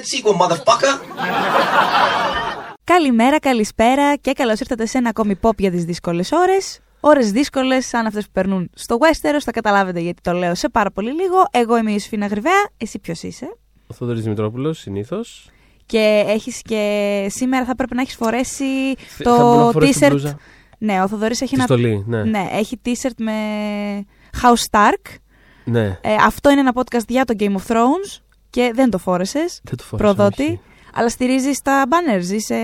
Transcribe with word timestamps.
that 0.00 0.06
sequel, 0.06 0.34
motherfucker. 0.46 1.00
Καλημέρα, 2.84 3.38
καλησπέρα 3.38 4.16
και 4.16 4.32
καλώς 4.32 4.60
ήρθατε 4.60 4.86
σε 4.86 4.98
ένα 4.98 5.08
ακόμη 5.08 5.38
pop 5.42 5.58
για 5.58 5.70
τις 5.70 5.84
δύσκολες 5.84 6.32
ώρες. 6.32 6.80
Ώρες 7.00 7.32
δύσκολες, 7.32 7.86
σαν 7.86 8.06
αυτές 8.06 8.24
που 8.24 8.30
περνούν 8.32 8.70
στο 8.74 8.96
Westeros, 9.00 9.40
θα 9.44 9.50
καταλάβετε 9.50 10.00
γιατί 10.00 10.22
το 10.22 10.32
λέω 10.32 10.54
σε 10.54 10.68
πάρα 10.68 10.90
πολύ 10.90 11.12
λίγο. 11.12 11.44
Εγώ 11.50 11.76
είμαι 11.76 11.90
η 11.90 11.94
Ιωσήφινα 11.96 12.26
Γρυβαία, 12.26 12.68
εσύ 12.76 12.98
ποιος 12.98 13.22
είσαι; 13.22 13.56
Ο 13.86 13.94
Θόδωρης 13.94 14.22
Δημητρόπουλος, 14.22 14.78
συνήθως. 14.78 15.50
Και 15.86 16.24
έχεις 16.26 16.60
και 16.62 17.26
σήμερα 17.30 17.64
θα 17.64 17.74
πρέπει 17.74 17.94
να 17.94 18.00
έχεις 18.00 18.14
φορέσει 18.14 18.64
Θα 18.96 19.30
μπορώ 19.36 19.54
να 19.56 19.64
το 19.64 19.70
φορέσω 19.72 19.92
την 19.92 20.02
t-shirt. 20.06 20.08
μπλούζα. 20.10 20.38
Ναι, 20.78 21.02
ο 21.02 21.08
Θοδωρής 21.08 21.40
έχει 21.40 21.50
Τη 21.50 21.56
ένα. 21.56 21.64
στολή, 21.64 22.04
ναι. 22.06 22.24
Ναι, 22.24 22.48
έχει 22.52 22.80
t-shirt 22.84 23.14
με 23.18 23.32
House 24.42 24.64
Stark. 24.70 25.14
Ναι. 25.64 25.98
Ε, 26.00 26.14
αυτό 26.24 26.50
είναι 26.50 26.60
ένα 26.60 26.72
podcast 26.74 27.06
για 27.08 27.24
το 27.24 27.34
Game 27.38 27.52
of 27.54 27.72
Thrones 27.74 28.18
και 28.50 28.70
δεν 28.74 28.90
το 28.90 28.98
φόρεσες. 28.98 29.60
Δεν 29.64 29.76
το 29.76 29.82
φορέσα, 29.84 30.14
Προδότη. 30.14 30.42
όχι. 30.42 30.60
Αλλά 30.94 31.08
στηρίζεις 31.08 31.62
τα 31.62 31.84
banners. 31.88 32.30
Είσαι, 32.32 32.56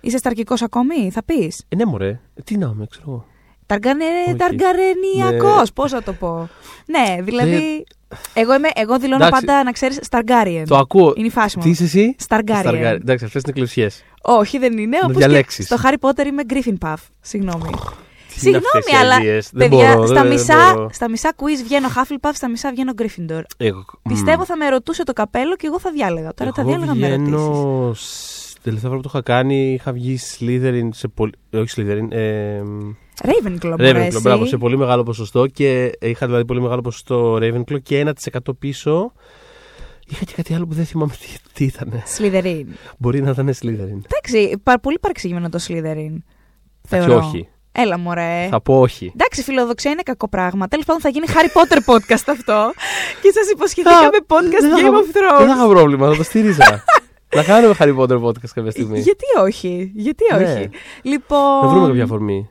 είσαι 0.00 0.18
σταρκικός 0.18 0.62
ακόμη, 0.62 1.10
θα 1.10 1.24
πεις. 1.24 1.64
Ε, 1.68 1.76
ναι, 1.76 1.84
μωρέ. 1.84 2.08
Ε, 2.08 2.42
Τι 2.44 2.56
να 2.56 2.70
είμαι, 2.74 2.86
ξέρω 2.90 3.04
εγώ. 3.08 3.26
Ταργανε... 3.66 4.04
Όχι. 4.26 4.36
Ταργαρενιακός, 4.36 5.60
Ναι. 5.60 5.72
πώς 5.74 5.92
να 5.92 6.02
το 6.02 6.12
πω. 6.12 6.48
ναι, 6.86 7.22
δηλαδή. 7.22 7.84
Εγώ, 8.34 8.54
είμαι, 8.54 8.68
εγώ 8.74 8.98
δηλώνω 8.98 9.24
Εντάξει. 9.24 9.44
πάντα 9.44 9.64
να 9.64 9.72
ξέρεις 9.72 9.98
Σταργάριεν. 10.02 10.64
Το 10.66 10.76
ακούω. 10.76 11.12
Είναι 11.16 11.26
η 11.26 11.30
φάση 11.30 11.56
μου. 11.58 11.62
Τι 11.64 11.70
είσαι 11.70 11.84
εσύ; 11.84 12.14
Σταργάριεν. 12.18 12.62
Σταργάρι. 12.72 12.96
Εντάξει, 12.96 13.24
αυτές 13.24 13.42
είναι 13.42 13.52
εκλεψιέ. 13.56 13.88
Όχι, 14.22 14.58
δεν 14.58 14.78
είναι. 14.78 14.96
Να 14.98 15.02
Όπως 15.02 15.12
και 15.12 15.18
διαλέξεις. 15.18 15.66
στο 15.66 15.76
Harry 15.82 15.94
Potter 16.08 16.26
είμαι 16.26 16.42
Griffin 16.48 16.74
Puff. 16.88 16.94
Συγγνώμη. 17.20 17.70
Τι 18.40 18.48
είναι 18.48 18.56
αυτές 18.56 18.80
οι 18.80 18.82
Συγγνώμη, 18.82 19.04
αλλά. 19.04 19.14
αηδίες. 19.16 19.50
Δεν 19.52 19.68
παιδιά, 19.68 19.92
μπορώ, 19.94 20.06
στα, 20.06 20.22
δεν 20.22 20.32
μισά, 20.32 20.72
μπορώ. 20.74 20.88
στα 20.92 21.10
μισά 21.10 21.32
quiz 21.36 21.62
βγαίνω 21.64 21.88
Hufflepuff, 21.88 22.30
στα 22.34 22.48
μισά 22.50 22.70
βγαίνω 22.70 22.92
Gryffindor. 22.98 23.42
Εγώ, 23.56 23.84
Πιστεύω 24.08 24.44
θα 24.44 24.56
με 24.56 24.68
ρωτούσε 24.68 25.02
το 25.04 25.12
καπέλο 25.12 25.56
και 25.56 25.66
εγώ 25.66 25.80
θα 25.80 25.90
διάλεγα. 25.90 26.34
Τώρα 26.34 26.50
τα 26.50 26.60
Εγώ 26.60 26.70
διάλεγα 26.70 26.94
με 26.94 27.08
ρωτήσει. 27.08 27.22
βγαίνω... 27.30 27.92
σ- 27.94 28.42
Τελευταία 28.62 28.90
φορά 28.90 29.00
που 29.02 29.08
το 29.08 29.12
είχα 29.14 29.22
κάνει 29.34 29.72
είχα 29.72 29.92
βγει 29.92 30.18
Slytherin 30.38 30.88
σε 30.92 31.08
πολύ... 31.08 31.32
ε, 31.50 31.58
Όχι 31.58 31.74
Slytherin, 31.76 32.06
ε, 32.10 32.60
Ravenclaw, 33.22 33.64
μου 33.64 33.74
Ravenclaw, 33.76 33.84
αρέσει. 33.84 34.20
μπράβο, 34.20 34.46
σε 34.46 34.56
πολύ 34.56 34.76
μεγάλο 34.78 35.02
ποσοστό 35.02 35.46
και 35.46 35.92
είχα 36.00 36.26
δηλαδή 36.26 36.44
πολύ 36.44 36.60
μεγάλο 36.60 36.80
ποσοστό 36.80 37.34
Ravenclaw 37.40 37.82
και 37.82 38.06
1% 38.32 38.38
πίσω 38.58 39.12
είχα 40.08 40.24
και 40.24 40.32
κάτι 40.36 40.54
άλλο 40.54 40.66
που 40.66 40.74
δεν 40.74 40.84
θυμάμαι 40.84 41.12
τι, 41.12 41.26
τι 41.52 41.64
ήταν. 41.64 41.92
Slytherin. 42.18 42.64
Μπορεί 42.98 43.22
να 43.22 43.30
ήταν 43.30 43.48
Slytherin. 43.48 44.00
Εντάξει, 44.10 44.58
πα- 44.62 44.80
πολύ 44.80 44.98
παρεξηγημένο 44.98 45.48
το 45.48 45.58
Slytherin. 45.68 45.76
Εντάξει, 45.76 46.20
Θεωρώ. 46.88 47.16
όχι. 47.16 47.48
Έλα, 47.76 47.98
μωρέ. 47.98 48.46
Θα 48.50 48.60
πω 48.60 48.80
όχι. 48.80 49.12
Εντάξει, 49.14 49.42
φιλοδοξία 49.42 49.90
είναι 49.90 50.02
κακό 50.02 50.28
πράγμα. 50.28 50.68
Τέλος 50.68 50.84
πάντων, 50.84 51.00
θα 51.02 51.08
γίνει 51.08 51.26
Harry 51.28 51.60
Potter 51.60 51.94
podcast 51.94 52.24
αυτό. 52.28 52.72
και 53.22 53.30
σας 53.34 53.50
υποσχεθήκαμε 53.52 54.08
δεν 54.10 54.24
podcast 54.28 54.70
θα 54.70 54.76
Game 54.76 54.80
είχα- 54.80 54.90
of 54.90 55.04
Δεν 55.12 55.28
θα 55.28 55.44
Thrones. 55.44 55.56
είχα 55.56 55.66
πρόβλημα, 55.68 56.08
θα 56.10 56.16
το 56.16 56.22
στήριζα. 56.22 56.84
να 57.36 57.42
κάνουμε 57.42 57.74
Harry 57.78 57.96
Potter 57.98 58.22
podcast 58.22 58.50
κάποια 58.54 58.70
στιγμή. 58.70 58.98
Γιατί 59.00 59.24
όχι, 59.42 59.92
γιατί 59.94 60.24
Ναι. 60.38 60.44
όχι. 60.44 60.70
Λοιπόν. 61.02 61.60
Να 61.62 61.68
βρούμε 61.68 61.86
κάποια 61.86 62.04
αφορμή. 62.04 62.48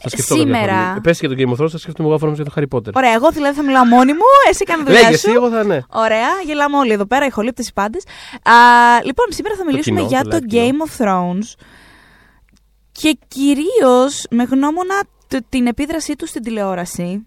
Θα 0.00 0.08
σκεφτώ 0.08 0.34
Σήμερα- 0.34 0.60
κάποια 0.66 0.80
αφορμή. 0.82 1.00
Πες 1.00 1.18
και 1.18 1.28
το 1.28 1.34
Game 1.38 1.48
of 1.56 1.64
Thrones, 1.64 1.70
θα 1.70 1.78
σκεφτούμε 1.78 2.08
εγώ 2.08 2.16
αφορμή 2.16 2.34
για 2.34 2.44
το 2.44 2.52
Harry 2.56 2.76
Potter. 2.76 2.92
Ωραία, 2.94 3.12
εγώ 3.12 3.30
δηλαδή 3.30 3.56
θα 3.56 3.62
μιλάω 3.62 3.84
μόνη 3.84 4.12
μου, 4.12 4.28
εσύ 4.50 4.64
κάνε 4.64 4.82
δουλειά 4.82 5.00
Λέγε 5.02 5.16
σου. 5.16 5.26
εσύ, 5.28 5.36
εγώ 5.36 5.50
θα 5.50 5.64
ναι. 5.64 5.78
Ωραία, 5.88 6.28
γελάμε 6.46 6.76
όλοι 6.76 6.92
εδώ 6.92 7.06
πέρα, 7.06 7.26
ηχολήπτες 7.26 7.68
οι 7.68 7.72
πάντες. 7.72 8.02
Λοιπόν, 9.04 9.26
σήμερα 9.28 9.54
θα 9.56 9.64
μιλήσουμε 9.64 9.96
κοινό, 10.00 10.08
για 10.10 10.22
το 10.22 10.28
το 10.30 10.36
live 10.36 10.46
κοινό. 10.46 10.64
Game 10.66 10.88
of 10.88 11.04
Thrones 11.04 11.54
και 13.00 13.18
κυρίως 13.28 14.26
με 14.30 14.42
γνώμονα 14.42 14.94
τ- 15.28 15.44
την 15.48 15.66
επίδρασή 15.66 16.16
τους 16.16 16.28
στην 16.28 16.42
τηλεόραση 16.42 17.26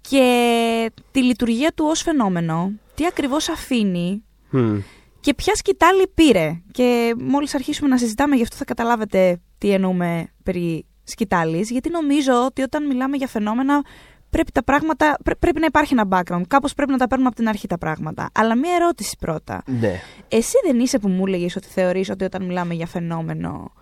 και 0.00 0.92
τη 1.10 1.22
λειτουργία 1.22 1.72
του 1.74 1.84
ως 1.88 2.02
φαινόμενο, 2.02 2.72
τι 2.94 3.06
ακριβώς 3.06 3.48
αφήνει 3.48 4.24
Μμ. 4.50 4.78
και 5.20 5.34
ποια 5.34 5.54
σκητάλη 5.54 6.08
πήρε. 6.14 6.62
Και 6.70 7.14
μόλις 7.18 7.54
αρχίσουμε 7.54 7.88
να 7.88 7.98
συζητάμε 7.98 8.36
γι' 8.36 8.42
αυτό 8.42 8.56
θα 8.56 8.64
καταλάβετε 8.64 9.40
τι 9.58 9.70
εννοούμε 9.70 10.28
περί 10.42 10.86
σκητάλης, 11.04 11.70
γιατί 11.70 11.90
νομίζω 11.90 12.44
ότι 12.44 12.62
όταν 12.62 12.86
μιλάμε 12.86 13.16
για 13.16 13.26
φαινόμενα 13.28 13.82
πρέπει, 14.30 14.52
τα 14.52 14.64
πράγματα, 14.64 15.16
πρέ- 15.24 15.38
πρέπει 15.38 15.60
να 15.60 15.66
υπάρχει 15.66 15.94
ένα 15.98 16.08
background. 16.10 16.42
Κάπως 16.48 16.74
πρέπει 16.74 16.90
να 16.90 16.98
τα 16.98 17.06
παίρνουμε 17.06 17.28
από 17.28 17.36
την 17.38 17.48
αρχή 17.48 17.66
τα 17.66 17.78
πράγματα. 17.78 18.30
Αλλά 18.34 18.56
μία 18.56 18.74
ερώτηση 18.74 19.16
πρώτα. 19.20 19.62
Ναι. 19.66 20.00
Εσύ 20.28 20.54
δεν 20.66 20.80
είσαι 20.80 20.98
που 20.98 21.08
μου 21.08 21.26
έλεγε 21.26 21.46
ότι 21.56 21.66
θεωρείς 21.66 22.10
ότι 22.10 22.24
όταν 22.24 22.44
μιλάμε 22.44 22.74
για 22.74 22.86
φαινόμενο 22.86 23.72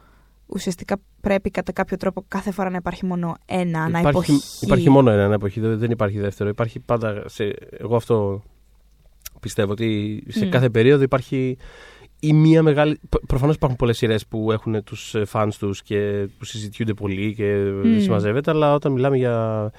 ουσιαστικά 0.53 0.97
πρέπει 1.21 1.51
κατά 1.51 1.73
κάποιο 1.73 1.97
τρόπο 1.97 2.25
κάθε 2.29 2.51
φορά 2.53 2.71
να 2.71 2.77
υπάρχει 2.77 3.07
μόνο 3.07 3.37
ένα 3.47 3.83
ανά 3.83 3.99
Υπάρχει, 4.01 4.09
εποχή. 4.33 4.41
υπάρχει 4.61 4.91
μόνο 4.91 5.11
ένα 5.11 5.35
εποχή, 5.35 5.61
δεν 5.61 5.79
δεν 5.79 5.91
υπάρχει 5.91 6.19
δεύτερο. 6.19 6.49
Υπάρχει 6.49 6.81
πάντα. 6.81 7.23
Σε, 7.29 7.53
εγώ 7.71 7.97
αυτό 7.97 8.43
πιστεύω 9.41 9.73
ότι 9.73 10.23
σε 10.29 10.47
Μμ. 10.47 10.49
κάθε 10.49 10.71
περίοδο 10.71 11.03
υπάρχει 11.03 11.57
ή 12.21 12.33
μία 12.33 12.63
μεγάλη. 12.63 12.99
Προφανώς 13.27 13.55
υπάρχουν 13.55 13.79
πολλές 13.79 13.97
σειρές 13.97 14.27
που 14.27 14.53
έχουν 14.53 14.85
τους 14.85 15.15
φαν 15.27 15.53
τους 15.59 15.83
και 15.83 16.27
που 16.39 16.45
συζητιούνται 16.45 16.95
πολύ 16.95 17.35
και 17.35 17.55
Μμ. 17.85 18.01
συμμαζεύεται, 18.01 18.51
αλλά 18.51 18.75
όταν 18.75 18.93
μιλάμε 18.93 19.17
για 19.17 19.71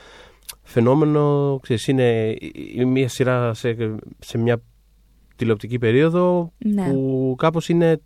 φαινόμενο, 0.63 1.57
ξέρεις, 1.61 1.87
είναι 1.87 2.29
η- 2.39 2.51
η- 2.75 2.85
μία 2.85 3.07
σειρά 3.09 3.53
σε, 3.53 3.75
σε 4.19 4.37
μια 4.37 4.61
τηλεοπτική 5.35 5.77
περίοδο 5.79 6.51
Ναι. 6.57 6.89
που 6.89 7.35
κάπως 7.37 7.69
είναι, 7.69 8.01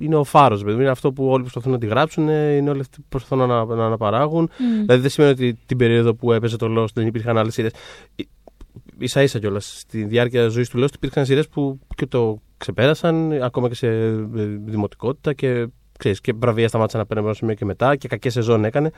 είναι 0.00 0.16
ο 0.16 0.24
φάρος, 0.24 0.62
παιδί 0.62 0.74
μου. 0.74 0.80
είναι 0.80 0.90
αυτό 0.90 1.12
που 1.12 1.26
όλοι 1.26 1.42
προσπαθούν 1.42 1.72
να 1.72 1.78
τη 1.78 1.86
γράψουν, 1.86 2.28
είναι 2.28 2.70
όλοι 2.70 2.80
αυτοί 2.80 2.96
που 3.00 3.06
προσπαθούν 3.08 3.48
να, 3.48 3.64
να 3.64 3.86
αναπαράγουν. 3.86 4.50
Μμ. 4.58 4.80
Δηλαδή 4.80 5.00
δεν 5.00 5.10
σημαίνει 5.10 5.32
ότι 5.32 5.58
την 5.66 5.76
περίοδο 5.76 6.14
που 6.14 6.32
έπαιζε 6.32 6.56
το 6.56 6.82
Lost 6.82 6.92
δεν 6.94 7.06
υπήρχαν 7.06 7.38
άλλες 7.38 7.54
σειρές. 7.54 7.72
σα 9.04 9.22
ίσα 9.22 9.38
κιόλας. 9.38 9.78
Στη 9.78 10.04
διάρκεια 10.04 10.48
ζωής 10.48 10.68
του 10.68 10.82
Lost 10.84 10.94
υπήρχαν 10.94 11.26
σειρές 11.26 11.48
που 11.48 11.78
και 11.96 12.06
το 12.06 12.40
ξεπέρασαν, 12.56 13.32
ακόμα 13.42 13.68
και 13.68 13.74
σε 13.74 13.86
ε, 13.86 14.10
δημοτικότητα 14.64 15.32
και, 15.32 15.66
ξέρεις, 15.98 16.20
και 16.20 16.32
βραβεία 16.36 16.68
σταμάτησαν 16.68 17.00
να 17.00 17.06
παίρνουν 17.06 17.24
από 17.24 17.32
ένα 17.32 17.38
σημείο 17.38 17.54
και 17.54 17.64
μετά 17.64 17.96
και 17.96 18.08
κακές 18.08 18.32
σεζόν 18.32 18.64
έκανε. 18.64 18.90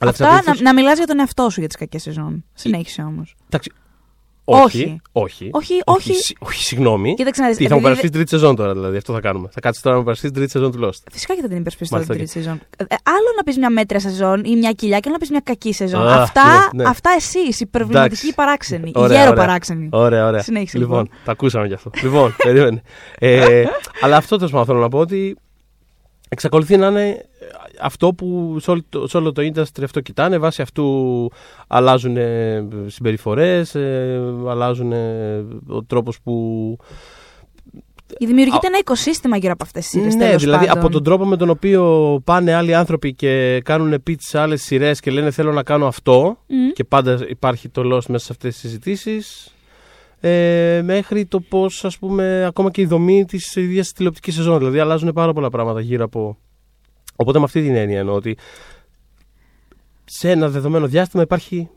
Αλλά 0.00 0.10
της 0.10 0.20
Αυτά 0.20 0.32
να, 0.32 0.38
αντίθεσης- 0.38 0.62
να 0.62 0.74
μιλάς 0.74 0.96
για 0.96 1.06
τον 1.06 1.18
εαυτό 1.18 1.50
σου 1.50 1.58
για 1.60 1.68
τις 1.68 1.76
κακές 1.76 2.02
σεζόν. 2.02 2.44
Συνέχισε 2.52 3.02
όμως. 3.02 3.34
Εντάξει, 3.46 3.72
Όχι. 4.50 5.00
όχι. 5.12 5.48
Όχι. 5.50 5.50
Όχι, 5.52 5.74
όχι. 5.84 6.14
σι- 6.14 6.36
όχι, 6.40 6.62
συγγνώμη. 6.64 7.14
Κοίταξε 7.14 7.42
να 7.42 7.48
δεις, 7.48 7.56
Τι, 7.56 7.66
θα 7.66 7.74
μου 7.74 7.80
επειδή 7.80 7.94
περάσει 7.94 8.12
τρίτη 8.12 8.30
σεζόν 8.30 8.56
τώρα, 8.56 8.72
δηλαδή. 8.72 8.96
Αυτό 8.96 9.12
θα 9.12 9.20
κάνουμε. 9.20 9.48
Θα 9.52 9.60
κάτσεις 9.60 9.82
τώρα 9.82 9.94
να 9.96 10.00
μου 10.02 10.06
περάσει 10.08 10.30
τρίτη 10.30 10.50
σεζόν 10.50 10.72
του 10.72 10.78
Lost. 10.84 11.02
Φυσικά 11.12 11.34
και 11.34 11.40
θα 11.40 11.48
την 11.48 11.56
υπερασπιστώ 11.56 11.96
την 11.96 12.06
Μάλιστα, 12.06 12.14
τρίτη 12.14 12.30
σεζόν. 12.30 12.60
Ε, 12.76 12.84
άλλο 13.02 13.28
να 13.36 13.42
πεις 13.42 13.56
μια 13.58 13.70
μέτρια 13.70 14.00
σεζόν 14.00 14.44
ή 14.44 14.56
μια 14.56 14.72
κοιλιά 14.72 14.96
και 14.98 15.04
άλλο 15.04 15.12
να 15.12 15.18
πεις 15.18 15.30
μια 15.30 15.40
κακή 15.44 15.72
σεζόν. 15.72 16.08
Α, 16.08 16.22
αυτά, 16.22 16.70
ναι, 16.74 16.82
ναι. 16.82 16.88
αυτά 16.88 17.10
εσεί, 17.16 17.38
οι 17.38 17.56
υπερβληματικοί 17.58 18.14
Εντάξει. 18.14 18.34
παράξενοι. 18.34 18.88
Οι 18.88 18.92
Ωραία, 18.94 19.18
γέρο 19.18 19.30
ωραία. 19.30 19.44
παράξενοι. 19.44 19.88
Ωραία, 19.92 20.26
ωραία. 20.26 20.42
Συνέχισε, 20.42 20.78
λοιπόν. 20.78 20.98
λοιπόν. 21.02 21.18
τα 21.24 21.32
ακούσαμε 21.32 21.66
κι 21.68 21.74
αυτό. 21.74 21.90
λοιπόν, 22.02 22.34
περίμενε. 22.42 22.82
Ε, 23.18 23.64
αλλά 24.02 24.16
αυτό 24.16 24.36
τέλος 24.36 24.50
πάντων 24.50 24.66
θέλω 24.66 24.78
να 24.78 24.88
πω 24.88 24.98
ότι 24.98 25.36
εξακολουθεί 26.28 26.76
να 26.76 26.86
είναι 26.86 27.24
αυτό 27.80 28.14
που 28.14 28.56
σε 28.60 28.70
όλο 28.70 28.82
το, 28.88 29.08
σε 29.08 29.16
όλο 29.16 29.32
το 29.32 29.42
industry 29.42 29.82
αυτό 29.84 30.00
κοιτάνε. 30.00 30.38
Βάσει 30.38 30.62
αυτού 30.62 31.30
αλλάζουν 31.66 32.16
συμπεριφορές, 32.86 33.76
αλλάζουν 34.48 34.92
ε, 34.92 35.44
ο 35.68 35.84
τρόπος 35.84 36.20
που. 36.20 36.76
Δημιουργείται 38.20 38.66
ένα 38.66 38.78
οικοσύστημα 38.78 39.36
γύρω 39.36 39.52
από 39.52 39.64
αυτές 39.64 39.82
τις 39.82 39.90
σειρές. 39.90 40.14
ναι, 40.14 40.36
δηλαδή 40.36 40.68
από 40.68 40.88
τον 40.88 41.02
τρόπο 41.02 41.24
με 41.24 41.36
τον 41.36 41.50
οποίο 41.50 42.20
πάνε 42.24 42.54
άλλοι 42.54 42.74
άνθρωποι 42.74 43.14
και 43.14 43.60
κάνουν 43.64 44.02
pitch 44.06 44.14
σε 44.18 44.38
άλλες 44.38 44.62
σειρές 44.62 45.00
και 45.00 45.10
λένε 45.10 45.30
Θέλω 45.30 45.52
να 45.52 45.62
κάνω 45.62 45.86
αυτό. 45.86 46.38
Και 46.72 46.84
πάντα 46.84 47.18
υπάρχει 47.28 47.68
το 47.68 47.82
loss 47.82 48.06
μέσα 48.08 48.24
σε 48.24 48.32
αυτές 48.32 48.52
τις 48.52 48.60
συζητήσεις. 48.60 49.52
Ε, 50.20 50.82
μέχρι 50.84 51.26
το 51.26 51.40
πώς, 51.40 51.84
ας 51.84 51.98
πούμε, 51.98 52.44
ακόμα 52.44 52.70
και 52.70 52.80
η 52.80 52.86
δομή 52.86 53.24
της 53.24 53.56
ίδιας 53.56 53.92
τηλεοπτικής 53.92 54.34
σεζόν. 54.34 54.58
Δηλαδή, 54.58 54.78
αλλάζουν 54.78 55.12
πάρα 55.12 55.32
πολλά 55.32 55.48
πράγματα 55.50 55.80
γύρω 55.80 56.04
από. 56.04 56.38
Οπότε, 57.16 57.38
με 57.38 57.44
αυτή 57.44 57.62
την 57.62 57.74
έννοια 57.74 57.98
εννοώ 57.98 58.14
ότι 58.14 58.36
σε 60.04 60.30
ένα 60.30 60.48
δεδομένο 60.48 60.86
διάστημα 60.86 61.22
υπάρχει 61.22 61.68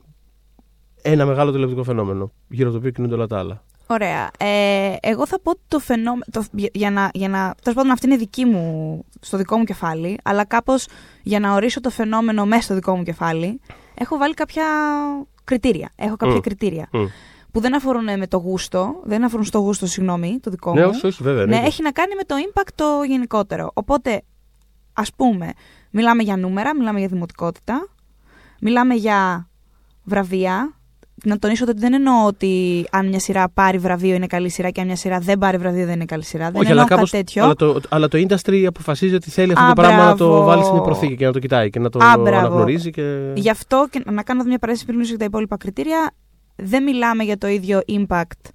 ένα 1.02 1.26
μεγάλο 1.26 1.52
τηλεοπτικό 1.52 1.84
φαινόμενο 1.84 2.32
γύρω 2.48 2.64
από 2.64 2.72
το 2.72 2.78
οποίο 2.78 2.92
κινούνται 2.92 3.14
όλα 3.14 3.28
τα 3.28 3.40
άλλα. 3.40 3.64
Ωραία. 3.88 4.32
Ε, 4.38 4.96
εγώ 5.02 5.28
θα 5.28 5.40
πω 5.40 5.50
ότι 5.50 5.60
το 5.68 5.80
φαινόμενο. 5.80 6.24
Το, 6.32 6.46
για, 6.52 6.70
για 6.74 6.92
να. 6.92 7.10
Για 7.14 7.30
να 7.30 7.56
τέλος 7.62 7.78
πάντων, 7.78 7.92
αυτή 7.92 8.06
είναι 8.06 8.16
δική 8.16 8.46
μου. 8.46 9.06
στο 9.20 9.38
δικό 9.38 9.58
μου 9.58 9.64
κεφάλι. 9.64 10.18
Αλλά 10.24 10.46
κάπως 10.46 10.88
για 11.24 11.40
να 11.40 11.54
ορίσω 11.54 11.82
το 11.82 11.90
φαινόμενο 11.90 12.46
μέσα 12.46 12.62
στο 12.62 12.74
δικό 12.74 12.96
μου 12.96 13.04
κεφάλι, 13.04 13.60
έχω 13.94 14.18
βάλει 14.18 14.34
κάποια 14.34 14.64
κριτήρια. 15.44 15.92
Έχω 15.96 16.16
κάποια 16.16 16.36
Μμ. 16.36 16.40
κριτήρια. 16.40 16.90
Μμ. 16.92 17.06
Που 17.52 17.60
δεν 17.60 17.76
αφορούν 17.76 18.04
με 18.18 18.28
το 18.28 18.38
γούστο. 18.38 19.02
Δεν 19.04 19.24
αφορούν 19.24 19.46
στο 19.46 19.60
γούστο, 19.60 19.86
συγγνώμη, 19.88 20.40
το 20.42 20.50
δικό 20.52 20.74
Ναι, 20.74 20.82
μου. 20.86 20.92
όχι, 20.96 21.06
όχι, 21.08 21.24
βέβαια. 21.24 21.36
Ναι, 21.38 21.42
εννοείται. 21.44 21.66
έχει 21.68 21.82
να 21.82 21.92
κάνει 21.92 22.16
με 22.16 22.24
το 22.24 22.36
impact 22.50 22.70
το 22.76 22.86
γενικότερο. 23.08 23.72
Οπότε, 23.74 24.22
ας 24.94 25.14
πούμε, 25.16 25.52
μιλάμε 25.92 26.24
για 26.24 26.38
νούμερα, 26.38 26.76
μιλάμε 26.76 27.00
για 27.00 27.08
δημοτικότητα, 27.08 27.88
μιλάμε 28.62 28.94
για 28.94 29.48
βραβεία. 30.04 30.76
Να 31.24 31.40
τονίσω 31.40 31.66
ότι 31.70 31.80
δεν 31.80 31.94
εννοώ 31.94 32.26
ότι 32.26 32.86
αν 32.92 33.08
μια 33.08 33.20
σειρά 33.20 33.50
πάρει 33.50 33.78
βραβείο 33.78 34.16
είναι 34.16 34.28
καλή 34.28 34.50
σειρά 34.50 34.70
και 34.70 34.80
αν 34.82 34.88
μια 34.88 34.96
σειρά 34.96 35.20
δεν 35.20 35.38
πάρει 35.38 35.58
βραβείο 35.58 35.86
δεν 35.86 35.96
είναι 35.96 36.06
καλή 36.06 36.24
σειρά. 36.24 36.52
Δεν 36.52 36.62
Όχι, 36.62 36.70
εννοώ 36.70 36.84
αλλά, 36.86 36.96
κάπως, 36.96 37.12
κάτι 37.12 37.24
τέτοιο. 37.24 37.44
αλλά, 37.44 37.54
το, 37.56 37.80
αλλά 37.90 38.08
το 38.08 38.18
industry 38.28 38.64
αποφασίζει 38.68 39.16
ότι 39.16 39.30
θέλει 39.30 39.52
αυτό 39.52 39.64
Α, 39.64 39.68
το 39.68 39.82
πράγμα 39.82 40.06
να 40.06 40.16
το 40.16 40.28
μπράβο. 40.28 40.44
βάλει 40.44 40.64
σε 40.64 40.72
μια 40.72 40.82
προθήκη 40.82 41.16
και 41.16 41.26
να 41.26 41.32
το 41.32 41.40
κοιτάει 41.40 41.70
και 41.70 41.80
να 41.80 41.90
το 41.90 42.00
Α, 42.04 42.18
μπράβο. 42.18 42.38
αναγνωρίζει. 42.46 42.90
Και... 42.90 43.32
Γι' 43.36 43.50
αυτό 43.50 43.88
και 43.90 44.02
να 44.12 44.24
κάνω 44.24 44.44
μια 44.44 44.58
παρένθεση 44.58 44.86
πριν 44.86 44.96
μιλήσω 44.98 45.16
για 45.16 45.20
τα 45.20 45.26
υπόλοιπα 45.26 45.58
κριτήρια. 45.58 46.12
Δεν 46.64 46.84
μιλάμε 46.84 47.24
για 47.24 47.38
το 47.38 47.48
ίδιο 47.48 47.82
impact 47.88 48.50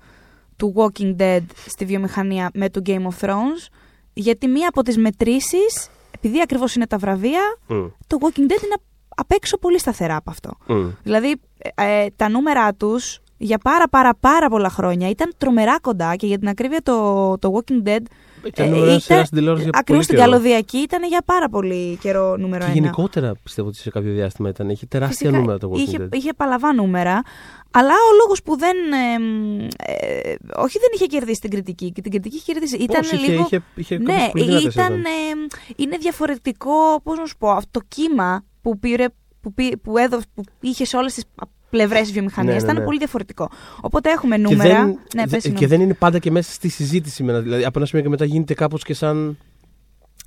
του 0.56 0.74
Walking 0.76 1.16
Dead 1.16 1.42
στη 1.66 1.84
βιομηχανία 1.84 2.50
με 2.54 2.70
το 2.70 2.80
Game 2.86 3.02
of 3.02 3.26
Thrones, 3.26 3.68
γιατί 4.12 4.48
μία 4.48 4.68
από 4.68 4.82
τις 4.82 4.96
μετρήσεις, 4.98 5.88
επειδή 6.10 6.40
ακριβώς 6.40 6.74
είναι 6.74 6.86
τα 6.86 6.98
βραβεία, 6.98 7.58
Μμ. 7.66 7.86
το 8.06 8.18
Walking 8.20 8.42
Dead 8.50 8.62
είναι 8.64 8.76
απ' 9.16 9.32
έξω 9.32 9.58
πολύ 9.58 9.78
σταθερά 9.78 10.16
από 10.16 10.30
αυτό. 10.30 10.50
Μμ. 10.66 10.88
Δηλαδή, 11.02 11.40
ε, 11.74 12.04
ε, 12.04 12.06
τα 12.16 12.28
νούμερα 12.28 12.74
τους 12.74 13.20
για 13.36 13.58
πάρα 13.58 13.88
πάρα 13.88 14.14
πάρα 14.20 14.48
πολλά 14.48 14.68
χρόνια 14.68 15.08
ήταν 15.08 15.32
τρομερά 15.38 15.78
κοντά 15.80 16.16
και 16.16 16.26
για 16.26 16.38
την 16.38 16.48
ακρίβεια 16.48 16.82
το, 16.82 17.38
το 17.38 17.52
Walking 17.54 17.88
Dead 17.88 18.02
Ήταν 18.44 18.68
νούμερο 18.70 18.98
σειρά 18.98 19.24
στην 19.24 19.38
τηλεόραση 19.38 19.62
για 19.64 19.72
ακριβώς 19.74 19.86
πολύ 19.86 20.02
στην 20.02 20.16
καιρό. 20.16 20.30
καλωδιακή 20.30 20.78
ήταν 20.78 21.04
για 21.04 21.22
πάρα 21.24 21.48
πολύ 21.48 21.96
καιρό 22.00 22.36
νούμερο 22.36 22.64
Και 22.64 22.70
ένα. 22.70 22.80
γενικότερα 22.80 23.34
πιστεύω 23.42 23.68
ότι 23.68 23.76
σε 23.76 23.90
κάποιο 23.90 24.12
διάστημα 24.12 24.48
ήταν. 24.48 24.68
Είχε 24.68 24.86
τεράστια 24.86 25.18
Φυσικά, 25.18 25.38
νούμερα 25.38 25.58
το 25.58 25.70
Walking 25.72 25.78
είχε, 25.78 25.96
Dead. 26.00 26.14
είχε 26.14 26.32
παλαβά 26.32 26.72
νούμερα. 26.72 27.22
Αλλά 27.70 27.92
ο 27.92 28.12
λόγος 28.20 28.42
που 28.42 28.56
δεν. 28.58 28.76
εμ, 29.14 29.58
ε, 29.60 30.34
όχι, 30.56 30.78
δεν 30.78 30.88
είχε 30.94 31.06
κερδίσει 31.06 31.40
την 31.40 31.50
κριτική. 31.50 31.92
Και 31.92 32.00
την 32.00 32.10
κριτική 32.10 32.36
είχε 32.36 32.52
κερδίσει. 32.52 32.76
Ήταν 32.76 33.00
Πώς, 33.00 33.12
είχε- 33.12 33.30
λίγο. 33.30 33.42
είχε- 33.42 33.62
είχε 33.74 33.96
κάποιες 33.98 34.16
ναι, 34.22 34.28
πολύ 34.30 34.44
δυνατές 34.44 34.74
ήταν. 34.74 34.86
σεζόν. 34.86 34.98
εμ, 35.30 35.38
είναι 35.76 35.96
διαφορετικό, 35.96 37.00
πώς 37.02 37.18
να 37.18 37.26
σου 37.26 37.36
πω, 37.38 37.50
αυτό 37.50 37.80
το 37.80 37.86
κύμα 37.88 38.44
που 38.62 38.78
πήρε. 38.78 39.06
Που, 39.40 39.54
πή- 39.54 39.76
που, 39.82 39.98
έδω, 39.98 40.20
που 40.34 40.42
είχε 40.60 40.84
σε 40.84 40.96
όλες 40.96 41.14
τι 41.14 41.22
πλευρές 41.70 42.06
τη 42.06 42.12
βιομηχανίας 42.12 42.54
Ναι, 42.54 42.60
ναι, 42.60 42.64
ήταν 42.66 42.76
ναι. 42.78 42.84
πολύ 42.84 42.98
διαφορετικό. 42.98 43.50
Οπότε 43.80 44.10
έχουμε 44.10 44.36
Και 44.36 44.42
νούμερα. 44.42 44.74
δεν, 44.74 44.86
ναι, 44.86 44.94
δε- 45.14 45.22
πες, 45.22 45.30
και 45.30 45.40
συγγνώμη. 45.40 45.66
δεν 45.66 45.80
είναι 45.80 45.94
πάντα 45.94 46.18
και 46.18 46.30
μέσα 46.30 46.52
στη 46.52 46.68
συζήτηση. 46.68 47.22
με 47.22 47.32
ένα- 47.32 47.40
Δηλαδή, 47.40 47.64
από 47.64 47.78
ένα 47.78 47.86
σημείο 47.86 48.04
και 48.04 48.10
μετά 48.10 48.24
γίνεται 48.24 48.54
κάπως 48.54 48.82
και 48.84 48.94
σαν. 48.94 49.38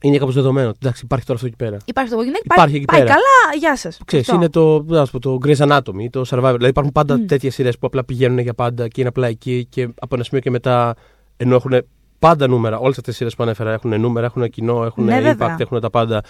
Είναι 0.01 0.17
κάπως 0.17 0.33
δεδομένο. 0.33 0.69
Εντάξει, 0.81 1.01
υπάρχει 1.05 1.25
τώρα 1.25 1.37
αυτό 1.39 1.47
εκεί 1.47 1.55
πέρα. 1.63 1.77
Υπάρχει 1.85 2.11
το 2.11 2.17
Walking 2.19 2.35
Dead. 2.37 2.41
Υπάρχει 2.43 2.75
εκεί 2.75 2.85
πάει 2.85 2.99
πέρα. 2.99 3.09
καλά, 3.11 3.57
γεια 3.59 3.75
σας. 3.77 3.99
Ξέρεις, 4.05 4.27
είναι 4.27 4.49
το, 4.49 4.83
να 4.87 5.05
σου 5.05 5.11
πω, 5.11 5.19
το 5.19 5.37
Grey's 5.45 5.67
Anatomy, 5.67 6.09
το 6.09 6.21
Survivor. 6.29 6.51
Δηλαδή 6.53 6.67
υπάρχουν 6.67 6.91
πάντα 6.93 7.17
Μμ. 7.17 7.25
τέτοιες 7.25 7.53
σειρές 7.53 7.77
που 7.77 7.87
απλά 7.87 8.05
πηγαίνουν 8.05 8.39
για 8.39 8.53
πάντα 8.53 8.87
και 8.87 8.99
είναι 8.99 9.09
απλά 9.09 9.27
εκεί 9.27 9.65
και 9.69 9.81
από 9.99 10.15
ένα 10.15 10.23
σημείο 10.23 10.41
και 10.41 10.49
μετά 10.49 10.95
ενώ 11.37 11.55
έχουν 11.55 11.71
πάντα 12.19 12.47
νούμερα. 12.47 12.77
Όλες 12.77 12.89
αυτές 12.97 13.03
τις 13.05 13.15
σειρές 13.15 13.35
που 13.35 13.43
ανέφερα 13.43 13.71
έχουν 13.73 13.99
νούμερα, 13.99 14.25
έχουν 14.25 14.49
κοινό, 14.49 14.85
έχουν 14.85 15.03
Ναι, 15.03 15.17
impact, 15.19 15.23
βέβαια. 15.23 15.55
έχουν 15.59 15.79
τα 15.79 15.89
πάντα. 15.89 16.23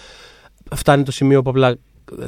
Φτάνει 0.74 1.02
το 1.02 1.12
σημείο 1.12 1.42
που 1.42 1.50
απλά 1.50 1.76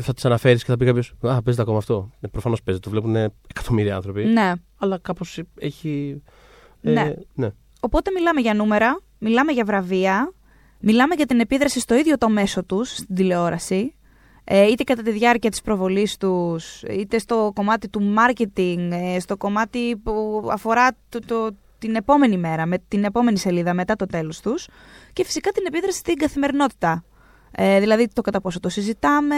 θα 0.00 0.14
τις 0.14 0.25
αναφέρεις 0.25 0.64
και 0.64 0.70
θα 0.70 0.76
πει 0.76 0.84
κάποιος 0.84 1.14
Α, 1.20 1.43
παίζεται 1.43 1.62
ακόμα 1.62 1.79
αυτό. 1.79 2.11
Ναι, 2.20 2.29
Προφανώς 2.29 2.62
παίζεται, 2.62 2.88
το 2.90 3.00
βλέπουν 3.00 3.17
εκατομμύρια 3.50 3.94
άνθρωποι. 3.96 4.25
Ναι. 4.25 4.52
Αλλά 4.79 4.99
κάπως 4.99 5.40
έχει. 5.58 6.23
ε, 6.82 6.90
Ναι. 6.93 7.14
ναι. 7.34 7.50
Οπότε 7.81 8.11
μιλάμε 8.14 8.40
για 8.40 8.55
νούμερα, 8.55 9.00
μιλάμε 9.19 9.52
για 9.52 9.64
βραβεία, 9.64 10.32
μιλάμε 10.81 11.14
για 11.14 11.26
την 11.26 11.40
επίδραση 11.40 11.81
στο 11.81 11.94
ίδιο 11.94 12.19
το 12.19 12.29
μέσο 12.29 12.64
τους, 12.64 12.88
στην 12.96 13.14
τηλεόραση, 13.14 13.94
ε, 14.44 14.67
είτε 14.67 14.84
κατά 14.84 15.02
τη 15.02 15.11
διάρκεια 15.11 15.50
της 15.50 15.61
προβολής 15.62 16.17
τους, 16.17 16.82
είτε 16.82 17.19
στο 17.19 17.50
κομμάτι 17.55 17.88
του 17.88 18.14
marketing, 18.19 18.88
ε, 18.90 19.20
στο 19.20 19.37
κομμάτι 19.37 19.96
που 19.96 20.43
αφορά 20.50 20.88
το, 21.08 21.19
το- 21.26 21.50
την 21.79 21.94
επόμενη 21.94 22.37
μέρα, 22.37 22.67
με 22.67 22.79
την 22.88 23.05
επόμενη 23.05 23.38
σελίδα 23.38 23.75
μετά 23.75 23.96
το 23.96 24.06
τέλος 24.06 24.40
τους 24.40 24.69
και 25.12 25.25
φυσικά 25.25 25.50
την 25.50 25.64
επίδραση 25.67 25.99
στην 25.99 26.14
καθημερινότητα. 26.17 27.05
Ε, 27.54 27.81
δηλαδή 27.81 28.08
το 28.12 28.22
κατά 28.22 28.40
πόσο 28.40 28.60
το 28.60 28.69
συζητάμε, 28.69 29.37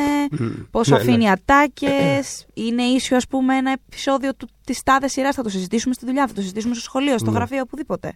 πόσο 0.71 0.97
Ναι, 0.97 1.03
ναι. 1.03 1.11
αφήνει 1.11 1.31
ατάκες, 1.31 2.47
είναι 2.55 2.83
ίσιο 2.83 3.17
ας 3.17 3.27
πούμε 3.27 3.57
ένα 3.57 3.71
επεισόδιο 3.87 4.35
του, 4.35 4.49
της 4.65 4.83
τάδες 4.83 5.13
σειράς, 5.13 5.35
θα 5.35 5.43
το 5.43 5.49
συζητήσουμε 5.49 5.95
στη 5.95 6.07
δουλειά, 6.07 6.27
θα 6.27 6.35
το 6.35 6.41
συζητήσουμε 6.41 6.75
στο 6.75 6.83
σχολείο, 6.83 7.19
στο 7.19 7.31
Ναι. 7.31 7.37
γραφείο, 7.37 7.61
οπουδήποτε. 7.63 8.13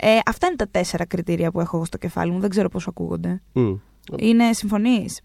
Ε, 0.00 0.18
αυτά 0.26 0.46
είναι 0.46 0.56
τα 0.56 0.68
τέσσερα 0.70 1.06
κριτήρια 1.06 1.50
που 1.50 1.60
έχω 1.60 1.76
εγώ 1.76 1.84
στο 1.84 1.98
κεφάλι 1.98 2.30
μου, 2.30 2.40
δεν 2.40 2.50
ξέρω 2.50 2.68
πώς 2.68 2.86
ακούγονται. 2.86 3.42
Μμ. 3.52 3.74
Είναι 4.16 4.52
συμφωνείς; 4.52 5.20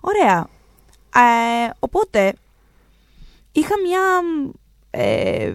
Ωραία. 0.00 0.46
Ε, 1.14 1.70
οπότε, 1.78 2.32
είχα 3.52 3.74
μια... 3.86 4.00
ε, 4.90 5.52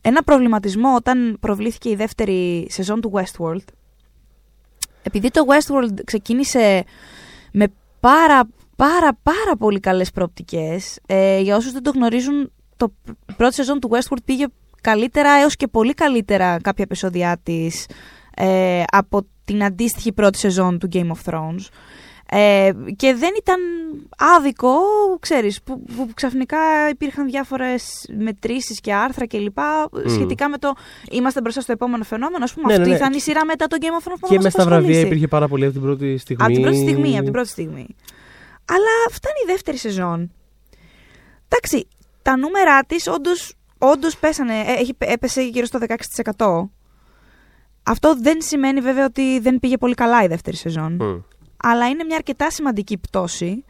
ένα 0.00 0.22
προβληματισμό 0.22 0.94
όταν 0.94 1.36
προβλήθηκε 1.40 1.88
η 1.90 1.94
δεύτερη 1.94 2.66
σεζόν 2.70 3.00
του 3.00 3.12
Westworld. 3.14 3.64
Επειδή 5.08 5.30
το 5.30 5.44
Westworld 5.48 5.98
ξεκίνησε 6.04 6.84
με 7.52 7.66
πάρα 8.00 8.48
πάρα 8.76 9.18
πάρα 9.22 9.56
πολύ 9.58 9.80
καλές 9.80 10.10
προοπτικές. 10.10 10.98
Ε, 11.06 11.40
για 11.40 11.56
όσους 11.56 11.72
δεν 11.72 11.82
το 11.82 11.90
γνωρίζουν, 11.90 12.52
το 12.76 12.88
π- 12.88 13.34
πρώτη 13.36 13.54
σεζόν 13.54 13.80
του 13.80 13.90
Westworld 13.92 14.22
πήγε 14.24 14.46
καλύτερα 14.80 15.30
έως 15.30 15.56
και 15.56 15.66
πολύ 15.66 15.94
καλύτερα 15.94 16.56
κάποια 16.60 16.84
επεισόδια 16.84 17.40
της 17.42 17.86
ε, 18.36 18.82
από 18.86 19.26
την 19.44 19.64
αντίστοιχη 19.64 20.12
πρώτη 20.12 20.38
σεζόν 20.38 20.78
του 20.78 20.88
Game 20.92 21.10
of 21.10 21.32
Thrones. 21.32 21.66
Ε, 22.30 22.70
και 22.96 23.14
δεν 23.14 23.30
ήταν 23.38 23.60
άδικο, 24.36 24.70
ξέρεις, 25.20 25.62
που, 25.62 25.82
που 25.96 26.08
ξαφνικά 26.14 26.58
υπήρχαν 26.90 27.26
διάφορες 27.26 28.08
μετρήσεις 28.18 28.80
και 28.80 28.94
άρθρα 28.94 29.26
κλπ. 29.26 29.58
σχετικά 30.08 30.48
με 30.48 30.58
το 30.58 30.72
είμαστε 31.10 31.40
μπροστά 31.40 31.60
στο 31.60 31.72
επόμενο 31.72 32.04
φαινόμενο. 32.04 32.44
Ας 32.44 32.54
πούμε, 32.54 32.66
Ναι, 32.66 32.72
ναι, 32.72 32.78
αυτή 32.78 32.90
ναι. 32.92 32.98
θα 32.98 33.06
είναι 33.06 33.16
η 33.16 33.20
σειρά 33.20 33.44
μετά 33.44 33.66
το 33.66 33.76
Game 33.80 34.02
of 34.02 34.08
Thrones 34.08 34.16
που 34.20 34.28
Και 34.28 34.34
μας 34.34 34.44
με 34.44 34.50
στα 34.50 34.58
βραβεία 34.64 34.78
απασχολήσει. 34.78 35.06
υπήρχε 35.06 35.26
πάρα 35.28 35.48
πολύ 35.48 35.64
από 35.64 35.72
την 35.72 35.82
πρώτη 35.82 36.16
στιγμή. 36.16 36.44
Από 36.44 36.52
την 36.52 36.62
πρώτη 36.62 36.76
στιγμή, 36.78 37.14
από 37.14 37.22
την 37.22 37.32
πρώτη 37.32 37.48
στιγμή. 37.48 37.86
Αλλά 38.64 39.10
φτάνει 39.10 39.36
η 39.44 39.46
δεύτερη 39.46 39.76
σεζόν. 39.76 40.32
Εντάξει, 41.48 41.88
τα 42.22 42.36
νούμερα 42.36 42.84
της 42.84 43.06
όντως 43.06 43.52
όντως 43.78 44.16
πέσανε, 44.18 44.54
ε, 44.54 44.72
έχει, 44.72 44.96
έπεσε 44.98 45.42
γύρω 45.42 45.66
στο 45.66 45.78
16%. 45.78 46.70
Αυτό 47.82 48.16
δεν 48.20 48.42
σημαίνει 48.42 48.80
βέβαια 48.80 49.04
ότι 49.04 49.38
δεν 49.40 49.58
πήγε 49.60 49.76
πολύ 49.76 49.94
καλά 49.94 50.22
η 50.22 50.26
δεύτερη 50.26 50.56
σεζόν. 50.56 50.92
Μμ. 50.92 51.18
Αλλά 51.62 51.88
είναι 51.88 52.04
μια 52.04 52.16
αρκετά 52.16 52.50
σημαντική 52.50 52.98
πτώση 52.98 53.64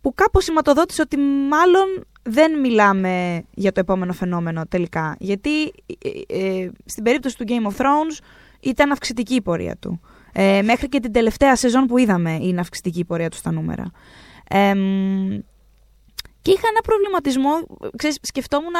που 0.00 0.14
κάπως 0.14 0.44
σηματοδότησε 0.44 1.02
ότι 1.02 1.16
μάλλον 1.50 2.04
δεν 2.22 2.60
μιλάμε 2.60 3.44
για 3.54 3.72
το 3.72 3.80
επόμενο 3.80 4.12
φαινόμενο 4.12 4.62
τελικά. 4.68 5.16
Γιατί 5.18 5.64
ε, 6.28 6.38
ε, 6.38 6.70
στην 6.84 7.02
περίπτωση 7.04 7.36
του 7.36 7.44
Game 7.48 7.72
of 7.72 7.82
Thrones 7.82 8.18
ήταν 8.60 8.90
αυξητική 8.90 9.34
η 9.34 9.42
πορεία 9.42 9.76
του. 9.76 10.00
Ε, 10.32 10.62
μέχρι 10.62 10.88
και 10.88 11.00
την 11.00 11.12
τελευταία 11.12 11.56
σεζόν 11.56 11.86
που 11.86 11.98
είδαμε 11.98 12.38
είναι 12.40 12.60
αυξητική 12.60 12.98
η 12.98 13.04
πορεία 13.04 13.28
του 13.28 13.36
στα 13.36 13.52
νούμερα. 13.52 13.90
Ε, 14.48 14.74
μ, 14.74 15.38
και 16.42 16.50
είχα 16.52 16.68
ένα 16.70 16.80
προβληματισμό, 16.82 17.50
ξέρεις, 17.96 18.18
σκεφτόμουν 18.22 18.74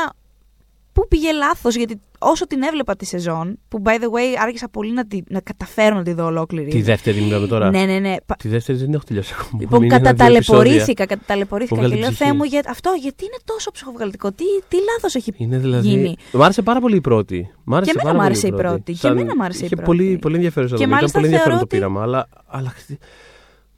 πού 0.97 1.09
πήγε 1.09 1.33
λάθος, 1.33 1.75
γιατί 1.77 2.01
όσο 2.19 2.47
την 2.47 2.63
έβλεπα 2.63 2.97
τη 2.97 3.05
σεζόν, 3.05 3.59
που 3.69 3.83
by 3.85 3.89
the 3.89 4.05
way 4.05 4.37
άργησα 4.43 4.69
πολύ 4.69 4.93
να, 4.93 5.07
τη, 5.07 5.19
να 5.29 5.41
καταφέρω 5.41 5.97
να 5.97 6.03
τη 6.03 6.13
δω 6.13 6.25
ολόκληρη. 6.25 6.71
Τη 6.71 6.83
δεύτερη 6.83 7.21
μιλάμε 7.21 7.47
τώρα. 7.47 7.71
Ναι, 7.71 7.85
ναι, 7.85 7.99
ναι. 7.99 8.15
Πα- 8.27 8.37
Τη 8.39 8.49
δεύτερη 8.49 8.79
δεν 8.79 8.93
έχω 8.95 9.03
τελειώσει 9.07 9.35
ακόμα. 9.41 9.61
Λοιπόν, 9.63 9.83
Είναι 9.83 9.95
ένα-δύο 9.95 10.11
καταταλαιπωρήθηκα, 10.13 11.07
καταταλαιπωρήθηκα 11.07 11.75
Μου 11.77 11.81
και 11.83 11.87
βγάλει 11.87 12.01
λέω 12.03 12.11
ψυχή. 12.11 12.25
Θεέ 12.25 12.37
μου, 12.37 12.45
για... 12.45 12.63
αυτό 12.69 12.91
γιατί 13.01 13.25
είναι 13.25 13.37
τόσο 13.45 13.71
ψυχοβγαλτικό, 13.71 14.33
τι, 14.33 14.45
τι 14.69 14.77
λάθος 14.93 15.15
έχει 15.15 15.33
Είναι 15.37 15.59
δηλαδή. 15.59 15.89
γίνει; 15.89 16.17
Μ' 16.33 16.43
άρεσε 16.43 16.63
πάρα 16.63 16.81
πολύ 16.81 16.97
η 16.97 17.01
πρώτη. 17.01 17.51
Μ' 17.65 17.75
άρεσε 17.75 17.93
Και 17.93 17.99
εμένα 18.01 18.19
πάρα 18.19 18.29
μ' 18.29 18.29
πολύ 18.29 18.39
άρεσε 18.39 18.47
η 18.47 18.53
πρώτη. 18.73 18.93
Και 18.93 18.99
Σαν- 18.99 19.17
εμένα 19.19 19.37
μ' 19.37 19.43
άρεσε 19.43 19.63
η 19.63 19.65
είχε 19.67 19.75
πρώτη. 19.75 19.91
Πολύ, 19.91 20.19
πολύ 20.21 20.35
ενδιαφέρουσα 20.35 20.77
Και 20.77 20.85
δομή. 20.85 20.87
Ήταν 20.87 20.99
μάλιστα 20.99 21.19
πολύ 21.19 21.27
ενδιαφέρον 21.33 21.59
θεωρώ 21.59 21.69
το 21.69 21.77
ότι- 21.77 21.77
πείραμα. 21.77 22.03
Αλλά, 22.03 22.29
αλλά 22.47 22.73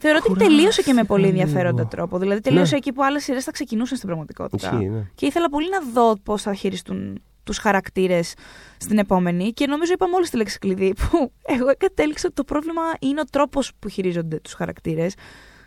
Θεωρώ 0.01 0.19
ότι 0.19 0.29
Κουράστηκα 0.29 0.57
τελείωσε 0.57 0.83
και 0.83 0.93
με 0.93 1.05
πολύ 1.05 1.27
λίγο. 1.27 1.39
ενδιαφέροντα 1.41 1.87
τρόπο. 1.87 2.19
Δηλαδή, 2.19 2.41
τελείωσε 2.41 2.71
Ναι. 2.73 2.77
εκεί 2.79 2.93
που 2.93 3.05
άλλες 3.05 3.25
σειρές 3.25 3.45
θα 3.45 3.51
ξεκινούσαν 3.51 3.97
στην 3.97 4.09
πραγματικότητα. 4.09 4.71
ισχύει, 4.73 4.89
ναι. 4.89 5.11
Και 5.15 5.27
ήθελα 5.27 5.49
πολύ 5.49 5.69
να 5.71 5.81
δω 5.93 6.17
πώς 6.23 6.43
θα 6.43 6.55
χειριστούν 6.55 7.23
τους 7.45 7.59
χαρακτήρες 7.59 8.35
στην 8.77 8.99
επόμενη. 8.99 9.53
Και 9.53 9.67
νομίζω 9.67 9.93
είπα 9.93 10.09
μόλι 10.09 10.29
τη 10.29 10.37
λέξη 10.37 10.59
κλειδί, 10.59 10.95
που 10.95 11.33
εγώ 11.57 11.67
κατέληξα 11.79 12.25
ότι 12.27 12.35
το 12.35 12.45
πρόβλημα 12.45 12.83
είναι 13.01 13.21
ο 13.21 13.25
τρόπος 13.25 13.73
που 13.79 13.89
χειρίζονται 13.89 14.41
τους 14.41 14.53
χαρακτήρες. 14.53 15.15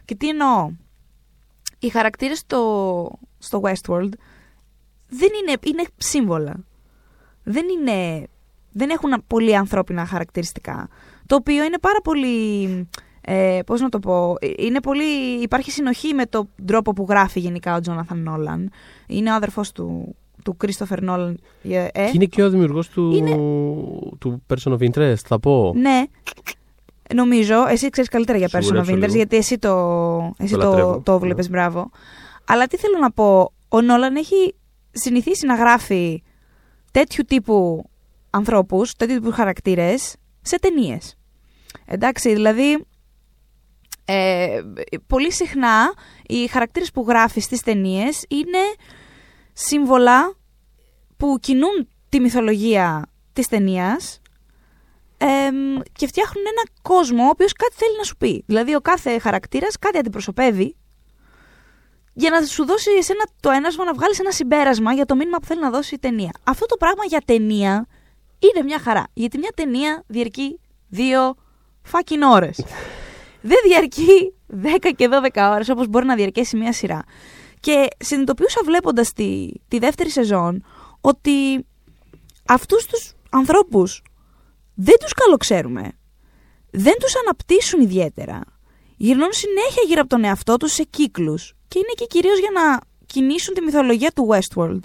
Και 0.06 0.16
τι 0.16 0.30
εννοώ. 0.30 0.70
Οι 1.80 1.90
χαρακτήρες 1.90 2.38
στο, 2.38 3.20
στο 3.38 3.62
Westworld 3.64 4.10
δεν 5.08 5.30
είναι, 5.42 5.58
είναι 5.66 5.84
σύμβολα. 5.98 6.56
Δεν 7.44 7.66
είναι. 7.70 8.28
Δεν 8.72 8.90
έχουν 8.90 9.24
πολύ 9.28 9.56
ανθρώπινα 9.56 10.06
χαρακτηριστικά. 10.06 10.90
Το 11.26 11.36
οποίο 11.36 11.64
είναι 11.64 11.80
πάρα 11.80 12.02
πολύ. 12.04 12.66
Ε, 13.22 13.60
πώς 13.66 13.82
να 13.82 13.90
το 13.90 14.00
πω. 14.00 14.36
ε, 14.40 14.48
Είναι 14.58 14.80
πολύ, 14.82 15.42
υπάρχει 15.42 15.72
συνοχή 15.72 16.14
με 16.14 16.26
τον 16.26 16.50
τρόπο 16.66 16.94
που 16.94 17.06
γράφει 17.10 17.40
γενικά 17.40 17.76
ο 17.76 17.80
Τζόναθαν 17.80 18.24
Νόλαν. 18.24 18.72
Είναι 19.08 19.32
ο 19.32 19.36
αδερφός 19.36 19.72
του, 19.72 20.16
του 20.44 20.58
Christopher 20.66 20.98
Νόλαν. 21.02 21.40
Ε, 21.64 21.88
Και 21.94 22.12
είναι 22.14 22.26
και 22.26 22.44
ο 22.44 22.50
δημιουργός 22.50 22.90
του, 22.90 23.12
Είναι- 23.16 23.36
του 24.20 24.42
Person 24.54 24.72
of 24.78 24.90
Interest, 24.92 25.16
θα 25.26 25.40
πω. 25.40 25.74
Ναι. 25.76 26.04
Νομίζω, 27.16 27.68
εσύ 27.68 27.90
ξέρεις 27.90 28.10
καλύτερα 28.10 28.38
για 28.38 28.48
Person 28.48 28.58
of 28.58 28.62
Σιγουρέψω 28.64 28.92
Interest, 28.94 29.00
λίγο. 29.00 29.16
γιατί 29.16 29.36
εσύ 29.36 29.58
το, 29.58 30.34
εσύ 30.38 30.54
Το 30.54 30.60
το, 30.60 30.68
λατρεύω, 30.68 31.00
το 31.06 31.20
βλέπεις, 31.20 31.50
ναι. 31.50 31.58
μπράβο. 31.58 31.90
Αλλά 32.46 32.68
τι 32.68 32.78
θέλω 32.78 32.98
να 32.98 33.12
πω, 33.12 33.54
ο 33.70 33.82
Νόλαν 33.82 34.16
έχει 34.16 34.56
συνηθίσει 34.92 35.46
να 35.46 35.56
γράφει 35.56 36.24
τέτοιου 36.92 37.24
τύπου 37.28 37.86
ανθρώπους, 38.30 38.94
τέτοιου 38.96 39.16
τύπου 39.16 39.32
χαρακτήρες 39.32 40.16
σε 40.42 40.60
ταινίες. 40.60 41.16
Εντάξει, 41.86 42.34
δηλαδή, 42.34 42.86
ε, 44.06 44.62
πολύ 45.08 45.32
συχνά 45.32 45.94
οι 46.28 46.48
χαρακτήρες 46.48 46.92
που 46.92 47.06
γράφεις 47.08 47.44
στις 47.44 47.62
ταινίες 47.62 48.26
είναι 48.28 48.74
σύμβολα 49.54 50.36
που 51.18 51.38
κινούν 51.42 51.88
τη 52.10 52.20
μυθολογία 52.20 53.06
της 53.34 53.48
ταινίας 53.48 54.22
και 55.92 56.08
φτιάχνουν 56.08 56.46
ένα 56.46 56.70
κόσμο 56.82 57.24
ο 57.24 57.30
οποίος 57.30 57.54
κάτι 57.54 57.74
θέλει 57.76 57.98
να 57.98 58.04
σου 58.04 58.18
πει. 58.18 58.44
Δηλαδή 58.46 58.76
ο 58.76 58.80
κάθε 58.80 59.20
χαρακτήρας 59.20 59.80
κάτι 59.80 59.98
αντιπροσωπεύει 59.98 60.76
για 62.14 62.30
να 62.30 62.46
σου 62.46 62.66
δώσει 62.66 62.92
εσένα 62.92 63.24
το 63.40 63.50
ένασμα 63.50 63.86
να 63.86 63.94
βγάλεις 63.94 64.20
ένα 64.20 64.32
συμπέρασμα 64.32 64.94
για 64.94 65.06
το 65.06 65.16
μήνυμα 65.16 65.38
που 65.38 65.46
θέλει 65.46 65.62
να 65.62 65.70
δώσει 65.70 65.96
η 65.96 66.00
ταινία. 66.00 66.32
Αυτό 66.44 66.66
το 66.66 66.78
πράγμα 66.78 67.04
για 67.06 67.22
ταινία 67.26 67.88
είναι 68.40 68.64
μια 68.64 68.80
χαρά. 68.80 69.08
Γιατί 69.14 69.38
μια 69.38 69.52
ταινία 69.56 70.04
διαρκεί 70.08 70.60
δύο 70.88 71.36
fucking 71.92 72.32
ώρες. 72.32 72.64
Δεν 73.42 73.58
διαρκεί 73.64 74.34
10 74.84 74.92
και 74.96 75.10
12 75.34 75.50
ώρες 75.54 75.70
όπως 75.70 75.88
μπορεί 75.88 76.06
να 76.06 76.16
διαρκέσει 76.16 76.58
μια 76.58 76.74
σειρά. 76.74 77.04
Και 77.60 77.88
συνειδητοποιούσα 77.98 78.62
βλέποντας 78.66 79.14
τη, 79.14 79.52
τη 79.68 79.80
δεύτερη 79.80 80.10
σεζόν 80.10 80.66
ότι 81.02 81.66
αυτούς 82.48 82.86
τους 82.86 83.14
ανθρώπους 83.30 84.04
δεν 84.74 84.96
τους 85.00 85.14
καλοξέρουμε. 85.14 85.92
Δεν 86.72 86.94
τους 87.00 87.16
αναπτύσσουν 87.16 87.82
ιδιαίτερα. 87.82 88.42
Γυρνούν 88.98 89.32
συνέχεια 89.32 89.84
γύρω 89.88 90.02
από 90.02 90.10
τον 90.10 90.24
εαυτό 90.24 90.58
τους 90.58 90.74
σε 90.74 90.84
κύκλους. 90.84 91.54
Και 91.68 91.80
είναι 91.80 91.94
και 91.96 92.06
κυρίως 92.06 92.40
για 92.40 92.50
να 92.54 92.80
κινήσουν 93.06 93.54
τη 93.54 93.62
μυθολογία 93.62 94.12
του 94.12 94.30
Westworld. 94.32 94.80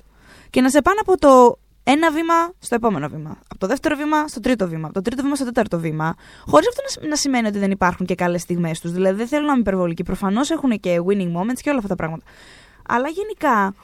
Και 0.50 0.60
να 0.60 0.70
σε 0.70 0.82
πάνε 0.82 0.98
από 1.00 1.18
το 1.18 1.58
ένα 1.88 2.10
βήμα 2.10 2.34
στο 2.58 2.74
επόμενο 2.74 3.08
βήμα. 3.08 3.38
Από 3.48 3.58
το 3.58 3.66
δεύτερο 3.66 3.96
βήμα 3.96 4.28
στο 4.28 4.40
τρίτο 4.40 4.68
βήμα. 4.68 4.84
Από 4.84 4.94
το 4.94 5.02
τρίτο 5.02 5.22
βήμα 5.22 5.34
στο 5.34 5.44
τέταρτο 5.44 5.78
βήμα. 5.78 6.14
Χωρίς 6.46 6.68
αυτό 6.68 6.82
να, 7.00 7.08
να 7.08 7.16
σημαίνει 7.16 7.46
ότι 7.46 7.58
δεν 7.58 7.70
υπάρχουν 7.70 8.06
και 8.06 8.14
καλές 8.14 8.42
στιγμές 8.42 8.80
τους. 8.80 8.92
Δηλαδή 8.92 9.16
δεν 9.16 9.26
θέλω 9.26 9.46
να 9.46 9.50
είμαι 9.52 9.60
υπερβολική. 9.60 10.02
Προφανώς 10.02 10.50
έχουν 10.50 10.80
και 10.80 11.00
winning 11.06 11.32
moments 11.36 11.60
και 11.60 11.68
όλα 11.68 11.78
αυτά 11.78 11.88
τα 11.88 11.94
πράγματα. 11.94 12.24
Αλλά 12.88 13.08
γενικά. 13.08 13.74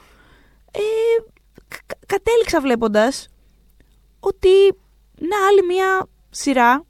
Ε, 0.71 0.79
κατέληξα 2.05 2.61
βλέποντας 2.61 3.27
ότι 4.19 4.49
να 5.19 5.47
άλλη 5.47 5.65
μια 5.65 6.07
σειρά 6.29 6.85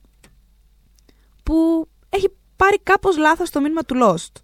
που 1.44 1.88
έχει 2.10 2.30
πάρει 2.56 2.80
κάπως 2.84 3.18
λάθος 3.18 3.50
το 3.50 3.62
μήνυμα 3.62 3.82
του 3.82 3.96
Lost. 4.04 4.43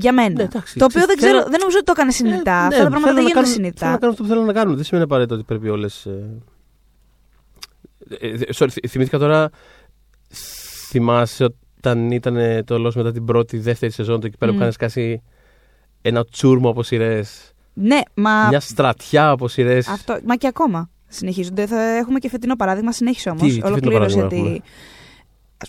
Για 0.00 0.12
μένα. 0.12 0.34
Ναι, 0.34 0.42
εντάξει, 0.42 0.78
το 0.78 0.84
οποίο 0.84 1.06
δεν, 1.06 1.16
ξέρω, 1.16 1.38
θέλω... 1.38 1.50
δεν 1.50 1.58
νομίζω 1.60 1.76
ότι 1.76 1.86
το 1.86 1.92
έκανε 1.96 2.10
συνειδητά. 2.10 2.52
Ε, 2.52 2.56
Αυτά 2.56 2.76
ναι, 2.76 2.82
τα 2.82 2.88
πράγματα 2.88 3.14
δεν 3.14 3.26
γίνονται 3.26 3.46
συνειδητά. 3.46 3.78
Θέλω 3.78 3.92
να 3.92 3.98
κάνω 3.98 4.12
αυτό 4.12 4.22
που 4.22 4.28
θέλω 4.28 4.42
να 4.42 4.52
κάνουν. 4.52 4.74
Δεν 4.74 4.84
σημαίνει 4.84 5.04
απαραίτητο 5.04 5.34
ότι 5.34 5.44
πρέπει 5.44 5.68
όλες. 5.68 6.06
Ε... 6.06 6.42
Ε, 8.20 8.38
sorry, 8.54 8.68
θυμήθηκα 8.88 9.18
τώρα. 9.18 9.50
Θυμάσαι 10.88 11.44
όταν 11.78 12.10
ήταν 12.10 12.64
το 12.64 12.86
Lost 12.86 12.94
μετά 12.94 13.12
την 13.12 13.24
πρώτη, 13.24 13.58
δεύτερη 13.58 13.92
σεζόν, 13.92 14.20
το 14.20 14.26
εκεί 14.26 14.36
πέρα 14.36 14.50
mm. 14.50 14.54
που 14.54 14.60
είχαν 14.60 14.72
σκάσει 14.72 15.22
ένα 16.02 16.24
τσούρμο 16.24 16.70
από 16.70 16.82
σειρές. 16.82 17.52
Ναι, 17.72 18.00
μα. 18.14 18.48
Μια 18.48 18.60
στρατιά 18.60 19.28
από 19.28 19.48
σειρές. 19.48 19.88
Αυτό, 19.88 20.18
μα 20.24 20.36
και 20.36 20.46
ακόμα 20.46 20.90
συνεχίζονται. 21.08 21.66
Θα 21.66 21.82
έχουμε 21.82 22.18
και 22.18 22.28
φετινό 22.28 22.56
παράδειγμα. 22.56 22.92
Συνέχισε 22.92 23.30
όμως. 23.30 23.58
Ολοκλήρωσε 23.62 24.26
τη... 24.26 24.60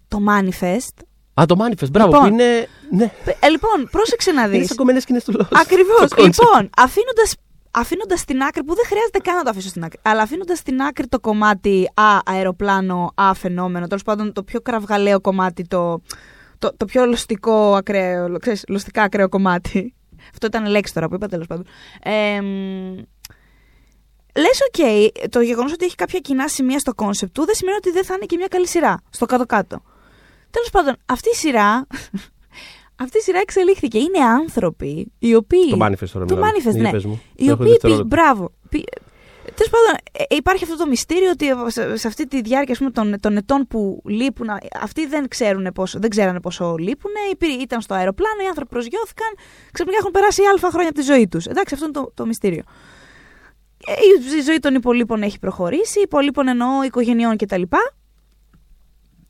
το 0.07 0.17
Manifest. 0.27 1.03
Α, 1.33 1.45
το 1.45 1.55
Manifest, 1.59 1.91
μπράβο. 1.91 2.11
Λοιπόν, 2.11 2.27
που 2.27 2.33
είναι. 2.33 2.67
Ναι. 2.89 3.11
Ε, 3.39 3.49
λοιπόν, 3.49 3.89
πρόσεξε 3.91 4.31
να 4.31 4.47
δεις. 4.47 4.57
Είναι 4.57 4.65
σαν 4.65 4.77
κομμένες 4.77 5.01
σκηνές 5.01 5.23
του 5.23 5.31
λόγου. 5.31 5.49
Ακριβώς. 5.51 6.09
λοιπόν, 6.17 6.69
αφήνοντα 6.77 7.23
αφήνοντας 7.71 8.19
στην 8.19 8.41
άκρη, 8.41 8.63
που 8.63 8.75
δεν 8.75 8.85
χρειάζεται 8.85 9.19
καν 9.19 9.35
να 9.35 9.43
το 9.43 9.49
αφήσω 9.49 9.69
στην 9.69 9.83
άκρη, 9.83 9.99
αλλά 10.01 10.21
αφήνοντας 10.21 10.57
στην 10.57 10.81
άκρη 10.81 11.07
το 11.07 11.19
κομμάτι 11.19 11.89
Α, 11.93 12.19
αεροπλάνο, 12.25 13.11
Α, 13.15 13.33
φαινόμενο, 13.33 13.87
τέλος 13.87 14.03
πάντων 14.03 14.33
το 14.33 14.43
πιο 14.43 14.61
κραυγαλαίο 14.61 15.21
κομμάτι, 15.21 15.67
το, 15.67 16.01
το, 16.59 16.75
το 16.77 16.85
πιο 16.85 17.05
λοστικό, 17.05 17.75
ακραίο, 17.75 18.37
ξέρεις, 18.37 18.63
λοστικά 18.67 19.03
ακραίο 19.03 19.29
κομμάτι. 19.29 19.95
Αυτό 20.33 20.47
ήταν 20.47 20.65
λέξη 20.65 20.93
τώρα 20.93 21.07
που 21.07 21.15
είπα, 21.15 21.27
τέλος 21.27 21.47
πάντων. 21.47 21.65
Ε, 22.03 22.39
Λες, 24.35 24.59
οκ, 24.67 25.29
το 25.29 25.41
γεγονός 25.41 25.71
ότι 25.71 25.85
έχει 25.85 25.95
κάποια 25.95 26.19
κοινά 26.19 26.47
σημεία 26.47 26.79
στο 26.79 26.93
concept 26.93 27.33
του 27.33 27.45
δεν 27.45 27.55
σημαίνει 27.55 27.77
ότι 27.77 27.91
δεν 27.91 28.05
θα 28.05 28.13
είναι 28.13 28.25
και 28.25 28.37
μια 28.37 28.47
καλή 28.47 28.67
σειρά 28.67 29.01
στο 29.09 29.25
κάτω-κάτω. 29.25 29.81
Τέλος 30.51 30.69
πάντων, 30.71 30.95
αυτή 31.05 31.29
η 31.29 31.35
σειρά. 31.35 31.87
Αυτή 32.95 33.17
η 33.17 33.21
σειρά 33.21 33.39
εξελίχθηκε. 33.39 33.97
Είναι 33.97 34.25
άνθρωποι 34.39 35.11
οι 35.19 35.35
οποίοι. 35.35 35.69
Το 35.69 35.85
Manifest 35.85 36.09
τώρα, 36.13 36.25
Το 36.25 36.39
Manifest, 36.39 36.75
ναι. 36.75 36.89
Οι 37.35 37.51
οποίοι. 37.51 37.77
Πι... 37.81 38.03
Μπράβο. 38.05 38.51
Πι... 38.69 38.83
Τέλος 39.55 39.71
πάντων, 39.71 39.99
ε, 40.11 40.35
υπάρχει 40.35 40.63
αυτό 40.63 40.77
το 40.77 40.87
μυστήριο 40.87 41.29
ότι 41.29 41.47
σε 41.93 42.07
αυτή 42.07 42.27
τη 42.27 42.41
διάρκεια 42.41 42.75
πούμε, 42.77 42.91
των, 42.91 43.19
των 43.19 43.37
ετών 43.37 43.67
που 43.67 44.01
λείπουν, 44.05 44.47
αυτοί 44.81 45.05
δεν, 45.05 45.27
ξέρουν 45.27 45.71
πόσο, 45.73 45.99
δεν 45.99 46.09
ξέρανε 46.09 46.39
πόσο 46.39 46.75
λείπουν. 46.79 47.11
Ήταν 47.61 47.81
στο 47.81 47.93
αεροπλάνο, 47.93 48.43
οι 48.43 48.47
άνθρωποι 48.47 48.69
προσγειώθηκαν, 48.69 49.27
ξαφνικά 49.71 49.97
έχουν 49.99 50.11
περάσει 50.11 50.41
αλφα 50.43 50.69
χρόνια 50.69 50.89
από 50.89 50.99
τη 50.99 51.05
ζωή 51.05 51.27
τους. 51.27 51.45
Εντάξει, 51.45 51.73
αυτό 51.73 51.85
είναι 51.85 51.93
το, 51.93 52.11
το 52.13 52.25
μυστήριο. 52.25 52.63
Ε, 53.87 53.93
η 54.37 54.41
ζωή 54.41 54.59
των 54.59 54.75
υπολείπων 54.75 55.21
έχει 55.21 55.39
προχωρήσει, 55.39 56.01
υπολείπων 56.01 56.47
εννοώ 56.47 56.83
οικογενειών 56.83 57.37
κτλ. 57.37 57.61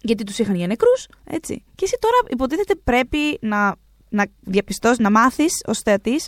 Γιατί 0.01 0.23
τους 0.23 0.39
είχαν 0.39 0.55
για 0.55 0.67
νεκρούς, 0.67 1.07
έτσι. 1.23 1.63
Και 1.75 1.85
εσύ 1.85 1.97
τώρα 1.99 2.15
υποτίθεται 2.29 2.75
πρέπει 2.75 3.37
να, 3.41 3.75
να 4.09 4.25
διαπιστώσεις, 4.39 4.99
να 4.99 5.11
μάθεις 5.11 5.61
ως 5.65 5.79
θεατής 5.79 6.27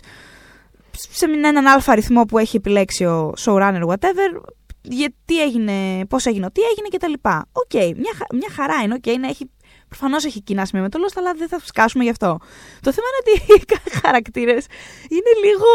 σε 1.10 1.24
έναν 1.24 1.66
άλφα 1.66 1.92
αριθμό 1.92 2.24
που 2.24 2.38
έχει 2.38 2.56
επιλέξει 2.56 3.04
ο 3.04 3.32
showrunner, 3.38 3.82
whatever, 3.86 4.42
γιατί 4.82 5.42
έγινε, 5.42 6.06
πώς 6.06 6.26
έγινε, 6.26 6.50
τι 6.50 6.60
έγινε 6.60 6.88
κτλ. 6.90 7.28
OK, 7.52 7.70
okay, 7.72 7.92
μια, 7.96 8.12
μια 8.32 8.50
χαρά 8.50 8.82
είναι, 8.82 8.98
okay, 9.02 9.18
να 9.18 9.28
έχει 9.28 9.50
Προφανώς 9.88 10.24
έχει 10.24 10.40
κοινά 10.40 10.64
σημεία 10.66 10.82
με 10.82 10.88
το 10.88 10.98
Lost, 11.02 11.14
αλλά 11.16 11.34
δεν 11.34 11.48
θα 11.48 11.60
σκάσουμε 11.64 12.04
γι' 12.04 12.10
αυτό. 12.10 12.38
Το 12.80 12.92
θέμα 12.92 13.06
είναι 13.10 13.20
ότι 13.22 13.52
οι 13.54 13.98
χαρακτήρες 14.02 14.66
είναι 15.08 15.32
λίγο 15.44 15.66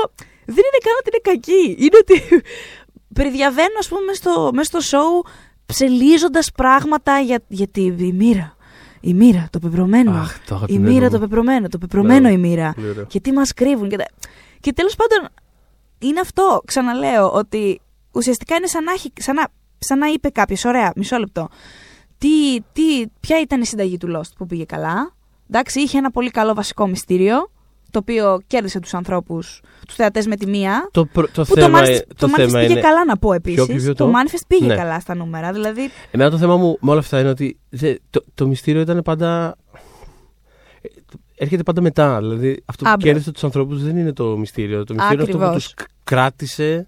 δεν 0.46 0.64
είναι 0.68 0.82
καν 0.86 0.96
ότι 1.00 1.10
είναι 1.12 1.22
κακή. 1.32 1.76
Είναι 1.84 1.98
ότι 1.98 2.44
περιδιαβαίνουν, 3.18 3.78
ας 3.80 3.88
πούμε, 3.88 4.02
μέσα 4.52 4.80
στο, 4.80 4.80
show 4.92 5.30
ψελίζοντας 5.70 6.52
πράγματα 6.52 7.20
για, 7.20 7.44
για 7.48 7.68
τη 7.68 7.82
η 7.86 8.14
μοίρα. 8.14 8.56
Η 9.02 9.14
μοίρα, 9.14 9.48
το 9.52 9.60
πεπρωμένο. 9.60 10.12
Αχ, 10.12 10.40
το 10.46 10.64
η 10.68 10.80
μοίρα, 10.80 11.10
το 11.10 11.20
πεπρωμένο. 11.20 11.68
Το 11.68 11.78
πεπρωμένο 11.78 12.30
η 12.30 12.38
μοίρα. 12.38 12.74
Και 13.08 13.20
τι 13.20 13.32
μας 13.32 13.54
κρύβουν. 13.54 13.90
Και, 13.90 13.98
τα... 13.98 14.06
και 14.60 14.74
τέλος 14.74 14.96
πάντων, 14.96 15.30
είναι 16.00 16.20
αυτό. 16.20 16.62
Ξαναλέω 16.66 17.32
ότι 17.32 17.82
ουσιαστικά 18.12 18.56
είναι 18.56 18.68
σαν 18.68 18.84
να, 18.84 18.92
σαν 19.14 19.36
να, 19.36 19.48
σαν 19.78 19.98
να 19.98 20.08
είπε 20.08 20.30
κάποιος, 20.30 20.66
ωραία, 20.66 20.92
μισό 20.96 21.18
λεπτό. 21.18 21.50
Τι, 22.18 22.62
τι, 22.74 23.08
ποια 23.20 23.40
ήταν 23.40 23.62
η 23.62 23.66
συνταγή 23.66 23.98
του 23.98 24.18
Lost 24.18 24.32
που 24.38 24.46
πήγε 24.46 24.64
καλά. 24.64 25.14
Εντάξει, 25.50 25.82
είχε 25.82 25.98
ένα 25.98 26.12
πολύ 26.12 26.32
καλό 26.32 26.54
βασικό 26.54 26.88
μυστήριο 26.88 27.52
το 27.92 28.00
οποίο 28.00 28.42
κέρδισε 28.48 28.80
τους 28.80 28.94
ανθρώπους, 28.94 29.62
τους 29.88 29.96
θεατές 29.96 30.28
με 30.28 30.36
τη 30.36 30.48
μία. 30.48 30.90
Το, 30.92 31.06
προ, 31.06 31.28
το 31.34 31.46
θέμα, 31.46 31.82
το, 31.82 31.88
το, 32.08 32.28
το 32.28 32.34
Manifest 32.38 32.52
πήγε 32.52 32.72
είναι... 32.72 32.80
καλά 32.80 33.06
να 33.06 33.18
πω 33.18 33.34
επίσης. 33.34 33.94
Το 33.96 34.12
Manifest 34.12 34.44
πήγε 34.48 34.66
ναι. 34.66 34.76
καλά 34.76 35.00
στα 35.00 35.16
νούμερα. 35.16 35.52
Δηλαδή... 35.52 35.90
Εμένα 36.12 36.30
το 36.30 36.38
θέμα 36.38 36.58
μου 36.58 36.78
με 36.82 36.92
όλα 36.92 37.00
αυτά 37.00 37.20
είναι 37.20 37.30
ότι 37.30 37.60
το, 38.10 38.24
το 38.34 38.48
μυστήριο 38.48 38.82
ήταν 38.82 39.02
πάντα. 39.04 39.56
Έρχεται 41.36 41.64
πάντα 41.64 41.82
μετά. 41.82 42.20
Δηλαδή 42.20 42.64
αυτό 42.66 42.86
που 42.92 42.98
κέρδισε 42.98 43.32
τους 43.32 43.44
ανθρώπους 43.44 43.84
δεν 43.84 43.98
είναι 43.98 44.14
το 44.14 44.38
μυστήριο. 44.38 44.84
Το 44.84 44.94
μυστήριο 44.94 45.24
είναι 45.24 45.34
αυτό 45.34 45.48
που 45.48 45.54
τους 45.54 45.74
κράτησε. 46.04 46.88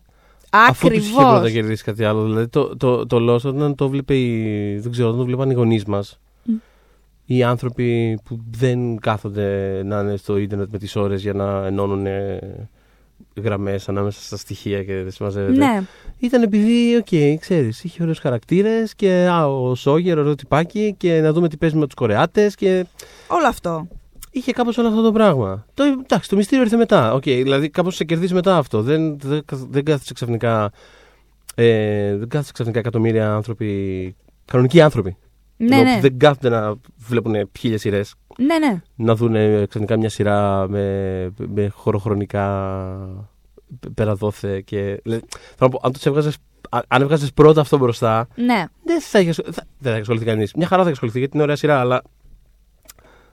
Ακριβώς. 0.50 0.70
Αφού 0.70 0.90
τους 0.90 1.08
είχε 1.08 1.16
πρώτα 1.16 1.52
κερδίσει 1.52 1.84
κάτι 1.84 2.04
άλλο. 2.04 2.24
Δηλαδή 2.24 2.48
το, 2.48 2.78
το, 2.78 3.06
το, 3.06 3.20
το 3.20 3.34
Lost 3.34 3.44
όταν 3.44 3.76
το 3.76 3.90
βλέπει. 3.90 4.80
Δεν 4.82 4.92
ξέρω, 4.92 5.08
όταν 5.08 5.20
το 5.20 5.26
βλέπαν 5.26 5.50
οι 5.50 5.54
γονείς 5.54 5.86
μας 5.86 6.20
οι 7.26 7.44
άνθρωποι 7.44 8.20
που 8.24 8.40
δεν 8.52 9.00
κάθονται 9.00 9.82
να 9.86 10.00
είναι 10.00 10.16
στο 10.16 10.38
ίντερνετ 10.38 10.72
με 10.72 10.78
τις 10.78 10.96
ώρες 10.96 11.22
για 11.22 11.34
να 11.34 11.66
ενώνουν 11.66 12.06
γραμμές 13.36 13.90
ανάμεσα 13.90 14.22
στα 14.22 14.38
στοιχεία 14.38 14.84
και 14.84 14.94
δεν 14.94 15.12
συμμαζεύεται. 15.12 15.58
Ναι. 15.58 15.82
Ήταν 16.20 16.42
επειδή, 16.42 16.96
OK, 16.96 17.08
okay, 17.12 17.36
ξέρεις, 17.40 17.84
είχε 17.84 18.02
ωραίους 18.02 18.20
χαρακτήρες 18.20 18.96
και 18.96 19.28
α, 19.32 19.48
ο 19.48 19.76
Σόγερ, 19.76 20.18
ωραίο 20.18 20.36
τυπάκι 20.36 20.96
και 20.98 21.22
να 21.22 21.34
δούμε 21.34 21.50
τι 21.50 21.58
παίζει 21.58 21.76
με 21.78 21.86
τους 21.86 21.94
Κορεάτες 21.94 22.56
και... 22.56 22.86
Όλο 23.28 23.48
αυτό. 23.48 23.88
Είχε 24.32 24.52
κάπως 24.52 24.78
όλο 24.78 24.88
αυτό 24.88 25.02
το 25.02 25.12
πράγμα. 25.12 25.66
Το, 25.74 25.84
εντάξει, 25.84 26.30
το 26.30 26.36
μυστήριο 26.36 26.64
ήρθε 26.64 26.76
μετά. 26.78 27.16
Okay, 27.16 27.42
δηλαδή 27.44 27.70
κάπως 27.70 27.96
σε 27.96 28.04
κερδίζει 28.04 28.34
μετά 28.34 28.58
αυτό. 28.58 28.82
Δεν, 28.82 29.20
δεν, 29.20 29.44
δεν 29.70 29.84
κάθισε 29.84 30.14
ξαφνικά... 30.14 30.72
Ε, 31.56 32.16
δεν 32.16 32.28
κάθισε 32.28 32.52
ξαφνικά 32.52 32.80
εκατομμύρια 32.80 33.34
άνθρωποι, 33.34 34.16
κανονικοί 34.46 34.82
άνθρωποι 34.82 35.18
ναι, 35.68 35.82
ναι. 35.82 36.00
Δεν 36.02 36.18
κάθονται 36.18 36.50
να 36.50 36.74
βλέπουν 36.98 37.50
χίλιες 37.60 37.82
σειρές. 37.82 38.16
Ναι, 38.38 38.58
ναι. 38.58 38.82
Να 38.96 39.16
δουν 39.16 39.34
ξαφνικά 39.68 39.98
μια 39.98 40.10
σειρά 40.10 40.68
με, 40.70 41.34
με 41.48 41.68
χωροχρονικά 41.68 43.28
περαδόθε 43.94 44.62
και. 44.62 45.00
Δηλαδή, 45.04 45.24
θα 45.56 45.70
πω, 45.70 45.80
αν 45.84 45.92
τους 45.92 46.06
έβγαζες. 46.06 46.38
Αν 46.88 47.02
έβγαζες 47.02 47.34
πρώτα 47.34 47.62
αυτό 47.62 47.78
μπροστά. 47.78 48.28
Ναι. 48.36 48.66
Δεν 48.84 49.02
θα 49.02 49.20
είχες, 49.20 49.36
θα, 49.36 49.64
δεν 49.80 49.94
θα 49.94 50.00
ασχοληθεί 50.00 50.26
κανείς. 50.26 50.54
Μια 50.54 50.68
χαρά 50.68 50.82
θα 50.82 50.84
είχε 50.84 50.92
ασχοληθεί 50.92 51.20
γιατί 51.20 51.34
είναι 51.34 51.44
ωραία 51.44 51.56
σειρά, 51.56 51.80
αλλά. 51.80 52.02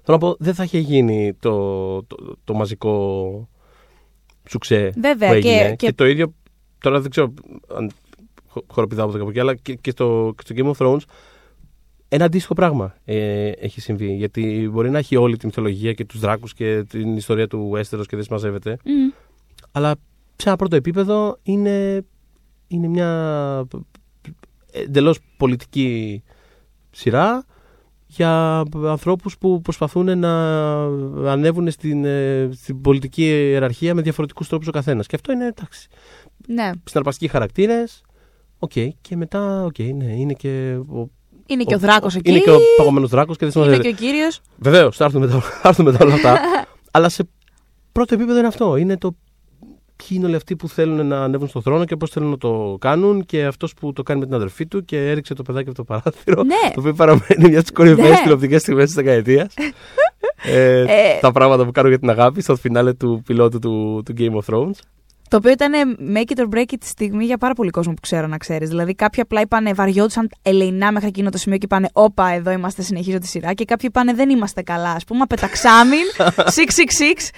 Θέλω 0.02 0.18
να 0.20 0.28
πω, 0.28 0.37
δεν 0.38 0.54
θα 0.54 0.64
είχε 0.64 0.78
γίνει 0.78 1.35
το, 1.40 2.02
το, 2.02 2.37
το, 2.44 2.54
μαζικό 2.54 3.49
σουξέ 4.49 4.92
Βέβαια, 5.00 5.28
που 5.28 5.35
έγινε. 5.35 5.58
Και, 5.58 5.68
και... 5.68 5.87
και 5.87 5.92
το 5.92 6.06
ίδιο. 6.06 6.35
Τώρα 6.78 7.00
δεν 7.00 7.11
ξέρω 7.11 7.35
αν 7.76 7.90
χοροπηδάω 8.66 9.06
από 9.06 9.28
εκεί, 9.28 9.40
αλλά 9.40 9.54
και, 9.54 9.75
και, 9.75 9.90
στο, 9.90 10.35
και 10.37 10.42
στο 10.44 10.54
Game 10.56 10.76
of 10.76 10.87
Thrones 10.87 11.02
ένα 12.08 12.24
αντίστοιχο 12.24 12.54
πράγμα 12.54 12.94
ε, 13.04 13.48
έχει 13.48 13.80
συμβεί. 13.80 14.14
Γιατί 14.14 14.68
μπορεί 14.72 14.90
να 14.90 14.98
έχει 14.98 15.16
όλη 15.16 15.36
τη 15.36 15.46
μυθολογία 15.46 15.92
και 15.92 16.04
τους 16.04 16.20
δράκους 16.20 16.54
και 16.54 16.84
την 16.88 17.16
ιστορία 17.16 17.46
του 17.46 17.70
Westeros 17.74 18.06
και 18.06 18.16
δεν 18.16 18.22
συμμαζεύεται. 18.22 18.78
Mm. 18.84 19.14
Αλλά 19.72 19.94
σε 20.36 20.48
ένα 20.48 20.56
πρώτο 20.56 20.76
επίπεδο 20.76 21.38
είναι, 21.42 22.04
είναι 22.68 22.88
μια 22.88 23.66
εντελώς 24.72 25.18
πολιτική 25.36 26.22
σειρά 26.90 27.44
για 28.06 28.62
ανθρώπους 28.84 29.38
που 29.38 29.60
προσπαθούν 29.60 30.18
να 30.18 30.82
ανέβουν 31.30 31.70
στην, 31.70 32.04
ε, 32.04 32.48
στην 32.52 32.80
πολιτική 32.80 33.22
ιεραρχία 33.22 33.94
με 33.94 34.02
διαφορετικούς 34.02 34.48
τρόπους 34.48 34.68
ο 34.68 34.70
καθένας. 34.70 35.06
Και 35.06 35.16
αυτό 35.16 35.32
είναι 35.32 35.46
εντάξει. 35.46 35.88
Ναι. 36.46 36.70
Συναρπαστικοί 36.84 37.28
χαρακτήρες, 37.28 38.02
Οκ, 38.58 38.72
και 39.00 39.16
μετά, 39.16 39.64
οκ, 39.64 39.78
ναι, 39.78 40.12
είναι 40.12 40.32
και. 40.32 40.74
Ο, 40.74 41.08
Είναι 41.50 41.64
και 41.64 41.74
ο 41.74 41.78
Δράκος 41.78 42.14
εκεί. 42.14 42.30
Είναι 42.30 42.38
και 42.38 42.50
ο 42.50 42.58
παγωμένος 42.76 43.10
Δράκος 43.10 43.36
και 43.36 43.46
δεν 43.46 43.62
Είναι 43.62 43.74
σημαίνει. 43.74 43.94
και 43.94 44.02
ο 44.04 44.06
κύριος. 44.06 44.40
Βεβαίως, 44.58 44.96
θα 44.96 45.04
έρθουμε 45.04 45.26
μετά, 45.26 45.40
θα 45.40 45.68
έρθουμε 45.68 45.90
μετά 45.92 46.04
όλα 46.04 46.14
αυτά. 46.14 46.38
Αλλά 46.90 47.08
σε 47.08 47.28
πρώτο 47.92 48.14
επίπεδο 48.14 48.38
είναι 48.38 48.46
αυτό. 48.46 48.76
Είναι 48.76 48.96
το 48.98 49.16
ποιοι 49.96 50.08
είναι 50.10 50.26
όλοι 50.26 50.34
αυτοί 50.36 50.56
που 50.56 50.68
θέλουν 50.68 51.06
να 51.06 51.22
ανέβουν 51.24 51.48
στον 51.48 51.62
θρόνο 51.62 51.84
και 51.84 51.96
πώς 51.96 52.10
θέλουν 52.10 52.30
να 52.30 52.38
το 52.38 52.76
κάνουν. 52.80 53.24
Και 53.26 53.44
αυτός 53.44 53.74
που 53.74 53.92
το 53.92 54.02
κάνει 54.02 54.20
με 54.20 54.26
την 54.26 54.34
αδερφή 54.34 54.66
του 54.66 54.84
και 54.84 55.08
έριξε 55.10 55.34
το 55.34 55.42
παιδάκι 55.42 55.68
από 55.68 55.76
το 55.76 55.84
παράθυρο. 55.84 56.42
Ναι. 56.42 56.70
Το 56.74 56.80
οποίο 56.80 56.92
παραμένει 56.92 57.48
μια 57.48 57.58
από 57.58 57.66
τις 57.66 57.72
κορυφαίες 57.72 58.08
Ναι. 58.08 58.16
τηλεοπτικές 58.22 58.60
στιγμές 58.60 58.84
της 58.84 58.94
δεκαετίας. 58.94 59.54
ε, 60.44 60.80
Ε. 60.80 60.86
τα 61.20 61.32
πράγματα 61.32 61.64
που 61.64 61.70
κάνουν 61.70 61.90
για 61.90 61.98
την 61.98 62.10
αγάπη 62.10 62.40
στο 62.42 62.56
φινάλε 62.56 62.92
του 62.92 63.22
πιλότου 63.26 63.58
του, 63.58 64.02
του 64.04 64.14
Game 64.18 64.32
of 64.42 64.54
Thrones. 64.54 64.78
Το 65.28 65.37
οποίο 65.37 65.50
ήταν 65.50 65.73
make 66.14 66.37
it 66.37 66.40
or 66.40 66.54
break 66.56 66.62
it 66.73 66.76
τη 66.80 66.87
στιγμή 66.87 67.25
για 67.25 67.38
πάρα 67.38 67.54
πολύ 67.54 67.70
κόσμο 67.70 67.92
που 67.92 68.00
ξέρω 68.00 68.26
να 68.26 68.37
ξέρεις. 68.37 68.68
Δηλαδή, 68.68 68.94
κάποιοι 68.94 69.23
απλά 69.23 69.40
είπανε 69.40 69.73
βαριόντουσαν 69.73 70.30
ελεηνά 70.42 70.92
μέχρι 70.92 71.08
εκείνο 71.08 71.30
το 71.30 71.38
σημείο 71.38 71.58
και 71.58 71.64
είπανε 71.64 71.88
Όπα, 71.92 72.28
εδώ 72.28 72.50
είμαστε, 72.50 72.82
συνεχίζω 72.82 73.18
τη 73.18 73.26
σειρά. 73.26 73.52
Και 73.52 73.64
κάποιοι 73.64 73.88
είπανε 73.92 74.12
Δεν 74.14 74.30
είμαστε 74.30 74.62
καλά. 74.62 74.90
Α 74.90 74.99
πούμε, 75.06 75.26
πεταξάμιν, 75.26 76.04
666 76.16 76.20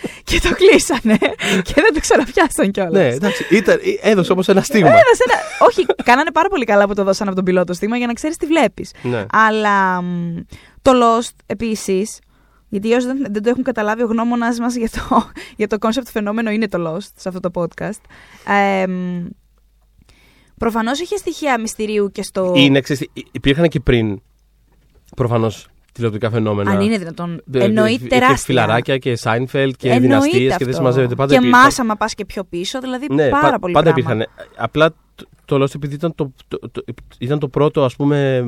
και 0.25 0.41
το 0.41 0.55
κλείσανε. 0.55 1.19
και 1.63 1.73
δεν 1.75 1.93
το 1.95 2.01
ξαναπιάσαν 2.01 2.71
κιόλας. 2.71 2.93
Ναι, 2.93 3.07
εντάξει, 3.07 3.47
ήταν, 3.51 3.79
έδωσε 4.03 4.33
όμως 4.33 4.49
ένα 4.49 4.63
στίγμα. 4.63 4.89
Έδωσε 4.89 5.23
ένα... 5.29 5.67
Όχι, 5.69 5.87
κάνανε 6.05 6.31
πάρα 6.31 6.49
πολύ 6.49 6.65
καλά 6.65 6.87
που 6.87 6.95
το 6.95 7.05
δώσαν 7.05 7.27
από 7.27 7.37
τον 7.37 7.45
πιλότο 7.45 7.73
στίγμα 7.73 7.97
για 7.97 8.07
να 8.07 8.13
ξέρεις 8.13 8.37
τι 8.37 8.47
βλέπεις. 8.47 8.93
ναι. 9.03 9.25
Αλλά 9.33 10.03
μ, 10.03 10.37
το 10.83 10.93
Lost 10.95 11.35
επίσης. 11.47 12.19
Γιατί 12.73 12.93
όσοι 12.93 13.07
δεν, 13.07 13.27
δεν 13.31 13.43
το 13.43 13.49
έχουν 13.49 13.63
καταλάβει, 13.63 14.03
ο 14.03 14.07
γνώμονα 14.07 14.55
μας 14.61 14.75
για 14.77 14.89
το, 14.91 15.31
για 15.57 15.67
το 15.67 15.77
concept 15.81 16.07
φαινόμενο 16.11 16.51
είναι 16.51 16.69
το 16.69 16.89
Lost 16.91 17.09
σε 17.17 17.29
αυτό 17.29 17.41
το 17.41 17.51
podcast. 17.55 18.01
Ε, 18.53 18.85
Προφανώς 20.59 21.01
είχε 21.01 21.17
στοιχεία 21.17 21.61
μυστηρίου 21.61 22.11
και 22.11 22.23
στο. 22.23 22.53
Είναι, 22.57 22.81
ξέρεις, 22.81 23.09
τι, 23.13 23.23
υπήρχαν 23.33 23.69
και 23.69 23.81
πριν 23.81 24.21
προφανώς 25.17 25.69
τηλεοπτικά 25.93 26.31
φαινόμενα. 26.31 26.71
Αν 26.71 26.81
είναι 26.81 26.99
δυνατόν. 26.99 27.43
Δε- 27.45 27.65
Εννοεί 27.65 27.99
και 27.99 28.07
τεράστια. 28.07 28.37
φιλαράκια 28.37 28.99
και 28.99 29.17
Σάινφελτ 29.17 29.75
και 29.77 29.87
Εννοείται 29.89 30.07
δυναστείες 30.07 30.47
και 30.49 30.53
αυτό. 30.53 30.65
δεν 30.65 30.75
συμμαζεύεται. 30.75 31.15
Πάντα 31.15 31.33
και 31.33 31.39
υπήρχαν. 31.39 31.61
μάσα, 31.63 31.85
μα 31.85 31.97
πας 31.97 32.15
και 32.15 32.25
πιο 32.25 32.45
πίσω. 32.45 32.81
Δηλαδή 32.81 33.07
Ναι, 33.15 33.29
πάρα 33.29 33.51
πα- 33.51 33.59
πολύ 33.59 33.73
πάντα 33.73 33.93
πράγμα. 33.93 34.13
υπήρχαν. 34.15 34.35
Απλά 34.57 34.91
το, 35.15 35.25
το 35.45 35.63
Lost 35.63 35.75
επειδή 35.75 35.95
ήταν 35.95 36.15
το, 36.15 36.33
το, 36.49 36.59
το- 36.73 36.85
ήταν 37.19 37.39
το 37.39 37.49
πρώτο 37.49 37.85
ας 37.85 37.97
πούμε 37.97 38.45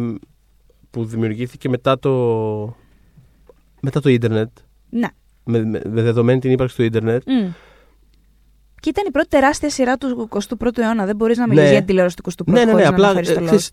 που 0.91 1.05
δημιουργήθηκε 1.05 1.69
μετά 1.69 1.99
το 1.99 2.11
μετά 3.83 4.01
το 4.01 4.09
ίντερνετ 4.09 4.49
Ναι. 4.91 5.09
με, 5.45 5.65
με, 5.65 5.81
με 5.89 6.03
δεδομένη 6.03 6.39
την 6.41 6.51
ύπαρξη 6.51 6.77
του 6.77 6.83
ίντερνετ 6.83 7.23
Μμ. 7.27 7.51
Και 8.81 8.89
ήταν 8.89 9.05
η 9.09 9.11
πρώτη 9.11 9.29
τεράστια 9.29 9.71
σειρά 9.71 9.97
του 9.97 10.29
21ου 10.31 10.79
αιώνα. 10.79 11.07
Δεν 11.07 11.17
μπορείς 11.17 11.37
να 11.39 11.47
μιλήσεις 11.47 11.65
Ναι. 11.65 11.71
για 11.71 11.79
την 11.79 11.87
τηλεόραση 11.87 12.17
του 12.17 12.31
21ου 12.31 12.45
ναι 12.53 12.53
ναι 12.59 12.65
ναι 12.65 12.71
χωρίς 12.71 12.85
να 12.87 12.91
απλά 12.93 13.09
αναφέρεις 13.09 13.31
ε, 13.31 13.35
το 13.35 13.41
Lost. 13.41 13.45
ξέρεις, 13.47 13.71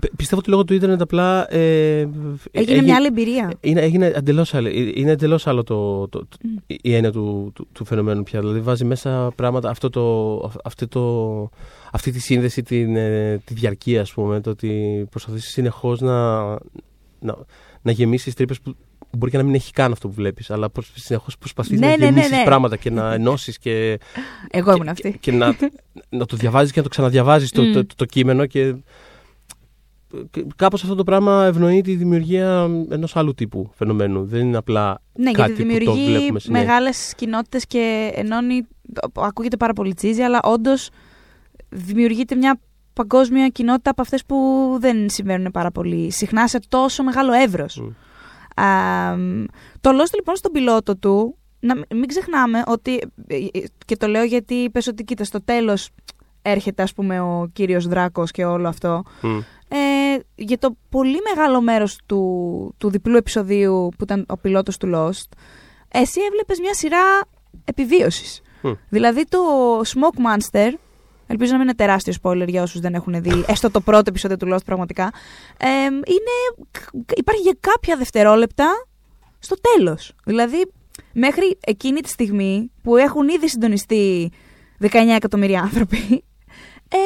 π- 0.00 0.16
πιστεύω 0.16 0.40
ότι 0.40 0.50
λόγω 0.50 0.64
του 0.64 0.74
ίντερνετ 0.74 1.00
απλά 1.00 1.52
ε, 1.54 2.08
Έγινε 2.50 2.82
μια 2.82 2.96
άλλη 2.96 3.06
εμπειρία. 3.06 3.52
Είναι, 3.60 3.80
έγινε 3.80 4.06
εντελώς 4.06 4.54
άλλο, 4.54 4.68
ε, 4.68 4.90
είναι 4.94 5.10
εντελώς 5.10 5.46
άλλο 5.46 5.62
το, 5.62 6.08
το, 6.08 6.18
το- 6.18 6.36
Μμ. 6.42 6.56
η 6.66 6.94
έννοια 6.94 7.12
του, 7.12 7.50
του, 7.54 7.68
του 7.72 7.84
φαινομένου 7.84 8.22
πια. 8.22 8.40
Δηλαδή 8.40 8.60
βάζει 8.60 8.84
μέσα 8.84 9.32
πράγματα, 9.36 9.70
αυτό 9.70 9.90
το, 9.90 10.34
αυ- 10.44 10.60
αυτό 10.66 10.88
το, 10.88 11.48
αυτή 11.92 12.10
τη 12.12 12.18
σύνδεση, 12.18 12.62
την, 12.62 12.96
ε, 12.96 13.40
τη 13.44 13.54
διαρκεία 13.54 14.00
ας 14.00 14.12
πούμε, 14.12 14.40
το 14.40 14.50
ότι 14.50 15.06
προσπαθείς 15.10 15.44
συνεχώς 15.48 16.00
να, 16.00 16.42
να, 17.20 17.36
να 17.82 17.92
γεμίσεις 17.92 18.34
τρύπες 18.34 18.60
που 18.60 18.74
μπορεί 19.18 19.30
και 19.30 19.36
να 19.36 19.42
μην 19.42 19.54
έχει 19.54 19.72
καν 19.72 19.92
αυτό 19.92 20.08
που 20.08 20.14
βλέπεις, 20.14 20.50
αλλά 20.50 20.70
προσ- 20.70 20.98
συνεχώς 20.98 21.38
προσπαθείς 21.38 21.80
Ναι, 21.80 21.86
να 21.86 21.90
ναι, 21.92 21.96
ναι, 21.98 22.04
γεμίσεις 22.04 22.30
ναι. 22.30 22.42
πράγματα 22.44 22.76
και 22.76 22.90
να 22.90 23.12
ενώσεις 23.12 23.58
και, 23.58 23.98
Εγώ 24.50 24.70
ήμουν 24.72 24.84
και, 24.84 24.90
αυτή. 24.90 25.10
και, 25.10 25.18
και 25.20 25.32
να, 25.32 25.56
να 26.08 26.26
το 26.26 26.36
διαβάζεις 26.36 26.70
και 26.72 26.76
να 26.78 26.82
το 26.84 26.88
ξαναδιαβάζεις 26.90 27.50
το, 27.50 27.62
Μμ. 27.62 27.72
το, 27.72 27.86
το, 27.86 27.94
το 27.96 28.04
κείμενο 28.04 28.46
και 28.46 28.74
και 30.30 30.44
κάπως 30.56 30.82
αυτό 30.82 30.94
το 30.94 31.04
πράγμα 31.04 31.44
ευνοεί 31.46 31.80
τη 31.80 31.94
δημιουργία 31.94 32.68
ενός 32.90 33.16
άλλου 33.16 33.34
τύπου 33.34 33.70
φαινομένου. 33.74 34.24
Δεν 34.24 34.40
είναι 34.46 34.56
απλά 34.56 35.02
Ναι, 35.12 35.30
κάτι 35.30 35.52
γιατί 35.52 35.78
που 35.78 35.84
το 35.84 35.92
δημιουργεί 35.92 36.12
βλέπουμε 36.16 36.38
συνέχεια. 36.40 36.66
μεγάλες 36.66 37.14
κοινότητες 37.16 37.66
και 37.66 38.10
ενώνει. 38.14 38.66
Ακούγεται 39.14 39.56
πάρα 39.56 39.72
πολύ 39.72 39.94
τσίζι, 39.94 40.22
αλλά 40.22 40.40
όντως 40.42 40.88
δημιουργείται 41.68 42.34
μια 42.34 42.60
παγκόσμια 42.92 43.48
κοινότητα 43.48 43.90
από 43.90 44.02
αυτές 44.02 44.24
που 44.24 44.36
δεν 44.80 45.10
συμβαίνουν 45.10 45.50
πάρα 45.50 45.70
πολύ 45.70 46.10
συχνά 46.10 46.48
σε 46.48 46.58
τόσο 46.68 47.02
μεγάλο 47.02 47.32
εύρος. 47.32 47.76
Μμ. 47.76 47.86
Το 49.80 49.90
Lost 49.90 50.14
λοιπόν 50.14 50.36
στον 50.36 50.52
πιλότο 50.52 50.96
του, 50.96 51.38
να 51.60 51.74
μην- 51.74 51.84
μην 51.94 52.06
ξεχνάμε 52.06 52.62
ότι. 52.66 52.94
ε, 53.26 53.36
ε, 53.36 53.64
και 53.86 53.96
το 53.96 54.06
λέω 54.06 54.22
γιατί 54.24 54.54
είπε 54.54 54.80
ότι 54.88 55.04
κοίτα, 55.04 55.24
στο 55.24 55.42
τέλος 55.42 55.88
έρχεται 56.42 56.82
ας 56.82 56.92
πούμε 56.94 57.20
ο 57.20 57.48
κύριος 57.52 57.86
Δράκος 57.86 58.30
και 58.30 58.44
όλο 58.44 58.68
αυτό. 58.68 59.02
Μμ. 59.20 59.38
Ε, 59.68 60.18
για 60.34 60.58
το 60.58 60.76
πολύ 60.88 61.18
μεγάλο 61.34 61.60
μέρος 61.60 61.98
του, 62.06 62.74
του 62.78 62.90
διπλού 62.90 63.16
επεισοδίου 63.16 63.88
που 63.98 64.04
ήταν 64.04 64.24
ο 64.28 64.36
πιλότος 64.36 64.76
του 64.76 64.90
Lost, 64.94 65.28
εσύ 65.88 66.20
έβλεπες 66.28 66.58
μια 66.60 66.74
σειρά 66.74 67.02
επιβίωσης. 67.64 68.40
Μμ. 68.62 68.70
Δηλαδή 68.88 69.24
το 69.28 69.38
Smoke 69.80 70.18
Monster, 70.26 70.72
ελπίζω 71.32 71.52
να 71.52 71.58
μην 71.58 71.66
είναι 71.66 71.76
τεράστιο 71.76 72.12
spoiler 72.22 72.48
για 72.48 72.62
όσους 72.62 72.80
δεν 72.80 72.94
έχουν 72.94 73.22
δει, 73.22 73.44
έστω 73.46 73.70
το 73.70 73.80
πρώτο 73.80 74.04
επεισόδιο 74.08 74.36
του 74.36 74.54
Lost 74.54 74.64
πραγματικά, 74.64 75.12
ε, 75.56 75.84
είναι, 75.84 76.66
υπάρχει 77.16 77.42
για 77.42 77.56
κάποια 77.60 77.96
δευτερόλεπτα 77.96 78.86
στο 79.38 79.56
τέλος. 79.60 80.14
Δηλαδή 80.24 80.72
μέχρι 81.12 81.58
εκείνη 81.60 82.00
τη 82.00 82.08
στιγμή 82.08 82.70
που 82.82 82.96
έχουν 82.96 83.28
ήδη 83.28 83.48
συντονιστεί 83.48 84.32
19 84.80 84.88
εκατομμύρια 85.14 85.60
άνθρωποι, 85.60 86.24
ε, 86.92 86.98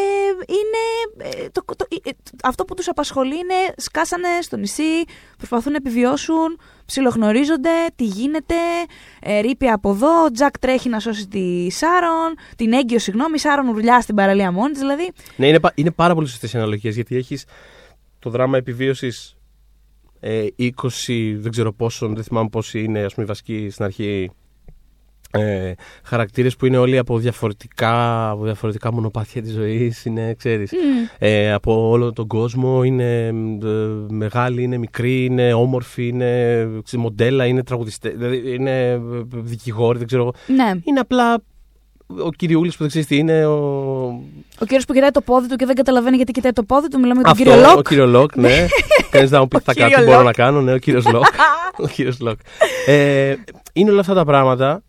είναι, 0.48 1.30
ε, 1.30 1.48
το, 1.52 1.62
το- 1.76 1.86
ε, 2.04 2.10
αυτό 2.42 2.64
που 2.64 2.74
τους 2.74 2.88
απασχολεί 2.88 3.34
είναι 3.34 3.54
σκάσανε 3.76 4.28
στο 4.40 4.56
νησί, 4.56 5.04
προσπαθούν 5.36 5.72
να 5.72 5.78
επιβιώσουν, 5.78 6.58
ψιλοχνορίζονται, 6.86 7.70
τι 7.96 8.04
γίνεται, 8.04 8.54
ε, 9.20 9.40
ρήπει 9.40 9.68
από 9.68 9.90
εδώ, 9.90 10.24
ο 10.24 10.30
Τζακ 10.30 10.58
τρέχει 10.58 10.88
να 10.88 11.00
σώσει 11.00 11.28
τη 11.28 11.70
Σάρον, 11.70 12.34
την 12.56 12.72
έγκυο 12.72 12.98
συγγνώμη, 12.98 13.34
η 13.34 13.38
Σάρον 13.38 13.68
ουρλιά 13.68 14.00
στην 14.00 14.14
παραλία 14.14 14.52
μόνης 14.52 14.70
της, 14.72 14.80
δηλαδή. 14.80 15.10
Ναι, 15.36 15.48
είναι, 15.48 15.60
πα- 15.60 15.72
είναι 15.74 15.90
πάρα 15.90 16.14
πολύ 16.14 16.26
σωστές 16.28 16.52
οι 16.52 16.56
αναλογίες 16.56 16.94
γιατί 16.94 17.16
έχεις 17.16 17.44
το 18.18 18.30
δράμα 18.30 18.56
επιβίωσης 18.58 19.36
ε, 20.20 20.46
20, 20.58 20.70
δεν 21.36 21.50
ξέρω 21.50 21.72
πόσο, 21.72 22.08
δεν 22.08 22.24
θυμάμαι 22.24 22.48
πόσοι 22.48 22.82
είναι 22.82 23.00
ας 23.04 23.12
πούμε 23.14 23.24
οι 23.26 23.28
βασικοί 23.28 23.70
στην 23.70 23.84
αρχή 23.84 24.30
ε, 25.38 25.74
χαρακτήρες 26.02 26.56
που 26.56 26.66
είναι 26.66 26.76
όλοι 26.78 26.98
από 26.98 27.18
διαφορετικά, 27.18 28.28
από 28.30 28.44
διαφορετικά 28.44 28.92
μονοπάτια 28.92 29.42
της 29.42 29.52
ζωής, 29.52 30.04
είναι, 30.04 30.34
ξέρεις, 30.38 30.72
ε, 31.18 31.52
από 31.52 31.88
όλο 31.88 32.12
τον 32.12 32.26
κόσμο, 32.26 32.82
είναι 32.82 33.26
ε, 33.26 33.32
μεγάλοι, 34.08 34.62
είναι 34.62 34.76
μικροί, 34.78 35.24
είναι 35.24 35.52
όμορφοι, 35.52 36.08
είναι 36.08 36.24
ξέρεις, 36.84 37.04
μοντέλα, 37.04 37.46
είναι 37.46 37.62
τραγουδιστές, 37.62 38.12
δηλαδή 38.16 38.54
είναι 38.54 38.90
ε, 38.90 39.00
δικηγόροι, 39.30 39.98
δεν 39.98 40.06
ξέρω 40.06 40.22
εγώ. 40.22 40.32
ναι. 40.46 40.80
Είναι 40.84 41.00
απλά 41.00 41.38
ο 42.24 42.30
κυριούλης 42.30 42.72
που 42.72 42.78
δεν 42.78 42.88
ξέρεις 42.88 43.06
τι 43.06 43.16
είναι, 43.16 43.46
ο, 43.46 43.56
Ο 44.58 44.64
κύριος 44.64 44.84
που 44.84 44.92
κοιτάει 44.92 45.10
το 45.10 45.20
πόδι 45.20 45.48
του 45.48 45.56
και 45.56 45.66
δεν 45.66 45.74
καταλαβαίνει 45.74 46.16
γιατί 46.16 46.32
κοιτάει 46.32 46.52
το 46.52 46.62
πόδι 46.62 46.88
του, 46.88 46.98
μιλάμε 46.98 47.20
για 47.24 47.34
τον 47.34 47.52
Αυτό, 47.52 47.52
κύριο 47.52 47.68
Λοκ. 47.68 47.78
Ο 47.78 47.82
κύριο 47.82 48.06
Λοκ, 48.06 48.36
ναι. 48.36 48.66
Κανεί 49.10 49.28
να 49.30 49.40
μου 49.40 49.48
πεις 49.48 49.58
Ο 49.58 49.62
θα 49.64 49.72
κύριο 49.72 49.88
κάνω 49.88 50.04
τι 50.04 50.10
μπορώ 50.10 50.16
Λοκ. 50.22 50.26
να 50.26 50.32
κάνω. 50.32 50.60
Ναι, 50.60 50.72
ο 50.72 50.78
κύριος 50.78 51.04
Λοκ. 51.12 51.24
ο 51.84 51.86
κύριος 51.86 52.20
Λοκ. 52.20 52.38
Ε, 52.86 53.34
είναι 53.72 53.90
όλα 53.90 54.00
αυτά 54.00 54.14
τα 54.14 54.24
πράγματα. 54.24 54.82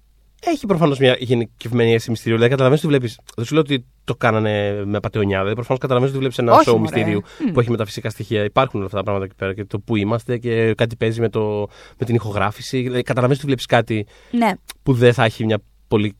Έχει 0.45 0.65
προφανώς 0.65 0.99
μια 0.99 1.15
γενικευμένη 1.19 1.89
αίσθηση 1.89 2.09
μυστηρίου. 2.09 2.35
Δηλαδή, 2.35 2.51
καταλαβαίνεις 2.55 2.85
ότι 2.85 2.95
βλέπει. 2.97 3.15
Δεν 3.35 3.45
σου 3.45 3.53
λέω 3.53 3.61
ότι 3.61 3.85
το 4.03 4.15
κάνανε 4.15 4.83
με 4.85 4.97
απατεωνιά. 4.97 5.37
Δηλαδή, 5.37 5.53
προφανώς 5.55 5.81
καταλαβαίνεις 5.81 6.15
ότι 6.15 6.19
βλέπεις 6.19 6.37
ένα 6.37 6.53
Όχι, 6.53 6.63
show 6.69 6.77
μωρέ. 6.77 6.81
μυστηρίου 6.81 7.21
Μμ. 7.47 7.51
που 7.51 7.59
έχει 7.59 7.69
μεταφυσικά 7.71 8.09
στοιχεία. 8.09 8.43
Υπάρχουν 8.43 8.75
όλα 8.79 8.85
αυτά 8.85 8.97
τα 8.97 9.03
πράγματα 9.03 9.25
εκεί 9.25 9.35
πέρα 9.35 9.53
και 9.53 9.65
το 9.65 9.79
που 9.79 9.95
είμαστε 9.95 10.37
και 10.37 10.73
κάτι 10.73 10.95
παίζει 10.95 11.19
με, 11.19 11.29
το, 11.29 11.67
με 11.97 12.05
την 12.05 12.15
ηχογράφηση. 12.15 12.81
Δηλαδή, 12.81 13.01
καταλαβαίνεις 13.01 13.37
ότι 13.37 13.45
βλέπεις 13.47 13.65
κάτι 13.65 14.05
Ναι, 14.31 14.51
που 14.83 14.93
δεν 14.93 15.13
θα 15.13 15.23
έχει 15.23 15.45
μια 15.45 15.59
πολύ 15.87 16.15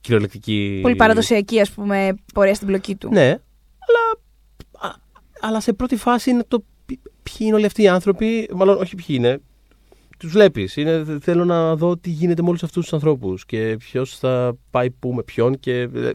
κυριολεκτική. 0.00 0.78
πολύ 0.82 0.94
παραδοσιακή 0.96 1.60
ας 1.60 1.70
πούμε 1.70 2.14
πορεία 2.34 2.54
στην 2.54 2.66
πλοκή 2.66 2.94
του. 2.96 3.08
Ναι, 3.12 3.26
αλλά, 3.86 4.02
α- 4.90 4.96
αλλά 5.40 5.60
σε 5.60 5.72
πρώτη 5.72 5.96
φάση 5.96 6.30
είναι 6.30 6.44
το 6.48 6.64
ποι- 6.86 7.00
ποιοι 7.22 7.36
είναι 7.40 7.54
όλοι 7.54 7.66
αυτοί 7.66 7.82
οι 7.82 7.88
άνθρωποι, 7.88 8.48
μάλλον 8.54 8.78
όχι 8.78 8.94
ποιοι 8.94 9.06
είναι, 9.18 9.40
τους 10.24 10.32
βλέπεις. 10.32 10.76
Είναι, 10.76 11.04
θέλω 11.20 11.44
να 11.44 11.76
δω 11.76 11.96
τι 11.96 12.10
γίνεται 12.10 12.42
με 12.42 12.48
όλους 12.48 12.62
αυτούς 12.62 12.82
τους 12.82 12.92
ανθρώπους 12.92 13.44
και 13.46 13.76
ποιος 13.78 14.18
θα 14.18 14.56
πάει 14.70 14.90
πού 14.90 15.12
με 15.12 15.22
ποιον 15.22 15.58
και 15.58 15.80
ε, 15.80 16.10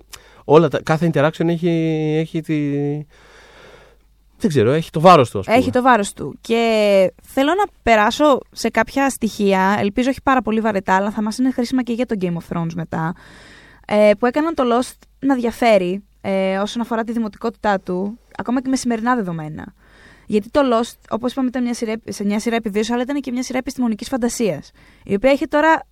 όλα 0.46 0.68
τα, 0.68 0.82
κάθε 0.84 1.10
interaction 1.14 1.48
έχει, 1.48 1.70
έχει 2.20 2.42
τη... 2.42 2.58
Δεν 4.42 4.50
ξέρω, 4.50 4.72
έχει 4.72 4.90
το 4.90 5.00
βάρος 5.00 5.30
του 5.30 5.40
ας 5.40 5.46
πούμε. 5.46 5.58
Έχει 5.58 5.72
το 5.72 5.82
βάρος 5.82 6.14
του. 6.14 6.38
Και 6.42 7.14
θέλω 7.22 7.50
να 7.50 7.64
περάσω 7.84 8.40
σε 8.52 8.70
κάποια 8.70 9.10
στοιχεία, 9.10 9.78
ελπίζω 9.80 10.10
όχι 10.10 10.22
πάρα 10.24 10.42
πολύ 10.42 10.60
βαρετά, 10.60 10.96
αλλά 10.96 11.12
θα 11.12 11.22
μας 11.22 11.38
είναι 11.38 11.52
χρήσιμα 11.52 11.84
και 11.84 11.94
για 11.94 12.06
το 12.06 12.16
Game 12.22 12.34
of 12.34 12.58
Thrones 12.58 12.74
μετά, 12.76 13.14
ε, 13.88 14.12
που 14.20 14.26
έκαναν 14.26 14.54
το 14.54 14.64
Lost 14.66 14.98
να 15.20 15.36
διαφέρει 15.36 16.04
ε, 16.22 16.58
όσον 16.58 16.82
αφορά 16.82 17.04
τη 17.04 17.12
δημοτικότητά 17.12 17.80
του, 17.80 18.20
ακόμα 18.38 18.62
και 18.62 18.70
με 18.70 18.76
σημερινά 18.76 19.16
δεδομένα. 19.16 19.74
Γιατί 20.30 20.50
το 20.50 20.62
Lost, 20.64 20.96
όπως 21.10 21.32
είπαμε, 21.32 21.48
ήταν 21.48 21.64
μια 21.64 21.74
σειρά, 21.74 21.94
σε 22.08 22.26
μια 22.26 22.40
σειρά 22.40 22.56
επιβίωσης, 22.56 22.92
αλλά 22.92 23.02
ήταν 23.02 23.22
και 23.22 23.32
μια 23.32 23.44
σειρά 23.44 23.58
επιστημονικής 23.58 24.08
φαντασίας, 24.08 24.72
η 25.04 25.14
οποία 25.14 25.32
είχε 25.32 25.46
τώρα 25.46 25.84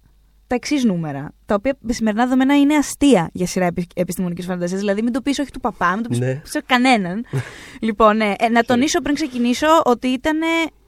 τα 0.47 0.55
εξής 0.55 0.83
νούμερα. 0.83 1.33
Τα 1.45 1.55
οποία 1.55 1.77
με 1.79 1.93
σημερινά 1.93 2.23
δεδομένα 2.23 2.57
είναι 2.59 2.75
αστεία 2.75 3.29
για 3.33 3.47
σειρά 3.47 3.69
επιστημονικής 3.95 4.45
φαντασίας. 4.45 4.79
Δηλαδή, 4.79 5.01
μην 5.01 5.13
το 5.13 5.21
πεις 5.21 5.39
όχι 5.39 5.51
του 5.51 5.59
παπά, 5.59 5.93
μην 5.93 6.03
το 6.03 6.09
πεις 6.09 6.19
Ναι. 6.19 6.41
σε 6.45 6.63
κανέναν. 6.65 7.25
λοιπόν, 7.87 8.17
ναι, 8.17 8.33
ε, 8.37 8.49
να 8.49 8.63
τονίσω 8.63 9.01
πριν 9.01 9.15
ξεκινήσω 9.15 9.67
ότι 9.85 10.07
ήταν. 10.07 10.39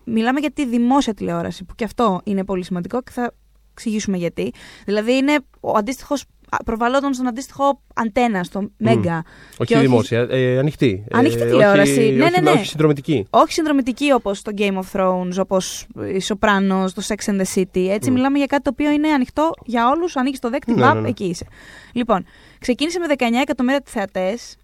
Μιλάμε 0.03 0.39
για 0.39 0.51
τη 0.51 0.65
δημόσια 0.65 1.13
τηλεόραση, 1.13 1.63
που 1.63 1.75
και 1.75 1.83
αυτό 1.83 2.21
είναι 2.23 2.43
πολύ 2.45 2.63
σημαντικό 2.63 3.01
και 3.01 3.12
θα 3.12 3.33
εξηγήσουμε 3.71 4.17
γιατί. 4.17 4.53
Δηλαδή, 4.85 5.15
είναι 5.17 5.39
ο 5.59 5.77
αντίστοιχος. 5.77 6.25
Προβαλλόταν 6.65 7.13
στον 7.13 7.27
αντίστοιχο 7.27 7.81
αντένα, 7.93 8.43
στο 8.43 8.69
Μέγκα. 8.77 9.23
Όχι 9.57 9.73
Και 9.73 9.79
δημόσια, 9.79 10.27
ε, 10.29 10.57
ανοιχτή. 10.57 11.03
Ανοιχτή 11.12 11.41
Ε, 11.41 11.45
τηλεόραση. 11.45 11.99
Όχι, 11.99 12.12
Ναι, 12.12 12.23
όχι, 12.23 12.31
ναι, 12.31 12.41
ναι. 12.41 12.49
όχι 12.51 12.65
συνδρομητική. 12.65 13.27
όχι 13.29 13.53
συνδρομητική 13.53 14.12
όπως 14.12 14.41
το 14.41 14.51
Game 14.57 14.77
of 14.79 14.83
Thrones, 14.93 15.38
όπως 15.39 15.88
η 16.15 16.21
Sopranos, 16.27 16.85
το 16.95 17.01
Sex 17.07 17.29
and 17.29 17.41
the 17.41 17.45
City. 17.55 17.88
Έτσι, 17.89 18.09
Mm. 18.09 18.13
μιλάμε 18.13 18.38
για 18.38 18.45
κάτι 18.47 18.63
το 18.63 18.69
οποίο 18.73 18.91
είναι 18.91 19.07
ανοιχτό 19.09 19.51
για 19.65 19.89
όλους. 19.89 20.15
Ανοίγεις 20.17 20.39
το 20.39 20.49
δέκτη, 20.49 20.73
Ναι, 20.73 20.81
βαπ, 20.81 20.95
ναι, 20.95 21.01
ναι. 21.01 21.07
εκεί 21.07 21.23
είσαι. 21.25 21.45
Λοιπόν, 21.93 22.25
ξεκίνησε 22.59 22.99
με 22.99 23.05
19 23.07 23.41
εκατομμύρια 23.41 23.81
θεατές. 23.85 24.55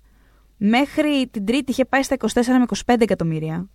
Μέχρι 0.57 1.27
την 1.31 1.45
τρίτη 1.45 1.71
είχε 1.71 1.85
πάει 1.85 2.03
στα 2.03 2.15
24 2.15 2.27
με 2.59 2.65
25 2.85 3.01
εκατομμύρια. 3.01 3.69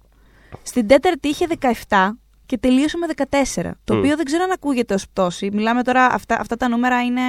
Στην 0.62 0.86
τέταρτη 0.86 1.28
είχε 1.28 1.46
17 1.88 2.18
και 2.50 2.58
τελείωσε 2.58 2.96
με 2.98 3.06
14. 3.06 3.70
Το 3.84 3.94
Mm. 3.94 3.98
οποίο 3.98 4.16
δεν 4.16 4.24
ξέρω 4.24 4.42
αν 4.42 4.50
ακούγεται 4.50 4.94
ως 4.94 5.08
πτώση. 5.08 5.48
Μιλάμε 5.52 5.82
τώρα, 5.82 6.04
αυτά, 6.12 6.36
αυτά 6.40 6.56
τα 6.56 6.68
νούμερα 6.68 7.02
είναι, 7.02 7.20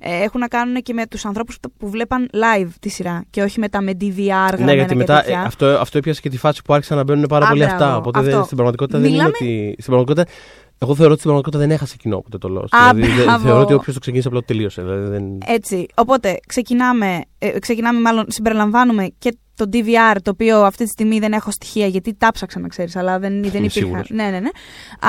ε, 0.00 0.22
έχουν 0.22 0.40
να 0.40 0.48
κάνουν 0.48 0.82
και 0.82 0.92
με 0.92 1.06
τους 1.06 1.24
ανθρώπους 1.24 1.56
που 1.78 1.88
βλέπαν 1.90 2.28
live 2.32 2.68
τη 2.80 2.88
σειρά 2.88 3.24
και 3.30 3.42
όχι 3.42 3.58
μετά 3.60 3.80
με 3.82 3.92
DVR 4.00 4.26
γραμμένα 4.26 4.64
Ναι, 4.64 4.72
γιατί 4.74 4.88
και 4.92 4.94
μετά 4.98 5.20
τέτοια. 5.20 5.40
ε, 5.40 5.44
αυτό, 5.44 5.66
αυτό 5.66 5.98
έπιασε 5.98 6.20
και 6.20 6.28
τη 6.28 6.38
φάση 6.38 6.62
που 6.64 6.74
άρχισαν 6.74 6.96
να 6.96 7.02
μπαίνουν 7.04 7.24
πάρα 7.28 7.46
Α, 7.46 7.48
πολύ 7.48 7.60
μπράβο, 7.60 7.74
αυτά. 7.84 7.96
Οπότε 7.96 8.20
δεν- 8.20 8.32
αυτό. 8.32 8.44
στην 8.44 8.56
πραγματικότητα 8.56 8.98
δεν 8.98 9.10
Μιλάμε- 9.10 9.34
είναι 9.40 9.48
ότι. 9.50 9.70
Στην 9.82 9.84
πραγματικότητα, 9.92 10.36
εγώ 10.78 10.94
θεωρώ 10.94 11.10
ότι 11.12 11.20
στην 11.20 11.30
πραγματικότητα 11.32 11.58
δεν 11.58 11.70
έχασε 11.70 11.96
κοινό 11.96 12.20
ποτέ 12.20 12.38
το 12.38 12.48
Lost. 12.60 12.78
Α, 12.88 12.94
δηλαδή, 12.94 13.12
δεν- 13.12 13.24
μπράβο. 13.24 13.44
θεωρώ 13.44 13.60
ότι 13.60 13.74
όποιος 13.74 13.94
το 13.94 14.00
ξεκίνησε 14.00 14.28
απλά 14.28 14.40
το 14.40 14.46
τελείωσε. 14.46 14.82
Δηλαδή, 14.82 15.08
δεν... 15.10 15.24
Έτσι. 15.46 15.86
Οπότε 15.94 16.38
ξεκινάμε, 16.46 17.20
ε, 17.38 17.58
ξεκινάμε 17.58 18.00
μάλλον, 18.00 18.24
συμπεριλαμβάνουμε 18.28 19.08
και 19.18 19.36
το 19.66 19.68
DVR, 19.72 20.16
το 20.22 20.30
οποίο 20.30 20.62
αυτή 20.64 20.84
τη 20.84 20.90
στιγμή 20.90 21.18
δεν 21.18 21.32
έχω 21.32 21.50
στοιχεία 21.50 21.86
γιατί 21.86 22.14
τα 22.14 22.30
ψάξα 22.32 22.60
να 22.60 22.68
ξέρεις, 22.68 22.96
αλλά 22.96 23.18
δεν, 23.18 23.30
δεν 23.32 23.40
Είμαι 23.42 23.48
υπήρχαν. 23.50 23.70
σίγουρος. 23.70 24.10
Ναι, 24.10 24.24
ναι, 24.24 24.40
ναι. 24.40 24.48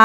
Α, 0.00 0.04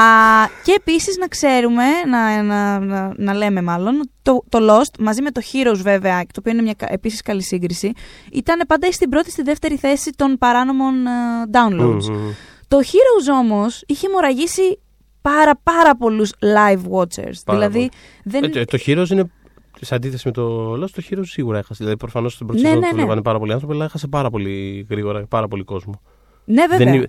και 0.64 0.74
επίσης 0.76 1.16
να 1.16 1.26
ξέρουμε, 1.26 1.84
να, 2.10 2.42
να, 2.42 2.78
να, 2.78 3.12
να 3.16 3.34
λέμε 3.34 3.62
μάλλον, 3.62 4.10
το, 4.22 4.44
το 4.48 4.58
Lost 4.70 4.98
μαζί 4.98 5.22
με 5.22 5.30
το 5.30 5.40
Heroes 5.52 5.78
βέβαια, 5.82 6.20
το 6.20 6.26
οποίο 6.38 6.52
είναι 6.52 6.62
μια 6.62 6.74
επίσης 6.78 7.22
καλή 7.22 7.42
σύγκριση, 7.42 7.92
ήταν 8.32 8.62
πάντα 8.66 8.86
ή 8.86 8.92
στην 8.92 9.08
πρώτη 9.08 9.30
στη 9.30 9.42
δεύτερη 9.42 9.76
θέση 9.76 10.10
των 10.16 10.38
παράνομων 10.38 11.06
ε, 11.06 11.10
downloads. 11.52 12.04
Μμμ. 12.10 12.30
Το 12.68 12.78
Heroes 12.78 13.38
όμως 13.40 13.82
είχε 13.86 14.08
μοραγήσει 14.12 14.80
πάρα 15.22 15.60
πάρα 15.62 15.96
πολλούς 15.96 16.32
live 16.40 16.98
watchers. 16.98 17.38
Πάρα 17.44 17.58
δηλαδή 17.58 17.88
δεν... 18.24 18.44
Ε, 18.44 18.48
το- 18.48 18.64
το 18.64 18.78
Heroes 18.86 19.08
είναι. 19.10 19.30
Σε 19.82 19.94
αντίθεση 19.94 20.22
με 20.26 20.32
το 20.32 20.72
Lost, 20.72 20.90
το 20.90 21.02
Heroes 21.10 21.22
σίγουρα 21.26 21.58
έχασε. 21.58 21.74
Δηλαδή, 21.78 21.96
προφανώς 21.96 22.32
στην 22.32 22.46
πρώτη 22.46 22.62
Ναι, 22.62 22.68
σεζόν 22.68 22.80
ναι, 22.82 22.88
το 22.88 22.94
ναι. 22.94 23.00
βλέπανε 23.02 23.22
πάρα 23.22 23.38
πολλοί 23.38 23.52
άνθρωποι, 23.52 23.74
αλλά 23.74 23.84
έχασε 23.84 24.06
πάρα 24.06 24.30
πολύ 24.30 24.86
γρήγορα, 24.90 25.26
πάρα 25.26 25.48
πολύ 25.48 25.62
κόσμο. 25.64 26.00
ναι, 26.44 26.66
βέβαια. 26.66 26.92
Δεν, 26.92 27.02
εί- 27.02 27.08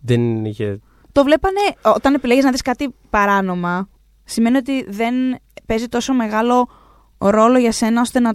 δεν 0.00 0.44
είχε. 0.44 0.78
Το 1.12 1.24
βλέπανε 1.24 1.60
όταν 1.82 2.14
επιλέγεις 2.14 2.44
να 2.44 2.50
δεις 2.50 2.62
κάτι 2.62 2.88
παράνομα, 3.10 3.88
σημαίνει 4.24 4.56
ότι 4.56 4.84
δεν 4.90 5.14
παίζει 5.66 5.86
τόσο 5.88 6.12
μεγάλο 6.14 6.68
ρόλο 7.18 7.58
για 7.58 7.72
σένα 7.72 8.00
ώστε 8.00 8.20
να 8.20 8.32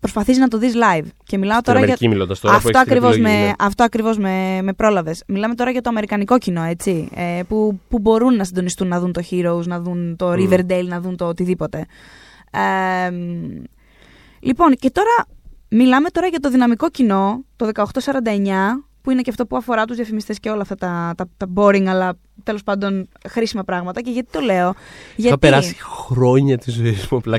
προσπαθείς 0.00 0.38
να 0.38 0.48
το 0.48 0.58
δεις 0.58 0.74
live. 0.74 1.06
Και 1.24 1.38
μιλάω 1.38 1.52
Στην 1.60 1.64
τώρα 1.66 1.78
για. 1.78 1.86
Αμερική 1.86 2.08
μιλώντας 2.08 2.40
τώρα. 2.40 2.52
που 2.54 2.58
Αυτό 2.66 2.68
έχεις 2.78 2.82
την 2.82 2.90
ακριβώς, 2.92 3.14
επιλογή, 3.16 3.38
με, 3.40 3.46
ναι. 3.46 3.52
αυτό 3.58 3.84
ακριβώς 3.84 4.18
με, 4.18 4.58
με 4.62 4.72
πρόλαβες. 4.72 5.22
Μιλάμε 5.26 5.54
τώρα 5.54 5.70
για 5.70 5.80
το 5.80 5.88
αμερικανικό 5.90 6.38
κοινό, 6.38 6.62
έτσι, 6.62 7.08
ε, 7.14 7.40
που, 7.48 7.80
που 7.88 7.98
μπορούν 7.98 8.36
να 8.36 8.44
συντονιστούν 8.44 8.88
να 8.88 9.00
δουν 9.00 9.12
το 9.12 9.22
Heroes, 9.30 9.64
να 9.66 9.80
δουν 9.80 10.16
το 10.16 10.26
Μμ. 10.28 10.32
Riverdale, 10.38 10.84
να 10.86 11.00
δουν 11.00 11.16
το 11.16 11.26
οτιδήποτε. 11.26 11.86
Ε, 12.50 13.10
λοιπόν, 14.40 14.74
και 14.74 14.90
τώρα 14.90 15.26
μιλάμε 15.68 16.08
τώρα 16.08 16.26
για 16.26 16.40
το 16.40 16.50
δυναμικό 16.50 16.90
κοινό, 16.90 17.44
το 17.56 17.70
1849, 17.74 17.82
που 19.02 19.10
είναι 19.10 19.22
και 19.22 19.30
αυτό 19.30 19.46
που 19.46 19.56
αφορά 19.56 19.84
τους 19.84 19.96
διαφημιστές 19.96 20.38
και 20.40 20.50
όλα 20.50 20.62
αυτά 20.62 20.74
τα, 20.74 21.12
τα, 21.16 21.28
τα 21.36 21.46
boring, 21.54 21.84
αλλά 21.86 22.18
τέλος 22.42 22.62
πάντων 22.62 23.08
χρήσιμα 23.28 23.64
πράγματα. 23.64 24.00
Και 24.00 24.10
γιατί 24.10 24.28
το 24.32 24.40
λέω. 24.40 24.74
Γιατί... 25.16 25.28
Είχα 25.28 25.38
περάσει 25.38 25.76
χρόνια 25.80 26.58
της 26.58 26.74
ζωής 26.74 27.08
μου 27.08 27.18
απλά 27.18 27.38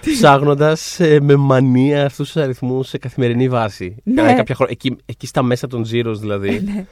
ψάχνοντας 0.00 1.00
με 1.20 1.36
μανία 1.36 2.04
αυτούς 2.04 2.32
τους 2.32 2.42
αριθμούς 2.42 2.88
σε 2.88 2.98
καθημερινή 2.98 3.48
βάση. 3.48 3.96
Ναι. 4.04 4.14
Κάνα 4.14 4.34
κάποια 4.34 4.54
χρόνια. 4.54 4.76
Εκεί, 4.80 4.96
εκεί 5.04 5.26
στα 5.26 5.42
μέσα 5.42 5.66
των 5.66 5.84
zeros 5.92 6.16
δηλαδή. 6.20 6.62
Ναι. 6.74 6.86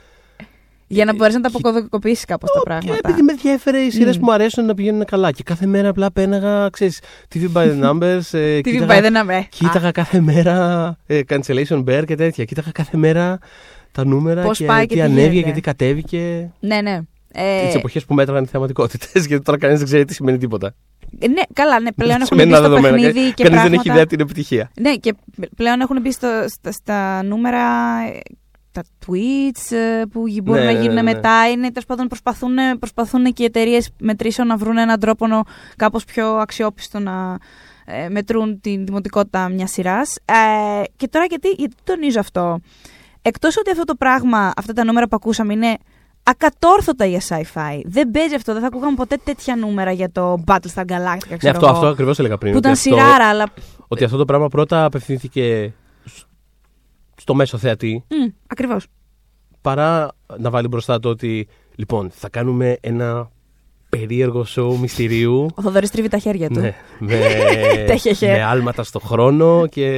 Για 0.93 1.05
να 1.05 1.15
μπορέσει 1.15 1.37
να 1.37 1.43
τα 1.43 1.49
αποκωδικοποιήσει 1.49 2.25
κάπως 2.27 2.51
τα 2.51 2.59
Και 2.59 2.65
πράγματα. 2.65 2.99
επειδή 3.09 3.23
με 3.23 3.33
ενδιαφέρε 3.33 3.79
οι 3.79 3.91
σειρές 3.91 4.17
Μμ. 4.17 4.21
που 4.21 4.25
μου 4.27 4.33
αρέσουν 4.33 4.65
να 4.67 4.75
πηγαίνουν 4.75 5.05
καλά. 5.05 5.31
Και 5.33 5.43
κάθε 5.43 5.67
μέρα 5.67 5.89
απλά 5.89 6.13
πέναγα, 6.13 6.69
ξέρεις, 6.69 7.01
TV 7.35 7.53
by 7.57 7.67
the 7.67 7.83
numbers. 7.91 8.21
ε, 8.33 8.55
Τι 8.61 8.71
κοίταγα- 8.71 8.87
πάει, 8.87 9.01
δεν 9.01 9.17
αμε. 9.17 9.47
Κοίταγα 9.51 9.91
κάθε 9.91 10.21
μέρα 10.21 10.97
ε, 11.07 11.21
cancellation 11.29 11.85
bear 11.85 12.03
και 12.07 12.15
τέτοια. 12.15 12.45
Κοίταγα 12.45 12.71
κάθε 12.73 12.97
μέρα 12.97 13.39
τα 13.93 14.05
νούμερα 14.07 14.43
Πώς 14.43 14.59
και 14.59 14.65
πάει 14.65 14.81
και 14.87 14.95
τι 14.95 14.95
τι 14.95 15.01
ανέβηκε 15.01 15.29
γίνεται. 15.31 15.49
και 15.49 15.55
τι 15.55 15.61
κατέβηκε. 15.61 16.51
Ναι, 16.61 16.81
ναι. 16.81 17.01
Ε, 17.35 17.67
Τις 17.67 17.75
εποχές 17.75 18.05
που 18.05 18.15
μέτραγαν 18.15 18.45
οι 18.45 18.47
θεαματικότητες. 18.47 19.27
Γιατί 19.29 19.45
τώρα 19.45 19.59
κανείς 19.59 19.77
δεν 19.79 19.87
ξέρει 19.87 20.05
τι 20.05 20.15
σημαίνει 20.15 20.39
τίποτα. 20.39 20.75
ναι, 21.19 21.43
καλά, 21.53 21.81
ναι, 21.81 21.93
πλέον 21.93 22.15
έχουν 22.21 22.27
Σημαίνει 22.27 22.49
μπει 22.49 22.55
ένα 22.57 22.65
στο 22.67 22.69
δεδομένα. 22.75 22.97
παιχνίδι 23.03 23.33
και 23.35 23.43
Κανείς 23.43 23.61
δεν 23.61 23.71
πράγματα... 23.71 23.81
έχει 23.81 23.89
ιδέα 23.91 24.07
την 24.07 24.21
επιτυχία. 24.21 24.71
Ναι, 24.81 24.95
και 24.95 25.15
πλέον 25.57 25.81
έχουν 25.81 26.01
μπει 26.01 26.13
στο, 26.13 26.29
στα, 26.49 26.73
στα 26.73 27.23
νούμερα 27.23 27.61
ε, 28.15 28.21
τα 28.73 28.83
tweets 29.07 29.77
ε, 29.77 30.03
που 30.13 30.27
γι- 30.27 30.41
μπορούν 30.41 30.65
Ναι, 30.65 30.73
να 30.73 30.79
γίνουν 30.81 30.95
ναι, 30.95 31.03
ναι. 31.03 31.13
μετά. 31.13 31.49
Είναι, 31.51 31.69
τέλος 31.69 31.87
πάντων, 31.87 32.07
προσπαθούν, 32.07 32.55
προσπαθούν 32.79 33.25
και 33.25 33.43
οι 33.43 33.47
εταιρείες 33.47 33.91
μετρήσεων 34.01 34.47
να 34.47 34.57
βρουν 34.57 34.77
έναν 34.79 35.01
τρόπο 35.01 35.27
νο- 35.27 35.43
κάπως 35.77 36.05
πιο 36.05 36.27
αξιόπιστο 36.37 36.99
να 36.99 37.39
ε, 37.85 38.09
μετρούν 38.09 38.61
την 38.61 38.87
δημοτικότητα 38.87 39.49
μιας 39.49 39.71
σειράς. 39.71 40.17
Ε, 40.25 40.83
και 40.97 41.09
τώρα 41.09 41.25
γιατί, 41.25 41.49
γιατί 41.49 41.75
τονίζω 41.85 42.21
αυτό. 42.21 42.59
Εκτός 43.23 43.57
ότι 43.57 43.71
αυτό 43.71 43.85
το 43.85 43.95
πράγμα, 43.95 44.53
αυτά 44.57 44.73
τα 44.73 44.85
νούμερα 44.85 45.09
που 45.09 45.17
ακούσαμε 45.17 45.53
είναι 45.53 45.77
ακατόρθωτα 46.23 47.05
για 47.05 47.21
sci-fi. 47.29 47.81
Δεν 47.85 48.11
παίζει 48.11 48.35
αυτό. 48.35 48.53
Δεν 48.53 48.61
θα 48.61 48.67
ακούγαμε 48.67 48.95
ποτέ 48.97 49.17
τέτοια 49.25 49.57
νούμερα 49.57 49.91
για 49.93 50.11
το 50.13 50.43
Battlestar 50.47 50.85
Galactica, 50.85 51.37
ξέρω 51.39 51.39
Ναι, 51.43 51.51
αυτό, 51.51 51.67
εγώ, 51.67 51.75
αυτό 51.75 51.87
ακριβώς 51.87 52.19
έλεγα 52.19 52.39
πριν. 52.39 52.53
που 52.53 52.59
ότι 52.59 52.69
ήταν 52.69 52.79
αυτό- 52.79 52.91
σειράρα, 53.07 53.29
αλλά 53.29 53.47
Ότι 53.89 54.05
αυτό 54.05 54.17
το 54.17 54.25
πράγμα 54.25 54.49
πρώτα 54.49 54.85
απευθύνθηκε 54.85 55.73
σ- 55.73 55.82
στο 57.17 57.35
μέσο 57.35 57.59
θεατή 57.59 58.05
Μμ, 58.09 58.29
ακριβώς. 58.47 58.87
παρά 59.61 60.11
να 60.39 60.51
βάλει 60.51 60.69
μπροστά 60.69 60.99
το 61.01 61.09
ότι 61.09 61.49
λοιπόν 61.75 62.11
θα 62.15 62.29
κάνουμε 62.29 62.77
ένα 62.81 63.31
περίεργο 63.89 64.45
σοου 64.45 64.79
μυστηρίου 64.79 65.47
Ο 65.55 65.63
Θοδωρής 65.63 65.91
τρίβει 65.91 66.09
τα 66.09 66.19
χέρια 66.19 66.49
του. 66.49 66.61
ναι, 66.61 66.75
με, 66.99 67.17
Τέχεχε. 67.87 68.27
με 68.27 68.43
άλματα 68.43 68.83
στο 68.83 68.99
χρόνο 68.99 69.67
και 69.71 69.89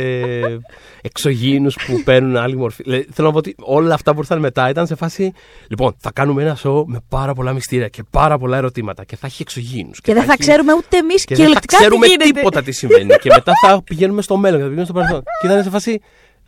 εξωγήινους 1.02 1.76
που 1.86 2.02
παίρνουν 2.04 2.36
άλλη 2.36 2.56
μορφή. 2.56 2.82
Δηλαδή, 2.82 3.06
θέλω 3.12 3.26
να 3.26 3.32
πω 3.32 3.38
ότι 3.38 3.54
όλα 3.60 3.94
αυτά 3.94 4.12
που 4.12 4.18
ήρθαν 4.18 4.38
μετά 4.38 4.68
ήταν 4.68 4.86
σε 4.86 4.94
φάση 4.94 5.32
λοιπόν 5.68 5.94
θα 5.98 6.12
κάνουμε 6.12 6.42
ένα 6.42 6.54
σοου 6.54 6.84
με 6.88 6.98
πάρα 7.08 7.34
πολλά 7.34 7.52
μυστήρια 7.52 7.88
και 7.88 8.02
πάρα 8.10 8.38
πολλά 8.38 8.56
ερωτήματα 8.56 9.04
και 9.04 9.16
θα 9.16 9.26
έχει 9.26 9.42
εξωγήινους 9.42 10.00
Και 10.00 10.12
δεν 10.14 10.22
θα 10.24 10.32
έχει- 10.32 10.40
ξέρουμε 10.40 10.72
ούτε 10.74 10.96
εμείς 10.96 11.24
και 11.24 11.34
δεν 11.34 11.36
θα 11.36 11.42
κυριολεκτικά 11.60 11.76
ξέρουμε 11.76 12.06
τι 12.06 12.10
γίνεται. 12.12 12.30
τίποτα 12.30 12.62
τι 12.62 12.72
συμβαίνει. 12.72 13.14
και 13.20 13.30
μετά 13.34 13.52
θα 13.66 13.82
πηγαίνουμε 13.82 14.22
στο 14.22 14.36
μέλλον 14.36 14.58
και 14.58 14.64
θα 14.64 14.68
πηγαίνουμε 14.70 14.84
στο 14.84 14.92
παρελθόν. 14.94 15.22
Και 15.40 15.46
ήταν 15.46 15.62
σε 15.62 15.70
φάση. 15.70 16.00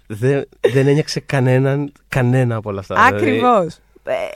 Δεν, 0.06 0.44
δεν 0.72 0.86
ένιωξε 0.86 1.20
κανέναν, 1.20 1.92
κανένα 2.08 2.56
από 2.56 2.70
όλα 2.70 2.80
αυτά. 2.80 2.94
Δηλαδή, 2.94 3.14
Ακριβώς. 3.16 3.78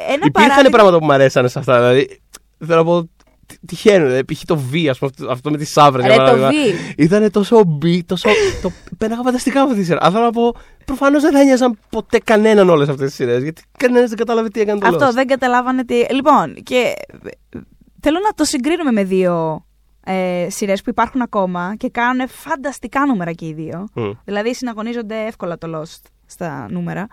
Ένα 0.08 0.14
υπήρχαν 0.14 0.32
παράδειγμα. 0.32 0.70
πράγματα 0.70 0.98
που 0.98 1.04
μου 1.04 1.12
αρέσανε 1.12 1.48
σε 1.48 1.58
αυτά. 1.58 1.76
Δηλαδή, 1.78 2.20
θέλω 2.66 2.78
να 2.78 2.84
πω. 2.84 3.02
τι- 3.46 3.58
Τυχαίνουν. 3.66 4.06
Δηλαδή, 4.06 4.34
π.χ. 4.34 4.44
το 4.44 4.54
V, 4.72 4.86
ας 4.90 4.98
πούμε, 4.98 5.10
αυτό- 5.14 5.30
αυτό 5.32 5.50
με 5.50 5.56
τις 5.56 5.70
σαύρε. 5.72 6.06
Ρε 6.06 6.16
το 6.16 6.32
V. 6.48 6.52
Ήταν 6.96 7.30
τόσο 7.30 7.78
B, 7.82 8.00
τόσο. 8.06 8.28
το 8.62 8.70
πέραγα 8.98 9.22
φανταστικά 9.22 9.60
από 9.60 9.68
αυτή 9.68 9.80
τη 9.80 9.86
σειρά. 9.86 9.98
Αλλά 10.02 10.10
θέλω 10.12 10.24
να 10.24 10.30
πω, 10.30 10.54
προφανώς 10.84 11.22
δεν 11.22 11.32
θα 11.32 11.40
ένοιαζαν 11.40 11.78
ποτέ 11.90 12.18
κανέναν 12.24 12.68
όλες 12.68 12.88
αυτές 12.88 13.06
τις 13.06 13.14
σειρές. 13.14 13.42
Γιατί 13.42 13.62
κανένας 13.78 14.08
δεν 14.08 14.18
κατάλαβε 14.18 14.48
τι 14.48 14.60
έκανε 14.60 14.80
το 14.80 14.86
Αυτό 14.86 15.08
Lost. 15.08 15.12
δεν 15.12 15.26
καταλάβανε 15.26 15.84
τι. 15.84 15.94
Λοιπόν, 16.14 16.54
και 16.54 16.94
ε, 17.24 17.58
θέλω 18.00 18.18
να 18.24 18.30
το 18.34 18.44
συγκρίνουμε 18.44 18.92
με 18.92 19.04
δύο 19.04 19.64
ε, 20.04 20.46
σειρές 20.50 20.82
που 20.82 20.90
υπάρχουν 20.90 21.22
ακόμα 21.22 21.74
και 21.76 21.88
κάνουν 21.90 22.28
φανταστικά 22.28 23.06
νούμερα 23.06 23.32
και 23.32 23.46
οι 23.46 23.52
δύο. 23.52 23.88
Μμ. 23.94 24.10
Δηλαδή 24.24 24.54
συναγωνίζονται 24.54 25.24
εύκολα 25.26 25.58
το 25.58 25.78
Lost 25.80 26.00
στα 26.26 26.66
νούμερα. 26.70 27.06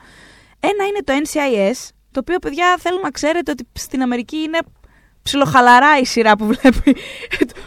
Ένα 0.59 0.85
είναι 0.85 0.99
το 1.03 1.13
NCIS, 1.13 1.89
το 2.11 2.19
οποίο 2.19 2.39
παιδιά 2.39 2.75
θέλω 2.79 2.99
να 3.03 3.11
ξέρετε 3.11 3.51
ότι 3.51 3.67
στην 3.73 4.01
Αμερική 4.01 4.37
είναι 4.37 4.59
ψιλοχαλαρά 5.21 5.99
η 5.99 6.05
σειρά 6.05 6.35
που 6.37 6.45
βλέπει 6.45 6.89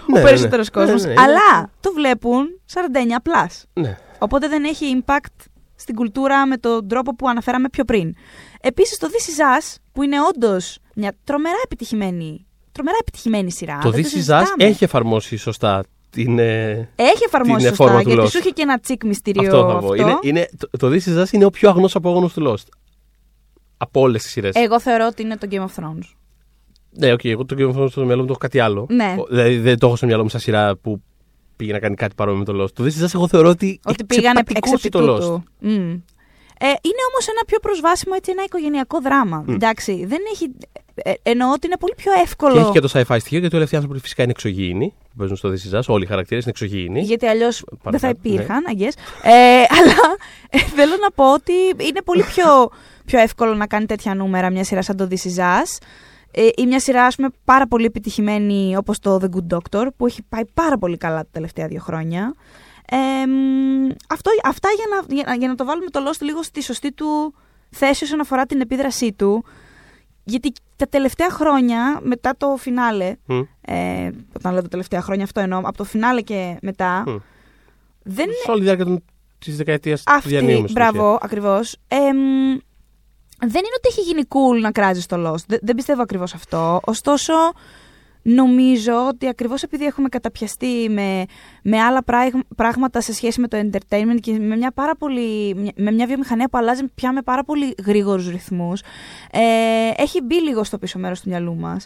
ο 0.08 0.12
ναι, 0.12 0.22
περισσότερος 0.22 0.70
ναι. 0.70 0.82
κόσμος. 0.82 1.02
Ναι, 1.02 1.06
ναι, 1.06 1.12
είναι- 1.12 1.22
Αλλά 1.22 1.70
το 1.80 1.92
βλέπουν 1.92 2.60
49 2.72 2.76
plus. 3.22 3.62
Ναι. 3.72 3.98
Οπότε 4.18 4.48
δεν 4.48 4.64
έχει 4.64 5.02
impact 5.04 5.44
στην 5.74 5.94
κουλτούρα 5.94 6.46
με 6.46 6.56
τον 6.56 6.88
τρόπο 6.88 7.14
που 7.14 7.28
αναφέραμε 7.28 7.68
πιο 7.68 7.84
πριν. 7.84 8.14
Επίσης 8.60 8.98
το 8.98 9.08
This 9.10 9.30
Is 9.30 9.58
Us, 9.58 9.74
που 9.92 10.02
είναι 10.02 10.16
όντως 10.22 10.78
μια 10.94 11.12
τρομερά 11.24 11.56
επιτυχημένη, 11.64 12.46
τρομερά 12.72 12.96
επιτυχημένη 13.00 13.50
σειρά. 13.52 13.78
Το 13.82 13.90
δεν 13.90 14.00
This 14.02 14.04
Is 14.04 14.08
Us 14.08 14.10
συζητάμε. 14.10 14.44
έχει 14.56 14.84
εφαρμόσει 14.84 15.36
σωστά 15.36 15.82
την. 16.10 16.38
ε, 16.38 16.70
Έχει 16.96 17.24
εφαρμόσει 17.26 17.58
την 17.66 17.68
σωστά, 17.68 17.84
φόρμα 17.84 18.02
του 18.02 18.08
γιατί 18.08 18.22
Lost. 18.26 18.30
σου 18.30 18.38
είχε 18.38 18.50
και 18.50 18.62
ένα 18.62 18.78
τσικ 18.80 19.04
μυστήριο 19.04 19.42
Αυτό 19.42 19.58
θα 19.58 19.78
πω. 19.78 19.86
αυτό. 19.86 19.94
Είναι, 19.94 20.18
είναι, 20.22 20.48
το, 20.58 20.68
το 20.78 20.88
This 20.88 21.08
Is 21.16 21.22
Us 21.22 21.32
είναι 21.32 21.44
ο 21.44 21.50
πιο 21.50 21.68
αγνός 21.68 21.94
απόγονος 21.94 22.32
του 22.32 22.46
Lost. 22.48 22.64
Από 23.76 24.00
όλες 24.00 24.22
τις 24.22 24.30
σειρές. 24.30 24.54
Εγώ 24.54 24.80
θεωρώ 24.80 25.06
ότι 25.06 25.22
είναι 25.22 25.36
το 25.36 25.48
Game 25.50 25.58
of 25.64 25.82
Thrones. 25.82 26.08
Ναι, 26.90 27.12
οκ, 27.12 27.24
εγώ 27.24 27.44
το 27.44 27.56
Game 27.58 27.74
of 27.76 27.80
Thrones 27.82 27.90
στο 27.90 28.04
μυαλό 28.04 28.20
μου 28.20 28.26
το 28.26 28.30
έχω 28.32 28.38
κάτι 28.40 28.58
άλλο. 28.60 28.86
Ναι. 28.90 29.14
Ο- 29.18 29.26
Δηλαδή 29.28 29.58
δεν 29.58 29.78
το 29.78 29.86
έχω 29.86 29.96
στο 29.96 30.06
μυαλό 30.06 30.22
μου 30.22 30.28
σαν 30.28 30.40
σειρά 30.40 30.76
που 30.76 31.02
πήγε 31.56 31.72
να 31.72 31.78
κάνει 31.78 31.94
κάτι 31.94 32.14
παρόμοιο 32.14 32.44
με 32.46 32.52
το 32.52 32.62
Lost. 32.64 32.70
Το 32.72 32.84
This 32.84 33.02
Is 33.02 33.04
Us 33.06 33.14
εγώ 33.14 33.28
θεωρώ 33.28 33.48
ότι. 33.48 33.80
Ότι 33.84 34.04
πήγανε 34.04 34.40
εξ 34.40 34.50
εξεπατικώσει 34.50 34.86
επί 34.86 34.90
τούτου. 34.90 34.98
το 35.06 35.14
Lost. 35.14 35.42
Μμ. 35.58 35.90
Ε, 36.62 36.66
είναι 36.66 37.02
όμως 37.10 37.26
ένα 37.28 37.42
πιο 37.46 37.58
προσβάσιμο 37.58 38.14
έτσι, 38.16 38.30
ένα 38.30 38.42
οικογενειακό 38.44 39.00
δράμα. 39.00 39.44
Εντάξει, 39.48 40.04
δεν 40.06 40.18
έχει. 40.32 40.50
Ε, 41.02 41.12
εννοώ 41.22 41.52
ότι 41.52 41.66
είναι 41.66 41.76
πολύ 41.76 41.94
πιο 41.96 42.12
εύκολο. 42.22 42.52
Και 42.54 42.60
έχει 42.60 42.70
και 42.70 42.80
το 42.80 42.90
sci-fi 42.92 43.16
στοιχείο 43.20 43.38
γιατί 43.38 43.54
όλοι 43.54 43.64
αυτοί 43.64 43.74
οι 43.76 43.78
άνθρωποι 43.78 44.00
φυσικά 44.00 44.22
είναι 44.22 44.30
εξωγήινοι. 44.36 44.94
Που 45.10 45.16
παίζουν 45.16 45.36
στο 45.36 45.48
This 45.52 45.72
Is 45.74 45.78
Us. 45.78 45.82
Όλοι 45.86 46.04
οι 46.04 46.06
χαρακτήρες 46.06 46.42
είναι 46.42 46.52
εξωγήινοι. 46.56 47.00
Γιατί 47.00 47.26
αλλιώς 47.26 47.62
δεν 47.68 47.78
θα 47.80 47.90
Παρακάτω, 47.98 48.28
υπήρχαν, 48.28 48.64
I 48.68 48.80
guess. 48.82 48.92
Ε, 49.22 49.62
αλλά 49.78 50.16
ε, 50.50 50.58
θέλω 50.58 50.92
να 51.00 51.10
πω 51.10 51.32
ότι 51.32 51.52
είναι 51.76 52.02
πολύ 52.04 52.22
πιο, 52.22 52.70
πιο 53.04 53.18
εύκολο 53.20 53.54
να 53.54 53.66
κάνει 53.66 53.86
τέτοια 53.86 54.14
νούμερα 54.14 54.50
μια 54.50 54.64
σειρά 54.64 54.82
σαν 54.82 54.96
το 54.96 55.08
This 55.10 55.26
Is 55.36 55.38
Us. 55.38 55.78
Ε, 56.32 56.48
ή 56.56 56.66
μια 56.66 56.80
σειρά, 56.80 57.04
ας 57.04 57.16
πούμε, 57.16 57.28
πάρα 57.44 57.66
πολύ 57.66 57.84
επιτυχημένη 57.84 58.76
όπως 58.76 58.98
το 58.98 59.18
The 59.22 59.26
Good 59.36 59.56
Doctor, 59.56 59.86
που 59.96 60.06
έχει 60.06 60.22
πάει 60.28 60.42
πάρα 60.54 60.78
πολύ 60.78 60.96
καλά 60.96 61.20
τα 61.22 61.28
τελευταία 61.32 61.66
δύο 61.66 61.80
χρόνια. 61.80 62.34
Ε, 62.92 63.26
μ, 63.26 63.88
αυτό, 64.08 64.30
αυτά 64.44 64.68
για 64.76 64.84
να, 64.90 65.14
για, 65.14 65.24
να- 65.26 65.34
για 65.34 65.48
να 65.48 65.54
το 65.54 65.64
βάλουμε 65.64 65.90
το 65.90 66.00
Lost 66.08 66.20
λίγο 66.20 66.42
στη 66.42 66.62
σωστή 66.62 66.92
του 66.92 67.34
θέση 67.70 68.04
όσον 68.04 68.20
αφορά 68.20 68.46
την 68.46 68.60
επίδρασή 68.60 69.12
του. 69.12 69.44
Γιατί 70.30 70.52
τα 70.76 70.86
τελευταία 70.88 71.30
χρόνια, 71.30 72.00
μετά 72.02 72.34
το 72.36 72.56
φινάλε, 72.58 73.14
Μμ. 73.26 73.40
ε, 73.60 74.10
όταν 74.36 74.52
λέω 74.52 74.62
τα 74.62 74.68
τελευταία 74.68 75.00
χρόνια 75.02 75.24
αυτό 75.24 75.40
εννοώ, 75.40 75.58
από 75.58 75.76
το 75.76 75.84
φινάλε 75.84 76.20
και 76.20 76.56
μετά, 76.62 77.02
Μμ. 77.06 77.16
δεν 78.02 78.24
είναι 78.24 78.34
Σε 78.44 78.50
όλη 78.50 78.58
τη 78.60 78.64
διάρκεια 78.64 79.02
της 79.38 79.56
δεκαετίας 79.56 80.02
του 80.02 80.12
αυτή, 80.12 80.28
διανύουμε. 80.28 80.68
στην 80.68 80.72
μπράβο, 80.72 81.18
ακριβώς. 81.22 81.76
Εμ, 81.88 82.16
δεν 83.38 83.62
είναι 83.64 83.76
ότι 83.76 83.88
έχει 83.88 84.00
γίνει 84.00 84.22
cool 84.28 84.60
να 84.60 84.70
κράζεις 84.70 85.06
το 85.06 85.28
Lost. 85.30 85.44
Δεν, 85.46 85.58
δεν 85.62 85.74
πιστεύω 85.74 86.02
ακριβώς 86.02 86.34
αυτό. 86.34 86.80
Ωστόσο, 86.84 87.32
νομίζω 88.22 88.92
ότι 89.08 89.26
ακριβώς 89.28 89.62
επειδή 89.62 89.84
έχουμε 89.84 90.08
καταπιαστεί 90.08 90.88
με, 90.90 91.24
με 91.62 91.80
άλλα 91.80 92.04
πράγ- 92.04 92.34
πράγματα 92.56 93.00
σε 93.00 93.12
σχέση 93.12 93.40
με 93.40 93.48
το 93.48 93.56
entertainment 93.58 94.18
και 94.20 94.32
με 94.32 94.56
μια, 94.56 94.70
πάρα 94.72 94.96
πολύ, 94.96 95.54
με 95.76 95.90
μια 95.92 96.06
βιομηχανία 96.06 96.48
που 96.48 96.58
αλλάζει 96.58 96.82
πια 96.94 97.12
με 97.12 97.22
πάρα 97.22 97.44
πολύ 97.44 97.74
γρήγορους 97.86 98.28
ρυθμούς, 98.30 98.80
ε, 99.32 99.38
έχει 99.96 100.22
μπει 100.22 100.34
λίγο 100.42 100.64
στο 100.64 100.78
πίσω 100.78 100.98
μέρος 100.98 101.20
του 101.20 101.28
μυαλού 101.28 101.56
μας. 101.56 101.84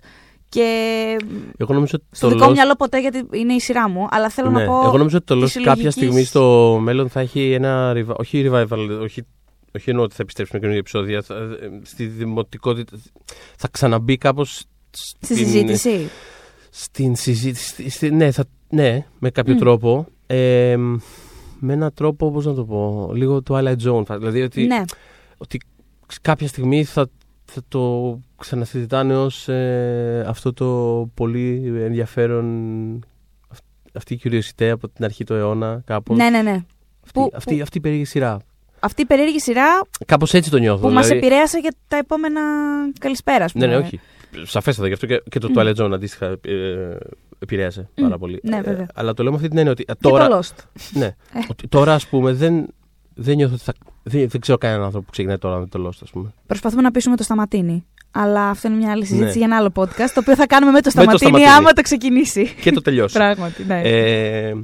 Και 0.49 1.17
Εγώ 1.57 1.75
νομίζω 1.75 1.93
ότι 1.95 2.05
στο 2.11 2.29
το 2.29 2.33
δικό 2.35 2.45
μου 2.45 2.51
Lost- 2.51 2.55
μυαλό 2.55 2.75
ποτέ 2.75 3.01
γιατί 3.01 3.27
είναι 3.33 3.53
η 3.53 3.61
σειρά 3.61 3.89
μου, 3.89 4.07
αλλά 4.11 4.29
θέλω 4.29 4.51
ναι, 4.51 4.61
να 4.61 4.67
πω... 4.67 4.81
Εγώ 4.87 4.97
νομίζω 4.99 5.17
ότι 5.17 5.27
το 5.27 5.35
της 5.41 5.43
Lost 5.57 5.63
κάποια 5.63 5.75
συλλογικής- 5.91 5.93
στιγμή 5.93 6.23
στο 6.25 6.79
μέλλον 6.83 7.09
θα 7.09 7.21
έχει 7.21 7.53
ένα. 7.53 7.93
revi- 7.97 8.17
Όχι 8.17 8.49
revival, 8.51 8.99
όχι, 9.03 9.23
όχι 9.77 9.91
εννοώ 9.91 10.05
ότι 10.05 10.15
θα 10.15 10.23
επιστρέψει 10.23 10.53
με 10.55 10.59
καινούργια 10.59 10.81
επεισόδια. 10.81 11.23
Θα, 11.23 11.35
ε, 11.35 11.81
στη 11.83 12.07
δημοτικότητα. 12.07 12.97
Θα 13.57 13.69
ξαναμπεί 13.69 14.17
κάπως. 14.17 14.65
Στη 14.97 15.35
συζήτηση. 15.37 16.09
Στην 16.71 17.17
συζήτηση. 17.17 17.69
στη- 17.69 17.91
στη- 17.91 18.11
ναι, 18.11 18.31
θα, 18.31 18.45
ναι, 18.69 19.07
με 19.19 19.31
κάποιο 19.31 19.55
Μμ. 19.55 19.59
τρόπο. 19.59 20.07
Ε, 20.27 20.77
με 21.59 21.73
έναν 21.73 21.95
τρόπο, 21.95 22.31
πώς 22.31 22.45
να 22.47 22.55
το 22.55 22.65
πω, 22.65 23.11
λίγο 23.15 23.43
Twilight 23.49 23.77
Zone. 23.87 24.05
θα- 24.07 24.19
Δηλαδή 24.19 24.43
ότι, 24.43 24.67
Ναι. 24.67 24.83
ότι 25.37 25.61
κάποια 26.21 26.49
στιγμή 26.49 26.85
θα, 26.85 27.09
θα 27.45 27.61
το 27.69 28.19
ξανασυζητάνε 28.39 29.17
ως 29.17 29.49
ε, 29.49 30.25
αυτό 30.29 30.53
το 30.53 30.67
πολύ 31.15 31.73
ενδιαφέρον 31.85 32.45
αυ- 33.49 33.63
αυτή 33.95 34.15
η 34.15 34.17
κυριοσιτέ 34.17 34.71
από 34.71 34.89
την 34.89 35.05
αρχή 35.05 35.25
του 35.25 35.35
αιώνα 35.35 35.83
κάπως. 35.87 36.17
ναι, 36.17 36.31
ναι, 36.31 36.43
ναι. 36.43 36.51
Αυτή, 37.05 37.21
Που- 37.21 37.31
αυτή, 37.35 37.61
αυτή 37.61 37.79
η 37.79 37.81
περίεργη 37.81 38.05
σειρά. 38.05 38.39
Αυτή 38.81 39.03
η 39.03 39.05
περίεργη 39.07 39.41
σειρά 39.41 39.81
Κάπως 40.07 40.35
έτσι 40.35 40.51
το 40.51 40.59
νιώθω. 40.59 40.87
που 40.89 40.93
μας 40.95 41.07
δηλαδή. 41.07 41.27
επηρέασε 41.27 41.59
για 41.59 41.73
τα 41.89 41.97
επόμενα 41.97 42.41
καλησπέρα, 42.99 43.45
ας 43.45 43.55
Ναι, 43.55 43.65
πούμε. 43.67 43.77
ναι, 43.79 43.85
όχι. 43.85 44.01
Σαφέστατα, 44.43 44.87
γι' 44.89 44.93
αυτό 44.95 45.07
και, 45.07 45.23
και 45.31 45.39
το 45.39 45.49
Μμ. 45.49 45.53
Twilight 45.57 45.75
Zone 45.77 45.91
αντίστοιχα 45.93 46.27
ε, 46.27 46.39
επηρέασε 47.39 47.89
Μμ. 47.97 48.03
πάρα 48.03 48.19
πολύ. 48.19 48.41
Ναι, 48.43 48.57
Ε, 48.57 48.61
βέβαια. 48.61 48.87
αλλά 48.95 49.15
το 49.15 49.23
λέω 49.23 49.33
με 49.33 49.37
αυτή 49.37 49.49
την 49.49 49.59
έννοια 49.59 49.73
ότι 49.73 49.85
ε, 49.89 49.93
Και 49.93 49.99
τώρα, 50.01 50.29
το 50.29 50.39
Lost. 50.39 50.65
ναι, 50.93 51.05
Ε. 51.07 51.13
ότι 51.51 51.69
τώρα 51.69 51.95
ας 51.95 52.07
πούμε 52.07 52.33
δεν, 52.33 52.67
δεν 53.15 53.37
νιώθω 53.37 53.55
ότι 53.55 53.63
θα... 53.65 53.73
Δεν, 54.03 54.29
δεν 54.29 54.41
ξέρω 54.41 54.59
κανέναν 54.59 54.83
άνθρωπο 54.85 55.05
που 55.05 55.11
ξεκινάει 55.13 55.39
τώρα 55.39 55.59
με 55.59 55.67
το 55.67 55.87
Lost, 55.87 55.99
ας 56.03 56.11
πούμε. 56.11 56.33
Προσπαθούμε 56.47 56.83
να 56.83 56.91
πείσουμε 56.91 57.17
το 57.17 57.23
Σταματίνι. 57.23 57.85
Αλλά 58.11 58.49
αυτό 58.49 58.69
είναι 58.69 58.77
μια 58.77 58.91
άλλη 58.91 59.05
συζήτηση 59.05 59.31
Ναι. 59.31 59.37
για 59.37 59.47
ένα 59.47 59.57
άλλο 59.57 59.71
podcast, 59.75 60.11
το 60.15 60.21
οποίο 60.21 60.35
θα 60.37 60.47
κάνουμε 60.47 60.73
με 60.73 60.79
το 60.81 60.85
το 60.85 60.91
Σταματίνι, 60.91 61.19
Σταματίνι. 61.19 61.49
άμα 61.51 61.73
το 61.73 61.83
ξεκινήσει. 61.83 62.49
και 62.61 62.73
το 62.73 62.81
τελειώσει. 62.83 63.15
Πράγματι, 63.19 63.65
ναι. 63.65 63.81
Ε, 63.85 64.55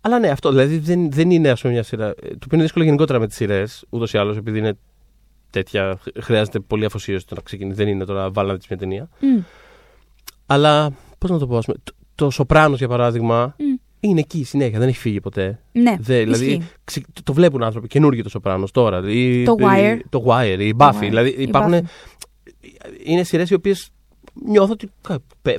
αλλά 0.00 0.18
ναι, 0.18 0.28
αυτό 0.28 0.50
δηλαδή 0.50 0.78
δεν, 0.78 1.10
δεν 1.10 1.30
είναι 1.30 1.50
ας 1.50 1.60
πούμε, 1.60 1.72
μια 1.72 1.82
σειρά. 1.82 2.06
ε, 2.08 2.12
Το 2.12 2.26
οποίο 2.28 2.48
είναι 2.52 2.62
δύσκολο 2.62 2.84
γενικότερα 2.84 3.18
με 3.18 3.26
τις 3.26 3.36
σειρές, 3.36 3.84
ούτως 3.88 4.12
ή 4.12 4.18
άλλως, 4.18 4.36
επειδή 4.36 4.58
είναι 4.58 4.76
τέτοια. 5.50 5.98
χρ- 6.00 6.22
Χρειάζεται 6.22 6.60
πολύ 6.60 6.84
αφοσίωση 6.84 7.26
το 7.26 7.34
να 7.34 7.40
ξεκινήσει. 7.40 7.76
Δεν 7.76 7.88
είναι 7.88 8.04
τώρα 8.04 8.30
βάλα 8.30 8.48
να 8.48 8.54
δεις 8.54 8.66
μια 8.68 8.78
ταινία. 8.78 9.08
Μμ. 9.20 9.40
Αλλά 10.46 10.90
πώς 11.18 11.30
να 11.30 11.38
το 11.38 11.46
πω, 11.46 11.56
ας 11.56 11.64
πούμε, 11.64 11.76
το, 11.84 11.92
το 12.14 12.30
Σοπράνο 12.30 12.74
για 12.76 12.88
παράδειγμα 12.88 13.54
Μμ. 13.58 13.74
είναι 14.00 14.20
εκεί 14.20 14.44
συνέχεια, 14.44 14.78
δεν 14.78 14.88
έχει 14.88 14.98
φύγει 14.98 15.20
ποτέ. 15.20 15.62
Ναι, 15.72 15.96
Δε, 16.00 16.18
δηλαδή 16.22 16.44
ισχύει. 16.46 16.68
ξε- 16.84 17.04
το, 17.12 17.22
το 17.22 17.32
βλέπουν 17.32 17.62
άνθρωποι 17.62 17.86
καινούργιο 17.88 18.22
το 18.22 18.28
Σοπράνο 18.28 18.66
τώρα. 18.72 19.10
Ή, 19.10 19.42
Το 19.44 19.54
Wire. 19.60 19.98
ή- 19.98 20.04
το 20.08 20.24
Wire, 20.28 20.56
η 20.60 20.70
Το 20.76 20.76
Buffy. 20.86 20.94
Wire, 20.94 20.98
Δηλαδή 21.00 21.30
η 21.30 21.42
υπάρχουν. 21.42 21.72
Buffy. 21.74 21.82
Είναι 23.04 23.22
σειρές 23.22 23.50
οι 23.50 23.54
οποίες 23.54 23.88
νιώθω 24.46 24.72
ότι 24.72 24.90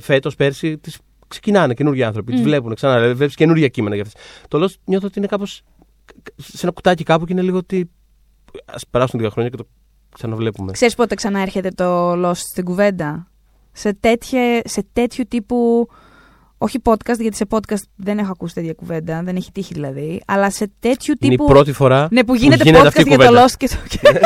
φέτος, 0.00 0.34
πέρσι, 0.34 0.78
τις 0.78 0.98
ξεκινάνε 1.28 1.74
καινούργιοι 1.74 2.02
άνθρωποι, 2.02 2.30
τις 2.32 2.40
Μμ. 2.40 2.44
βλέπουν 2.44 2.74
ξανά. 2.74 2.94
Δηλαδή 2.94 3.14
βλέπεις 3.14 3.34
καινούργια 3.34 3.68
κείμενα 3.68 3.94
για 3.94 4.04
αυτές. 4.04 4.22
Το 4.48 4.64
Lost 4.64 4.74
νιώθω 4.84 5.06
ότι 5.06 5.18
είναι 5.18 5.28
κάπως 5.28 5.62
σε 6.36 6.58
ένα 6.62 6.72
κουτάκι 6.72 7.04
κάπου 7.04 7.24
και 7.26 7.32
είναι 7.32 7.42
λίγο 7.42 7.56
ότι. 7.56 7.90
Α 8.64 8.76
περάσουν 8.90 9.20
δύο 9.20 9.30
χρόνια 9.30 9.50
και 9.50 9.56
το 9.56 9.66
ξαναβλέπουμε. 10.14 10.72
Ξέρεις 10.72 10.94
πότε 10.94 11.14
ξανά 11.14 11.40
έρχεται 11.40 11.70
το 11.70 12.12
Lost 12.28 12.36
στην 12.36 12.64
κουβέντα; 12.64 13.26
Σε, 13.72 13.92
τέτοιε, 14.00 14.60
σε 14.64 14.84
τέτοιου 14.92 15.24
τύπου. 15.28 15.88
Όχι 16.62 16.78
podcast, 16.84 17.18
γιατί 17.20 17.36
σε 17.36 17.46
podcast 17.50 17.82
δεν 17.96 18.18
έχω 18.18 18.30
ακούσει 18.30 18.54
τέτοια 18.54 18.72
κουβέντα. 18.74 19.22
Δεν 19.22 19.36
έχει 19.36 19.52
τύχει 19.52 19.74
δηλαδή. 19.74 20.22
Αλλά 20.26 20.50
σε 20.50 20.70
τέτοιου 20.78 21.14
Είναι 21.20 21.32
η 21.34 21.36
τύπου. 21.36 21.48
πρώτη 21.50 21.72
φορά 21.72 22.08
Ναι, 22.10 22.24
που 22.24 22.34
γίνεται 22.34 22.62
γίνεται 22.62 22.82
podcast 22.84 22.86
αυτή 22.86 23.00
η 23.00 23.04
για 23.08 23.18
το 23.18 23.24
κουβέντα. 23.26 23.46
Lost 23.46 23.52
και 23.58 23.68
το. 23.68 23.76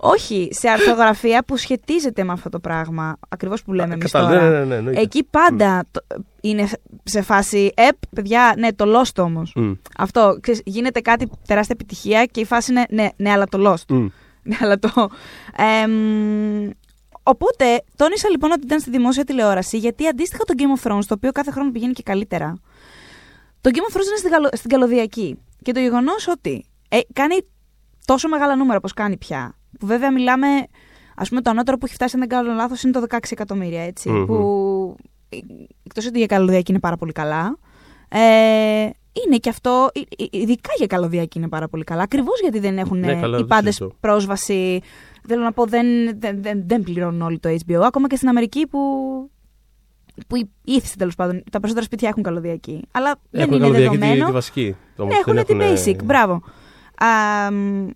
Όχι, 0.00 0.48
σε 0.52 0.68
αρθογραφία 0.68 1.44
που 1.44 1.56
σχετίζεται 1.56 2.24
με 2.24 2.32
αυτό 2.32 2.48
το 2.48 2.58
πράγμα. 2.58 3.16
Ακριβώς 3.28 3.62
που 3.62 3.72
λέμε 3.72 3.94
εμείς 3.94 4.10
Κατάλαβα. 4.12 4.38
τώρα. 4.38 4.50
Ναι, 4.50 4.58
ναι, 4.58 4.64
ναι, 4.64 4.74
εννοείται. 4.74 5.00
Εκεί 5.00 5.24
πάντα 5.24 5.84
το- 5.90 6.04
είναι 6.40 6.68
σε 7.04 7.22
φάση. 7.22 7.72
Επ, 7.76 7.96
παιδιά, 8.14 8.54
ναι, 8.58 8.72
το 8.72 8.84
Lost 9.00 9.22
όμως. 9.24 9.52
Μμ, 9.54 9.72
Αυτό. 9.98 10.38
Ξέρεις, 10.40 10.60
γίνεται 10.64 11.00
κάτι 11.00 11.28
τεράστια 11.46 11.76
επιτυχία 11.80 12.24
και 12.24 12.40
η 12.40 12.44
φάση 12.44 12.70
είναι. 12.72 12.84
Ναι, 12.90 13.08
ναι 13.16 13.30
αλλά 13.30 13.46
το 13.46 13.70
Lost. 13.72 13.94
μμ. 13.94 14.06
Ναι, 14.48 14.56
αλλά 14.62 14.78
το. 14.78 15.08
εμ, 15.56 16.70
οπότε, 17.22 17.84
τόνισα 17.96 18.28
λοιπόν 18.28 18.50
ότι 18.50 18.64
ήταν 18.64 18.80
στη 18.80 18.90
δημόσια 18.90 19.24
τηλεόραση, 19.24 19.78
γιατί 19.78 20.06
αντίστοιχα 20.06 20.44
το 20.44 20.54
Game 20.56 20.80
of 20.80 20.90
Thrones, 20.90 21.04
το 21.06 21.14
οποίο 21.14 21.32
κάθε 21.32 21.50
χρόνο 21.50 21.70
πηγαίνει 21.70 21.92
και 21.92 22.02
καλύτερα, 22.02 22.54
το 23.60 23.70
Game 23.72 23.92
of 23.92 23.96
Thrones 23.96 24.06
είναι 24.06 24.16
στην, 24.16 24.30
καλο- 24.30 24.50
στην 24.52 24.70
καλωδιακή. 24.70 25.38
Και 25.62 25.72
το 25.72 25.80
γεγονός 25.80 26.28
ότι 26.28 26.64
ε, 26.88 26.98
κάνει 27.12 27.34
τόσο 28.04 28.28
μεγάλα 28.28 28.56
νούμερα 28.56 28.78
όπως 28.78 28.92
κάνει 28.92 29.16
πια, 29.16 29.54
που 29.78 29.86
βέβαια 29.86 30.12
μιλάμε, 30.12 30.46
ας 31.16 31.28
πούμε, 31.28 31.40
το 31.40 31.50
ανώτερο 31.50 31.78
που 31.78 31.86
έχει 31.86 31.94
φτάσει, 31.94 32.14
αν 32.14 32.20
δεν 32.20 32.28
κάνω 32.28 32.54
λάθος, 32.54 32.82
είναι 32.82 32.92
το 32.92 33.04
16 33.08 33.18
εκατομμύρια, 33.30 33.82
έτσι. 33.82 34.10
Μμμ. 34.10 34.26
Που 34.26 34.96
εκτός 35.82 36.06
ότι 36.06 36.18
για 36.18 36.26
καλωδιακή 36.26 36.70
είναι 36.70 36.80
πάρα 36.80 36.96
πολύ 36.96 37.12
καλά. 37.12 37.58
Ε, 38.08 38.88
είναι 39.26 39.36
και 39.36 39.48
αυτό, 39.48 39.88
ε, 39.92 40.00
ε, 40.22 40.26
ειδικά 40.30 40.70
για 40.76 40.86
καλωδιακή 40.86 41.38
είναι 41.38 41.48
πάρα 41.48 41.68
πολύ 41.68 41.84
καλά. 41.84 42.02
Ακριβώς 42.02 42.40
γιατί 42.40 42.58
δεν 42.58 42.78
έχουν 42.78 42.98
Ναι, 42.98 43.12
ε, 43.12 43.20
καλά, 43.20 43.36
οι 43.36 43.38
δεν 43.38 43.46
πάντες 43.46 43.74
συζητώ. 43.74 43.96
πρόσβαση. 44.00 44.80
Θέλω 45.28 45.42
να 45.42 45.52
πω, 45.52 45.64
δεν, 45.64 45.86
δεν, 46.18 46.42
δεν, 46.42 46.62
δεν 46.66 46.82
πληρώνουν 46.82 47.22
όλοι 47.22 47.38
το 47.38 47.48
HBO. 47.66 47.80
Ακόμα 47.82 48.06
και 48.06 48.16
στην 48.16 48.28
Αμερική 48.28 48.66
που. 48.66 48.78
που 50.26 50.48
ήθιστε 50.64 50.96
τέλος 50.98 51.14
πάντων. 51.14 51.42
Τα 51.50 51.58
περισσότερα 51.58 51.86
σπίτια 51.86 52.08
έχουν 52.08 52.22
καλωδιακή. 52.22 52.82
Αλλά 52.90 53.20
δεν 53.30 53.40
Έχουν 53.40 53.52
είναι 53.52 53.62
καλωδιακή 53.62 53.90
τη, 53.94 53.98
δεδομένο. 53.98 54.26
τη 54.26 54.32
βασική. 54.32 54.76
όμως, 54.96 55.12
Ναι, 55.14 55.18
έχουν 55.20 55.34
δεν 55.34 55.44
τη 55.44 55.52
έχουνε- 55.52 55.78
basic. 56.00 56.04
Μπράβο. 56.04 56.42
Α, 56.94 57.52
μ, 57.52 57.88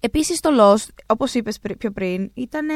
επίσης 0.00 0.40
το 0.40 0.50
Lost, 0.60 0.88
όπως 1.06 1.34
είπες 1.34 1.58
πρι- 1.58 1.76
πιο 1.76 1.90
πριν, 1.90 2.30
ήταν 2.34 2.66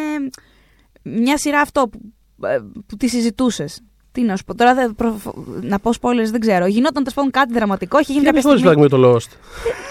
μια 1.03 1.37
σειρά 1.39 1.61
αυτό 1.61 1.89
που, 1.89 2.01
ε, 2.47 2.59
που 2.87 2.97
τη 2.97 3.09
συζητούσες. 3.09 3.81
Τι 4.19 4.25
να 4.25 4.37
σου 4.37 4.45
πω, 4.45 4.55
τώρα 4.55 4.75
δεν 4.75 4.95
προ- 4.95 5.21
να 5.63 5.79
πω 5.79 5.91
spoilers 6.01 6.31
δεν 6.31 6.41
ξέρω. 6.41 6.67
Γινόταν 6.67 6.93
τέλος 7.05 7.15
πάντων 7.15 7.31
κάτι 7.31 7.53
δραματικό, 7.53 7.99
είχε 8.01 8.13
γίνει 8.13 8.25
Και 8.25 8.31
κάποια 8.31 8.51
δεν 8.51 8.59
στιγμή. 8.59 8.81
με 8.83 8.89
το 8.89 8.99
Lost; 9.07 9.31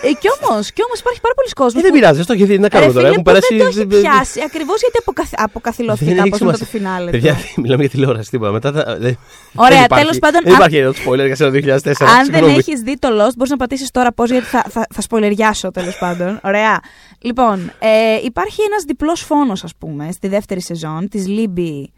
Ε, 0.08 0.12
κι 0.22 0.28
όμως, 0.38 0.72
κι 0.72 0.84
όμως 0.88 1.00
υπάρχει 1.00 1.22
πάρα 1.22 1.34
πολλοί 1.40 1.50
κόσμος 1.62 1.74
Ε, 1.74 1.86
δεν 1.86 1.92
που- 1.92 1.98
πειράζει, 2.00 2.20
αυτό 2.20 2.34
γιατί 2.34 2.58
να 2.58 2.62
Ρε 2.62 2.68
κάνουμε 2.70 2.94
τώρα. 2.94 3.00
φίλε, 3.00 3.08
Έχουν 3.12 3.24
που 3.24 3.30
περάσει. 3.32 3.56
δεν 3.58 3.72
το 3.72 3.80
έχει 3.80 4.02
πιάσει, 4.02 4.40
ακριβώς 4.50 4.80
γιατί 4.84 4.98
αποκαθ... 5.04 5.30
αποκαθηλώθηκα 5.48 6.06
Δεν 6.10 6.14
έχει 6.18 6.22
από 6.28 6.30
το 6.30 6.38
σημασία. 6.38 6.66
φινάλε. 6.66 7.10
Παιδιά, 7.12 7.34
του. 7.34 7.46
μιλάμε 7.62 7.82
για 7.82 7.92
τηλεόραση 7.92 8.30
τίποτα. 8.30 8.52
Μετά 8.52 8.72
τα... 8.72 8.84
δεν- 9.00 9.18
Ωραία, 9.56 9.78
δεν 9.78 9.86
υπάρχει- 9.86 10.04
τέλος 10.06 10.20
πάντων, 10.20 10.40
Δεν 10.44 10.52
αν- 10.54 10.58
υπάρχει 10.60 10.78
εδώ 10.78 10.92
το 10.92 11.00
spoiler 11.06 11.26
για 11.26 11.36
σένα 11.36 11.50
το 11.52 11.56
2004. 11.58 12.08
Αν 12.20 12.26
δεν 12.26 12.26
συγγνώμη. 12.26 12.54
έχεις 12.58 12.80
δει 12.82 12.96
το 13.00 13.08
Lost, 13.20 13.34
μπορείς 13.38 13.52
να 13.56 13.58
πατήσεις 13.58 13.92
τώρα 13.92 14.12
πώ, 14.12 14.24
γιατί 14.26 14.46
θα, 14.46 14.64
θα, 14.70 14.82
θα 14.94 15.02
σποϊλεριάσω 15.02 15.72
τέλος 15.72 15.98
πάντων. 15.98 16.40
Ωραία. 16.44 16.80
Λοιπόν, 17.22 17.72
ε, 17.80 17.90
υπάρχει 18.24 18.62
ένας 18.70 18.84
διπλός 18.84 19.22
φόνος, 19.22 19.64
ας 19.64 19.72
πούμε, 19.78 20.12
στη 20.12 20.28
δεύτερη 20.28 20.62
σεζόν 20.62 21.08
της 21.10 21.28
Λίμπη 21.28 21.92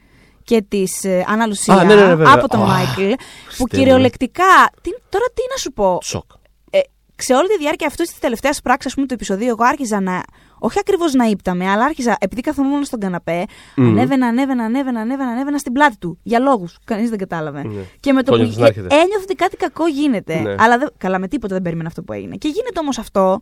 και 0.50 0.62
της 0.68 1.04
ε, 1.04 1.24
Άννα 1.28 1.46
Λουσία 1.48 1.74
Α, 1.74 1.84
ναι, 1.84 1.96
ναι, 1.96 2.02
ναι, 2.02 2.08
βέβαια. 2.08 2.34
από 2.34 2.48
τον 2.48 2.62
Α, 2.62 2.66
Μάικλ. 2.66 2.92
Που 3.10 3.16
Χριστέ 3.46 3.56
μου. 3.60 3.66
κυριολεκτικά. 3.66 4.44
Τι, 4.82 4.90
τώρα 5.10 5.26
τι 5.34 5.42
να 5.52 5.58
σου 5.58 5.72
πω; 5.74 5.98
Σοκ. 6.04 6.32
Ε, 6.70 6.80
σε 7.16 7.34
όλη 7.34 7.48
τη 7.48 7.58
διάρκεια 7.58 7.88
αυτής 7.88 8.10
της 8.10 8.20
τελευταίας 8.20 8.62
πράξης 8.62 8.94
του 8.94 9.06
επεισοδίου, 9.10 9.48
εγώ 9.48 9.64
άρχιζα 9.64 10.00
να. 10.02 10.22
Όχι 10.60 10.80
ακριβώς 10.80 11.14
να 11.14 11.26
ύπταμε, 11.26 11.70
αλλά 11.70 11.84
άρχιζα, 11.86 12.16
επειδή 12.20 12.42
καθόμουν 12.42 12.84
στον 12.84 13.00
καναπέ, 13.00 13.46
Μμμ. 13.76 13.88
ανέβαινα, 13.88 14.28
ανέβαινα, 14.28 14.64
ανέβαινα, 14.64 15.00
ανέβαινα, 15.00 15.30
ανέβαινα 15.30 15.58
στην 15.58 15.72
πλάτη 15.74 15.98
του. 15.98 16.20
Για 16.24 16.40
λόγους. 16.40 16.78
Κανείς 16.86 17.10
δεν 17.10 17.18
κατάλαβε. 17.18 17.64
Ναι. 17.64 17.82
Και 18.00 18.14
με 18.14 18.24
το, 18.24 18.32
Το 18.32 18.38
που 18.38 18.44
νιώθεις 18.44 18.58
να 18.58 18.66
έρχεται. 18.68 18.96
ένιωθα 18.96 19.22
ότι 19.24 19.36
κάτι 19.36 19.56
κακό 19.58 19.88
γίνεται. 19.88 20.40
Ναι. 20.40 20.56
Αλλά 20.58 20.78
δεν, 20.78 20.90
καλά, 20.98 21.20
με 21.20 21.28
τίποτα 21.28 21.54
δεν 21.54 21.64
περίμενα 21.64 21.88
αυτό 21.88 22.02
που 22.04 22.14
έγινε. 22.14 22.36
Και 22.36 22.48
γίνεται 22.48 22.80
όμως 22.80 22.98
αυτό. 22.98 23.42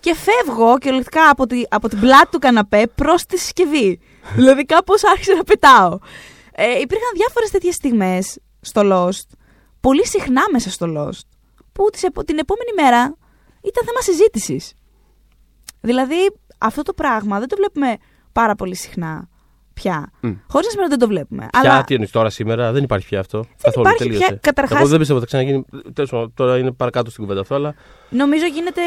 Και 0.00 0.14
φεύγω 0.14 0.78
κυριολεκτικά 0.78 1.28
από, 1.30 1.46
τη, 1.46 1.62
από 1.68 1.88
την 1.88 2.00
πλάτη 2.00 2.28
του 2.30 2.38
καναπέ 2.38 2.86
προς 2.94 3.26
τη 3.26 3.38
συσκευή. 3.38 4.00
δηλαδή 4.38 4.64
κάπως 4.64 5.04
άρχισε 5.04 5.32
να 5.32 5.44
πετάω. 5.44 5.98
Ε, 6.56 6.64
υπήρχαν 6.80 7.08
διάφορες 7.14 7.50
τέτοιες 7.50 7.74
στιγμές 7.74 8.38
στο 8.60 8.80
Lost. 8.84 9.26
Πολύ 9.80 10.06
συχνά 10.06 10.42
μέσα 10.52 10.70
στο 10.70 10.86
Lost. 10.96 11.26
Που 11.72 11.84
τις 11.92 12.02
επο- 12.02 12.24
την 12.24 12.38
επόμενη 12.38 12.70
μέρα 12.82 13.16
ήταν 13.62 13.84
θέμα 13.84 14.00
συζήτησης. 14.00 14.72
Δηλαδή 15.80 16.16
αυτό 16.58 16.82
το 16.82 16.92
πράγμα 16.92 17.38
δεν 17.38 17.48
το 17.48 17.56
βλέπουμε 17.56 17.96
πάρα 18.32 18.54
πολύ 18.54 18.74
συχνά 18.74 19.28
πια. 19.74 20.10
Μμ. 20.20 20.30
Χωρίς 20.48 20.66
να 20.66 20.70
σημαίνει 20.72 20.88
ότι 20.88 20.88
δεν 20.88 20.98
το 20.98 21.06
βλέπουμε. 21.08 21.48
Πια, 21.60 21.70
Αλλά 21.72 21.84
τι 21.84 21.94
εννοείς 21.94 22.10
τώρα 22.10 22.30
σήμερα, 22.30 22.72
δεν 22.72 22.82
υπάρχει 22.82 23.06
πια 23.06 23.20
αυτό. 23.20 23.44
Καθόλου, 23.62 23.86
υπάρχει 23.86 24.02
τελείωσε. 24.04 24.26
πια, 24.26 24.36
καταρχάς- 24.40 24.78
Εγώ 24.80 24.88
δεν 24.88 24.98
πιστεύω 24.98 25.18
ότι 25.20 25.30
θα 25.30 25.36
ξαναγίνει. 25.36 25.64
Τέλος 25.92 26.10
πάντων, 26.10 26.32
τώρα 26.34 26.58
είναι 26.58 26.72
παρακάτω 26.72 27.10
στην 27.10 27.22
κουβέντα 27.22 27.40
αυτό, 27.40 27.54
αλλά. 27.54 27.74
νομίζω 28.10 28.46
γίνεται 28.46 28.80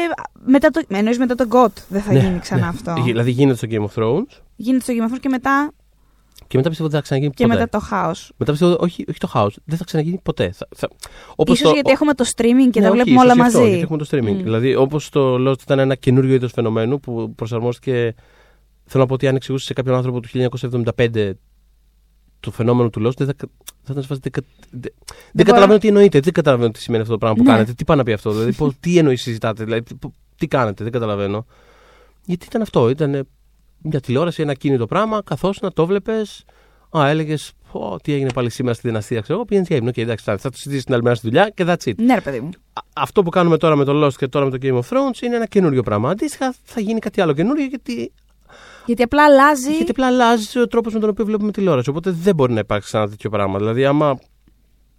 μετά 0.44 0.70
το, 0.70 0.82
εννοείς 0.88 1.18
μετά 1.18 1.34
το 1.34 1.44
GOT 1.50 1.72
δεν 1.88 2.02
θα 2.02 2.12
Ναι, 2.12 2.18
γίνει 2.18 2.38
ξανά 2.38 2.60
ναι. 2.60 2.66
αυτό. 2.66 3.02
Δηλαδή 3.02 3.30
γίνεται 3.30 3.56
στο 3.56 3.66
Game 3.70 3.84
of 3.94 4.02
Thrones 4.02 4.40
Γίνεται 4.60 4.84
στο 4.84 4.92
Game 4.96 5.10
of 5.10 5.14
Thrones 5.14 5.20
και 5.20 5.28
μετά, 5.28 5.72
και 6.46 6.56
μετά 6.56 6.68
πιστεύω 6.68 6.88
ότι 6.88 6.96
θα 6.98 7.02
ξαναγίνει 7.02 7.32
και 7.34 7.42
ποτέ. 7.46 7.54
μετά 7.58 7.68
το 7.68 7.78
χάος. 7.78 8.32
Μετά 8.36 8.50
πιστεύω 8.52 8.76
όχι, 8.80 9.04
όχι 9.08 9.18
το 9.18 9.30
house, 9.34 9.54
δεν 9.64 9.78
θα 9.78 9.84
ξαναγίνει 9.84 10.20
ποτέ. 10.22 10.50
Θα, 10.52 10.68
θα... 10.76 10.88
Όπως 11.36 11.54
Ίσως 11.54 11.68
το- 11.68 11.74
γιατί 11.74 11.90
έχουμε 11.90 12.14
το 12.14 12.24
streaming 12.36 12.70
και 12.70 12.80
Ναι, 12.80 12.86
τα 12.86 12.92
όχι, 12.92 13.02
βλέπουμε 13.02 13.14
ίσως 13.14 13.22
όλα 13.24 13.34
γι' 13.34 13.40
αυτό, 13.40 13.58
μαζί. 13.58 13.68
γιατί 13.68 13.82
έχουμε 13.82 13.98
το 13.98 14.06
streaming. 14.10 14.36
Μμ. 14.40 14.42
Δηλαδή, 14.42 14.74
όπως 14.74 15.08
το 15.08 15.50
Lost 15.50 15.62
ήταν 15.62 15.78
ένα 15.78 15.94
καινούριο 15.94 16.34
είδος 16.34 16.52
φαινομένου 16.52 17.00
που 17.00 17.34
προσαρμόστηκε. 17.34 18.14
Θέλω 18.84 19.02
να 19.02 19.08
πω 19.08 19.14
ότι 19.14 19.28
αν 19.28 19.36
εξηγούσε 19.36 19.64
σε 19.64 19.72
κάποιον 19.72 19.94
άνθρωπο 19.94 20.20
του 20.20 20.28
1975 20.96 21.30
το 22.40 22.50
φαινόμενο 22.50 22.90
του 22.90 23.06
Lost, 23.06 23.16
δεν 23.16 23.26
θα, 23.26 23.34
θα 23.82 23.90
ήταν 23.90 24.02
σε 24.02 24.08
φάση, 24.08 24.20
δεν, 24.22 24.32
κα- 24.32 24.42
δεν, 24.70 24.80
δεν 24.80 24.92
μπορώ- 25.32 25.46
καταλαβαίνω 25.46 25.78
τι 25.78 25.88
εννοείτε, 25.88 26.20
δεν 26.20 26.32
καταλαβαίνω 26.32 26.70
τι 26.70 26.78
σημαίνει 26.80 27.02
αυτό 27.02 27.12
το 27.14 27.18
πράγμα 27.18 27.36
που 27.36 27.42
Ναι. 27.44 27.50
κάνετε, 27.50 27.72
τι 27.72 27.84
πάει 27.84 27.96
να 27.96 28.02
πει 28.02 28.12
αυτό, 28.12 28.30
δηλαδή, 28.30 28.52
πώς- 28.52 28.74
τι 28.80 28.98
εννοείς 28.98 29.22
συζητάτε, 29.22 29.64
δηλαδή, 29.64 29.82
τι- 29.82 30.08
τι 30.36 30.46
κάνετε, 30.46 30.82
δεν 30.82 30.92
καταλαβαίνω. 30.92 31.46
Γιατί 32.24 32.46
ήταν 32.46 32.62
αυτό, 32.62 32.88
ήταν 32.90 33.28
μια 33.82 34.00
τηλεόραση, 34.00 34.42
ένα 34.42 34.54
κίνητο 34.54 34.86
πράγμα, 34.86 35.22
καθώς 35.24 35.60
να 35.60 35.70
το 35.72 35.86
βλέπει. 35.86 36.12
Α, 36.98 37.08
έλεγες, 37.08 37.52
τι 38.02 38.12
έγινε 38.12 38.32
πάλι 38.32 38.50
σήμερα 38.50 38.74
στη 38.74 38.88
δυναστεία, 38.88 39.20
ξέρω 39.20 39.34
εγώ, 39.38 39.44
πήγαινε 39.46 39.66
και 39.66 39.74
έμεινε. 39.74 39.90
Okay, 39.90 39.98
εντάξει, 40.02 40.24
θα 40.24 40.36
θα 40.38 40.50
το 40.50 40.56
συζητήσεις 40.56 40.84
την 40.84 40.94
άλλη 40.94 41.02
μέρα 41.02 41.14
στη 41.14 41.26
δουλειά 41.28 41.48
και 41.48 41.64
that's 41.66 41.88
it. 41.88 41.94
Ναι, 41.96 42.14
ρε 42.14 42.20
παιδί 42.20 42.40
μου. 42.40 42.50
Α- 42.72 42.80
αυτό 42.92 43.22
που 43.22 43.30
κάνουμε 43.30 43.56
τώρα 43.56 43.76
με 43.76 43.84
το 43.84 44.04
Lost 44.06 44.12
και 44.16 44.28
τώρα 44.28 44.44
με 44.44 44.58
το 44.58 44.58
Game 44.62 44.74
of 44.74 44.88
Thrones 44.96 45.22
είναι 45.22 45.36
ένα 45.36 45.46
καινούριο 45.46 45.82
πράγμα. 45.82 46.10
Αντίστοιχα, 46.10 46.54
θα 46.62 46.80
γίνει 46.80 46.98
κάτι 47.00 47.20
άλλο 47.20 47.32
καινούριο 47.32 47.64
γιατί, 47.64 48.12
Γιατί 48.86 49.02
απλά 49.02 49.24
αλλάζει. 49.24 49.72
γιατί 49.74 49.90
απλά 49.90 50.06
αλλάζει 50.06 50.58
ο 50.58 50.66
τρόπος 50.66 50.92
με 50.94 51.00
τον 51.00 51.08
οποίο 51.08 51.24
βλέπουμε 51.24 51.52
τηλεόραση. 51.52 51.90
Οπότε 51.90 52.10
δεν 52.10 52.34
μπορεί 52.34 52.52
να 52.52 52.60
υπάρξει 52.60 52.96
ένα 52.96 53.08
τέτοιο 53.08 53.30
πράγμα. 53.30 53.58
Δηλαδή, 53.58 53.84
άμα. 53.84 54.08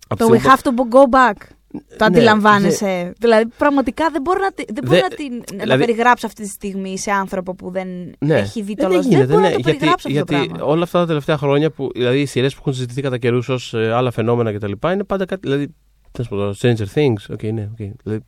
από 0.07 0.25
Το 0.25 0.25
τη 0.25 0.31
we 0.31 0.39
στιγμή 0.39 0.55
have 0.55 0.61
to 0.67 0.95
go 0.95 1.15
back. 1.17 1.47
Το 1.71 1.77
Ναι, 1.99 2.05
αντιλαμβάνεσαι. 2.05 3.13
Δηλαδή, 3.19 3.45
πραγματικά 3.57 4.09
δεν 4.11 4.21
μπορώ 4.21 4.39
να, 4.39 4.51
τη- 4.51 4.73
δεν 4.73 4.83
μπορώ 4.85 4.95
Δε- 4.95 5.01
να, 5.01 5.07
την, 5.07 5.43
να 5.57 5.63
δηλαδή- 5.63 5.85
περιγράψω 5.85 6.25
αυτή 6.27 6.41
τη 6.41 6.47
στιγμή 6.47 6.97
σε 6.97 7.11
άνθρωπο 7.11 7.55
που 7.55 7.71
δεν 7.71 7.87
Ναι. 8.19 8.35
έχει 8.37 8.61
δει 8.61 8.71
Ε, 8.77 8.81
το 8.81 8.89
δεν 8.89 8.99
Lost. 8.99 9.03
γίνεται, 9.03 9.25
δεν 9.25 9.27
μπορώ 9.27 9.39
ναι, 9.41 9.47
να 9.47 9.53
το 9.53 9.59
γιατί, 9.61 9.77
περιγράψω 9.77 10.07
αυτό 10.07 10.09
γιατί 10.09 10.47
το 10.47 10.53
πράγμα. 10.55 10.71
όλα 10.73 10.83
αυτά 10.83 10.99
τα 10.99 11.05
τελευταία 11.05 11.37
χρόνια 11.37 11.71
που. 11.71 11.89
Δηλαδή, 11.93 12.19
οι 12.21 12.25
σειρές 12.25 12.53
που 12.53 12.59
έχουν 12.61 12.73
συζητηθεί 12.73 13.01
κατά 13.01 13.17
καιρούς 13.17 13.49
ως 13.49 13.73
άλλα 13.73 14.11
φαινόμενα 14.11 14.53
κτλ. 14.53 14.71
είναι 14.93 15.03
πάντα 15.03 15.25
κάτι. 15.25 15.41
Δηλαδή, 15.47 15.67
τι 15.67 16.17
να 16.17 16.23
σου 16.23 16.29
πω 16.29 16.35
τώρα, 16.35 16.53
Stranger 16.61 16.85
Things. 16.93 17.23
OK, 17.29 17.43
ναι, 17.43 17.69
οκ. 17.71 17.91
Δηλαδή, 18.03 18.23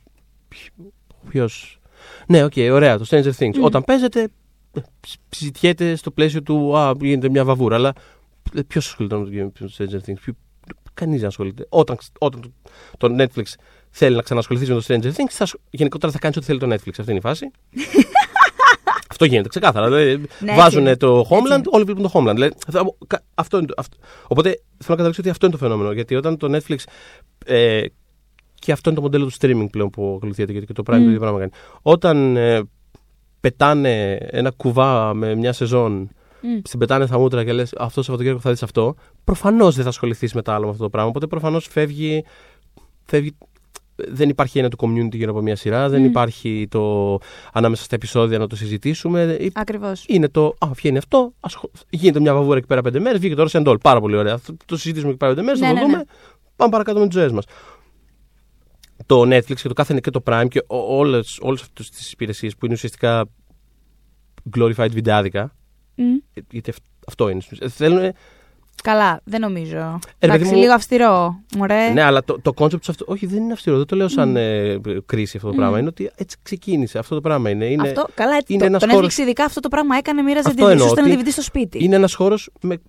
Ποιο. 1.28 1.48
Ναι, 2.26 2.44
οκ, 2.44 2.52
ωραία, 2.72 2.98
το 2.98 3.04
Stranger 3.08 3.32
Things. 3.38 3.56
Μμ. 3.58 3.64
Όταν 3.64 3.84
παίζεται, 3.84 4.20
ε, 4.72 4.80
ψ- 5.00 5.18
συζητιέται 5.28 5.94
στο 5.94 6.10
πλαίσιο 6.10 6.42
του. 6.42 6.76
Α, 6.76 6.92
γίνεται 7.00 7.28
μια 7.28 7.44
βαβούρα. 7.44 7.74
Αλλά 7.76 7.92
ποιος 8.66 8.86
ασχολείται 8.86 9.16
με 9.16 9.50
το 9.58 9.70
Stranger 9.78 10.08
Things. 10.10 10.32
Κανείς 10.94 11.18
δεν 11.18 11.28
ασχολείται. 11.28 11.66
Όταν, 11.68 11.96
όταν 12.18 12.40
το, 12.40 12.50
το 13.08 13.14
Netflix 13.18 13.44
θέλει 13.90 14.16
να 14.16 14.22
ξανασχοληθεί 14.22 14.72
με 14.72 14.80
το 14.80 14.84
Stranger 14.88 15.06
Things, 15.12 15.30
θα, 15.30 15.42
ασχ- 15.44 15.56
γενικότερα 15.70 16.12
θα 16.12 16.18
κάνει 16.18 16.34
ό,τι 16.36 16.46
θέλει 16.46 16.58
το 16.58 16.66
Netflix. 16.66 16.90
Αυτή 16.98 17.02
είναι 17.10 17.16
η 17.16 17.20
φάση. 17.20 17.50
Αυτό 19.10 19.24
γίνεται 19.24 19.48
ξεκάθαρα. 19.48 19.86
Δηλαδή, 19.86 20.26
Ναι, 20.40 20.54
βάζουν 20.54 20.86
έτσι 20.86 20.98
το 20.98 21.06
είναι. 21.16 21.22
Homeland, 21.30 21.40
Έτσι 21.42 21.54
είναι. 21.54 21.62
όλοι 21.70 21.84
βλέπουν 21.84 22.02
το 22.02 22.10
Homeland. 22.14 22.34
Δηλαδή, 22.34 22.54
θα- 22.68 22.94
κα- 23.06 23.22
αυτό 23.34 23.56
είναι 23.58 23.66
το, 23.66 23.74
αυτό. 23.76 23.96
Οπότε 24.28 24.48
θέλω 24.50 24.62
να 24.88 24.94
καταλήξω 24.94 25.20
ότι 25.20 25.30
αυτό 25.30 25.46
είναι 25.46 25.54
το 25.54 25.60
φαινόμενο. 25.60 25.92
Γιατί 25.92 26.14
όταν 26.14 26.36
το 26.36 26.56
Netflix. 26.58 26.76
Ε, 27.46 27.82
και 28.54 28.72
αυτό 28.72 28.90
είναι 28.90 28.98
το 28.98 29.04
μοντέλο 29.04 29.26
του 29.26 29.32
streaming 29.40 29.66
πλέον 29.70 29.90
που 29.90 30.12
ακολουθείται 30.16 30.52
γιατί 30.52 30.66
και 30.66 30.72
το 30.72 30.82
Prime 30.86 30.94
Μμ. 30.96 31.02
το 31.02 31.06
ίδιο 31.08 31.18
πράγμα 31.20 31.38
κάνει. 31.38 31.50
Όταν 31.82 32.36
ε, 32.36 32.62
πετάνε 33.40 34.12
ένα 34.14 34.50
κουβά 34.50 35.14
με 35.14 35.34
μια 35.34 35.52
σεζόν, 35.52 36.10
Μμ. 36.42 36.60
στην 36.64 36.78
πετάνε 36.78 37.06
στα 37.06 37.18
μούτρα 37.18 37.44
και 37.44 37.52
λες 37.52 37.72
αυτό 37.78 37.94
το 37.94 38.02
Σαββατοκύριακο 38.02 38.40
θα 38.40 38.50
δεις 38.50 38.62
αυτό, 38.62 38.94
προφανώς 39.24 39.74
δεν 39.74 39.82
θα 39.82 39.88
ασχοληθείς 39.90 40.32
μετά 40.34 40.54
άλλο 40.54 40.64
με 40.64 40.70
αυτό 40.70 40.82
το 40.82 40.90
πράγμα. 40.90 41.08
Οπότε 41.08 41.26
προφανώς 41.26 41.66
φεύγει, 41.66 42.24
φεύγει. 43.04 43.36
Δεν 44.08 44.28
υπάρχει 44.28 44.58
ένα 44.58 44.68
του 44.68 44.76
community 44.80 45.12
γύρω 45.14 45.30
από 45.30 45.40
μια 45.40 45.56
σειρά, 45.56 45.88
δεν 45.88 46.00
Μμ. 46.00 46.04
υπάρχει 46.04 46.66
το 46.70 47.18
ανάμεσα 47.52 47.84
στα 47.84 47.94
επεισόδια 47.94 48.38
να 48.38 48.46
το 48.46 48.56
συζητήσουμε. 48.56 49.36
Ή- 49.40 49.50
Ακριβώς. 49.54 50.04
είναι 50.08 50.28
το. 50.28 50.54
Α, 50.58 50.68
βγαίνει 50.74 50.98
αυτό. 50.98 51.32
ασχο- 51.40 51.70
Γίνεται 51.90 52.20
μια 52.20 52.34
βαβούρα 52.34 52.58
εκεί 52.58 52.66
πέρα 52.66 52.82
πέντε 52.82 53.00
μέρες. 53.00 53.18
Βγήκε 53.18 53.34
τώρα 53.34 53.48
σε 53.48 53.58
εντόλ. 53.58 53.78
Πάρα 53.78 54.00
πολύ 54.00 54.16
ωραία. 54.16 54.38
Θα 54.38 54.56
το 54.66 54.76
συζητήσουμε 54.76 55.08
εκεί 55.10 55.18
πέρα 55.18 55.30
πέντε 55.34 55.44
μέρες. 55.44 55.60
Ναι, 55.60 55.66
θα 55.66 55.72
το 55.72 55.78
ναι, 55.78 55.84
δούμε. 55.86 55.96
ναι. 55.96 56.02
Πάμε 56.56 56.70
παρακάτω 56.70 56.98
με 56.98 57.06
τις 57.06 57.14
ζωές 57.14 57.32
μας. 57.32 57.44
Το 59.06 59.20
Netflix 59.22 59.54
και 59.54 59.68
το 59.68 59.74
κάθε 59.74 59.98
και 60.02 60.10
το 60.10 60.22
Prime 60.26 60.46
και 60.50 60.64
όλες 60.68 61.38
αυτές 61.62 61.90
τις 61.90 62.12
υπηρεσίες 62.12 62.56
που 62.56 62.64
είναι 62.64 62.74
ουσιαστικά 62.74 63.24
glorified 64.56 64.90
βιντεάδικα. 64.90 65.54
Μμ. 66.34 66.38
ε, 66.38 66.40
Γιατί 66.50 66.70
αυ- 66.70 66.82
αυτό 67.08 67.28
είναι. 67.28 67.42
Ε, 67.60 67.68
Θέλουν. 67.68 68.12
Καλά, 68.82 69.20
δεν 69.24 69.40
νομίζω. 69.40 69.98
παιδί 70.18 70.32
Εντάξει, 70.34 70.52
μου- 70.54 70.60
λίγο 70.60 70.72
αυστηρό. 70.72 71.40
Μωρέ. 71.56 71.88
Ναι, 71.88 72.02
αλλά 72.02 72.24
το, 72.24 72.38
το 72.42 72.52
concept 72.56 72.70
του 72.80 72.90
αυτό. 72.90 73.04
Όχι, 73.08 73.26
δεν 73.26 73.42
είναι 73.42 73.52
αυστηρό. 73.52 73.76
Δεν 73.76 73.86
το 73.86 73.96
λέω 73.96 74.08
σαν 74.08 74.28
Μμ. 74.30 74.36
ε, 74.36 74.80
κρίση 75.06 75.36
αυτό 75.36 75.48
το 75.48 75.54
Μμ. 75.54 75.58
πράγμα. 75.58 75.78
Είναι 75.78 75.88
ότι 75.88 76.10
έτσι 76.16 76.36
ξεκίνησε. 76.42 76.98
Αυτό 76.98 77.14
το 77.14 77.20
πράγμα 77.20 77.50
είναι. 77.50 77.64
είναι 77.64 77.88
αυτό, 77.88 78.06
καλά, 78.14 78.36
έτσι, 78.36 78.52
είναι 78.52 78.60
το, 78.62 78.66
ένας 78.68 78.80
το 78.80 78.86
Netflix 78.88 78.92
χώρος- 78.94 79.16
ειδικά 79.16 79.44
αυτό 79.44 79.60
το 79.60 79.68
πράγμα 79.68 79.96
έκανε, 79.96 80.22
μοίραζε 80.22 80.48
Αυτό 80.48 80.66
DVD, 80.66 80.70
εννοώ, 80.70 80.86
σου 80.86 80.92
στέλνε 80.92 81.12
ότι 81.12 81.22
DVD 81.24 81.32
στο 81.32 81.42
σπίτι. 81.42 81.84
είναι 81.84 81.96
ένας 81.96 82.14
χώρος 82.14 82.50
με, 82.60 82.80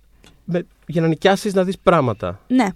με, 0.44 0.66
για 0.86 1.00
να 1.00 1.06
νοικιάσεις 1.06 1.54
να 1.54 1.64
δεις 1.64 1.78
πράγματα. 1.78 2.40
Ναι, 2.46 2.66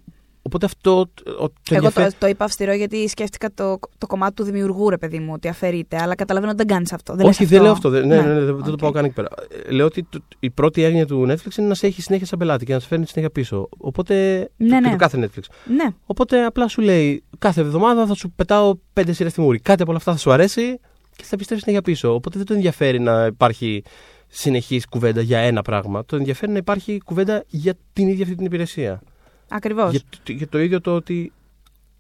Οπότε 0.49 0.67
αυτό. 0.67 1.11
Το, 1.15 1.23
το 1.25 1.33
εγώ 1.35 1.53
ενδιαφέρον- 1.75 2.11
το, 2.11 2.17
το 2.19 2.27
είπα 2.27 2.45
αυστηρό 2.45 2.73
γιατί 2.73 3.09
σκέφτηκα 3.09 3.49
το, 3.55 3.79
το 3.99 4.07
κομμάτι 4.07 4.35
του 4.35 4.43
δημιουργού, 4.43 4.91
ρε 4.91 4.99
παιδί 4.99 5.19
μου, 5.19 5.33
ότι 5.35 5.49
αφαιρείται. 5.49 5.97
Αλλά 6.01 6.15
καταλαβαίνω 6.15 6.53
ότι 6.53 6.63
δεν 6.65 6.75
κάνεις 6.75 6.93
αυτό. 6.93 7.15
Δεν 7.15 7.27
Όχι, 7.27 7.41
λες 7.41 7.51
δεν 7.51 7.63
λέω 7.63 7.73
αυτό. 7.73 7.89
Δεν, 7.89 8.07
ναι, 8.07 8.17
Ναι. 8.17 8.23
ναι, 8.23 8.33
ναι, 8.33 8.41
δεν, 8.41 8.55
δεν 8.57 8.65
το 8.65 8.71
Οκ. 8.73 8.79
πάω 8.79 8.91
καν 8.91 9.05
εκεί 9.05 9.15
πέρα. 9.15 9.29
Ε, 9.67 9.71
Λέω 9.71 9.87
ότι 9.87 10.03
το- 10.11 10.23
η 10.39 10.51
πρώτη 10.51 10.83
έννοια 10.83 11.07
του 11.07 11.27
Netflix 11.29 11.57
είναι 11.59 11.69
να 11.69 11.75
σε 11.75 11.87
έχει 11.87 12.03
συνέχεια 12.03 12.27
σαν 12.27 12.39
πελάτη 12.39 12.65
και 12.65 12.73
να 12.73 12.79
σε 12.81 12.87
φέρνει 12.87 13.07
συνέχεια 13.07 13.31
πίσω. 13.33 13.69
Οπότε. 13.79 14.39
Ναι, 14.57 14.69
και 14.69 14.81
ναι. 14.81 14.91
το 14.91 14.97
κάθε 14.97 15.19
Netflix. 15.21 15.43
Ναι, 15.77 15.85
Οπότε 16.07 16.45
απλά 16.45 16.69
σου 16.69 16.81
λέει 16.81 17.23
κάθε 17.39 17.61
εβδομάδα 17.61 18.07
θα 18.07 18.15
σου 18.15 18.31
πετάω 18.37 18.75
πέντε 18.93 19.13
σειρές 19.13 19.33
στη 19.33 19.41
μούρη. 19.41 19.59
Κάτι 19.59 19.83
από 19.83 19.91
όλα 19.91 19.99
αυτά 19.99 20.13
θα 20.13 20.19
σου 20.19 20.33
αρέσει 20.33 20.79
και 21.17 21.25
θα 21.25 21.31
επιστρέψεις 21.33 21.67
συνέχεια 21.67 21.83
πίσω. 21.83 22.15
Οπότε 22.15 22.37
δεν 22.39 22.47
το 22.47 22.55
ενδιαφέρει 22.55 23.01
να 23.01 23.27
υπάρχει 23.27 23.83
συνεχής 24.29 24.87
κουβέντα 24.87 25.21
για 25.21 25.39
ένα 25.39 25.63
πράγμα. 25.63 26.05
Το 26.05 26.17
ενδιαφέρει 26.17 26.53
να 26.53 26.59
υπάρχει 26.59 27.01
κουβέντα 27.05 27.45
για 27.49 27.75
την 27.93 28.09
ίδια 28.09 28.23
αυτή 28.25 28.35
την 28.37 28.47
υπηρεσία. 28.47 29.01
Ακριβώς. 29.49 29.91
Για, 29.91 30.01
το- 30.23 30.33
για 30.33 30.49
το 30.49 30.59
ίδιο 30.61 30.81
το 30.81 30.95
ότι 30.95 31.33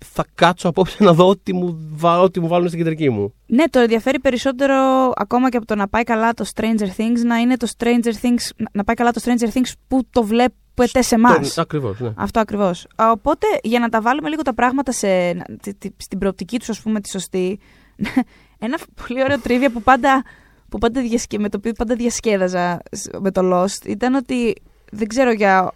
θα 0.04 0.24
κάτσω 0.34 0.68
απόψε 0.68 1.04
να 1.04 1.12
δω 1.12 1.28
ό,τι 1.28 1.52
μου, 1.52 1.88
βα- 1.92 2.20
ό,τι 2.20 2.40
μου 2.40 2.48
βάλουν 2.48 2.66
στην 2.66 2.78
κεντρική 2.78 3.10
μου. 3.10 3.34
Ναι, 3.46 3.64
το 3.68 3.78
ενδιαφέρει 3.78 4.18
περισσότερο 4.20 5.12
ακόμα 5.16 5.48
και 5.48 5.56
από 5.56 5.66
το 5.66 5.74
να 5.74 5.88
πάει 5.88 6.02
καλά 6.04 6.34
το 6.34 6.44
Stranger 6.54 6.88
Things 6.96 7.18
να 7.26 7.36
είναι 7.36 7.56
το 7.56 7.68
Stranger 7.78 8.12
Things, 8.22 8.48
να- 8.56 8.68
να 8.72 8.84
πάει 8.84 8.96
καλά 8.96 9.10
το 9.10 9.20
Stranger 9.24 9.56
Things 9.56 9.72
που 9.88 10.06
το 10.10 10.22
βλέπετε 10.22 11.02
σε 11.02 11.14
εμάς. 11.14 11.58
Ακριβώς, 11.58 12.00
ναι. 12.00 12.12
Αυτό 12.16 12.40
ακριβώς. 12.40 12.86
Οπότε, 12.96 13.46
για 13.62 13.78
να 13.78 13.88
τα 13.88 14.00
βάλουμε 14.00 14.28
λίγο 14.28 14.42
τα 14.42 14.54
πράγματα 14.54 14.92
σε, 14.92 15.32
τη- 15.62 15.74
τη- 15.74 15.90
στην 15.96 16.18
προοπτική 16.18 16.58
τους, 16.58 16.68
ας 16.68 16.80
πούμε, 16.80 17.00
τη 17.00 17.08
σωστή. 17.08 17.58
Ένα 18.58 18.78
πολύ 19.06 19.22
ωραίο 19.22 19.38
τρίβια 19.38 19.70
που 19.70 19.82
πάντα, 19.82 20.22
που 20.68 20.78
πάντα 20.78 21.00
διασκε, 21.00 21.38
με 21.38 21.48
το 21.48 21.56
οποίο 21.56 21.72
πάντα 21.72 21.94
διασκέδαζα 21.94 22.80
σ- 22.92 23.16
με 23.20 23.30
το 23.30 23.40
Lost 23.44 23.86
ήταν 23.86 24.14
ότι 24.14 24.54
δεν 24.90 25.06
ξέρω 25.08 25.32
για, 25.32 25.72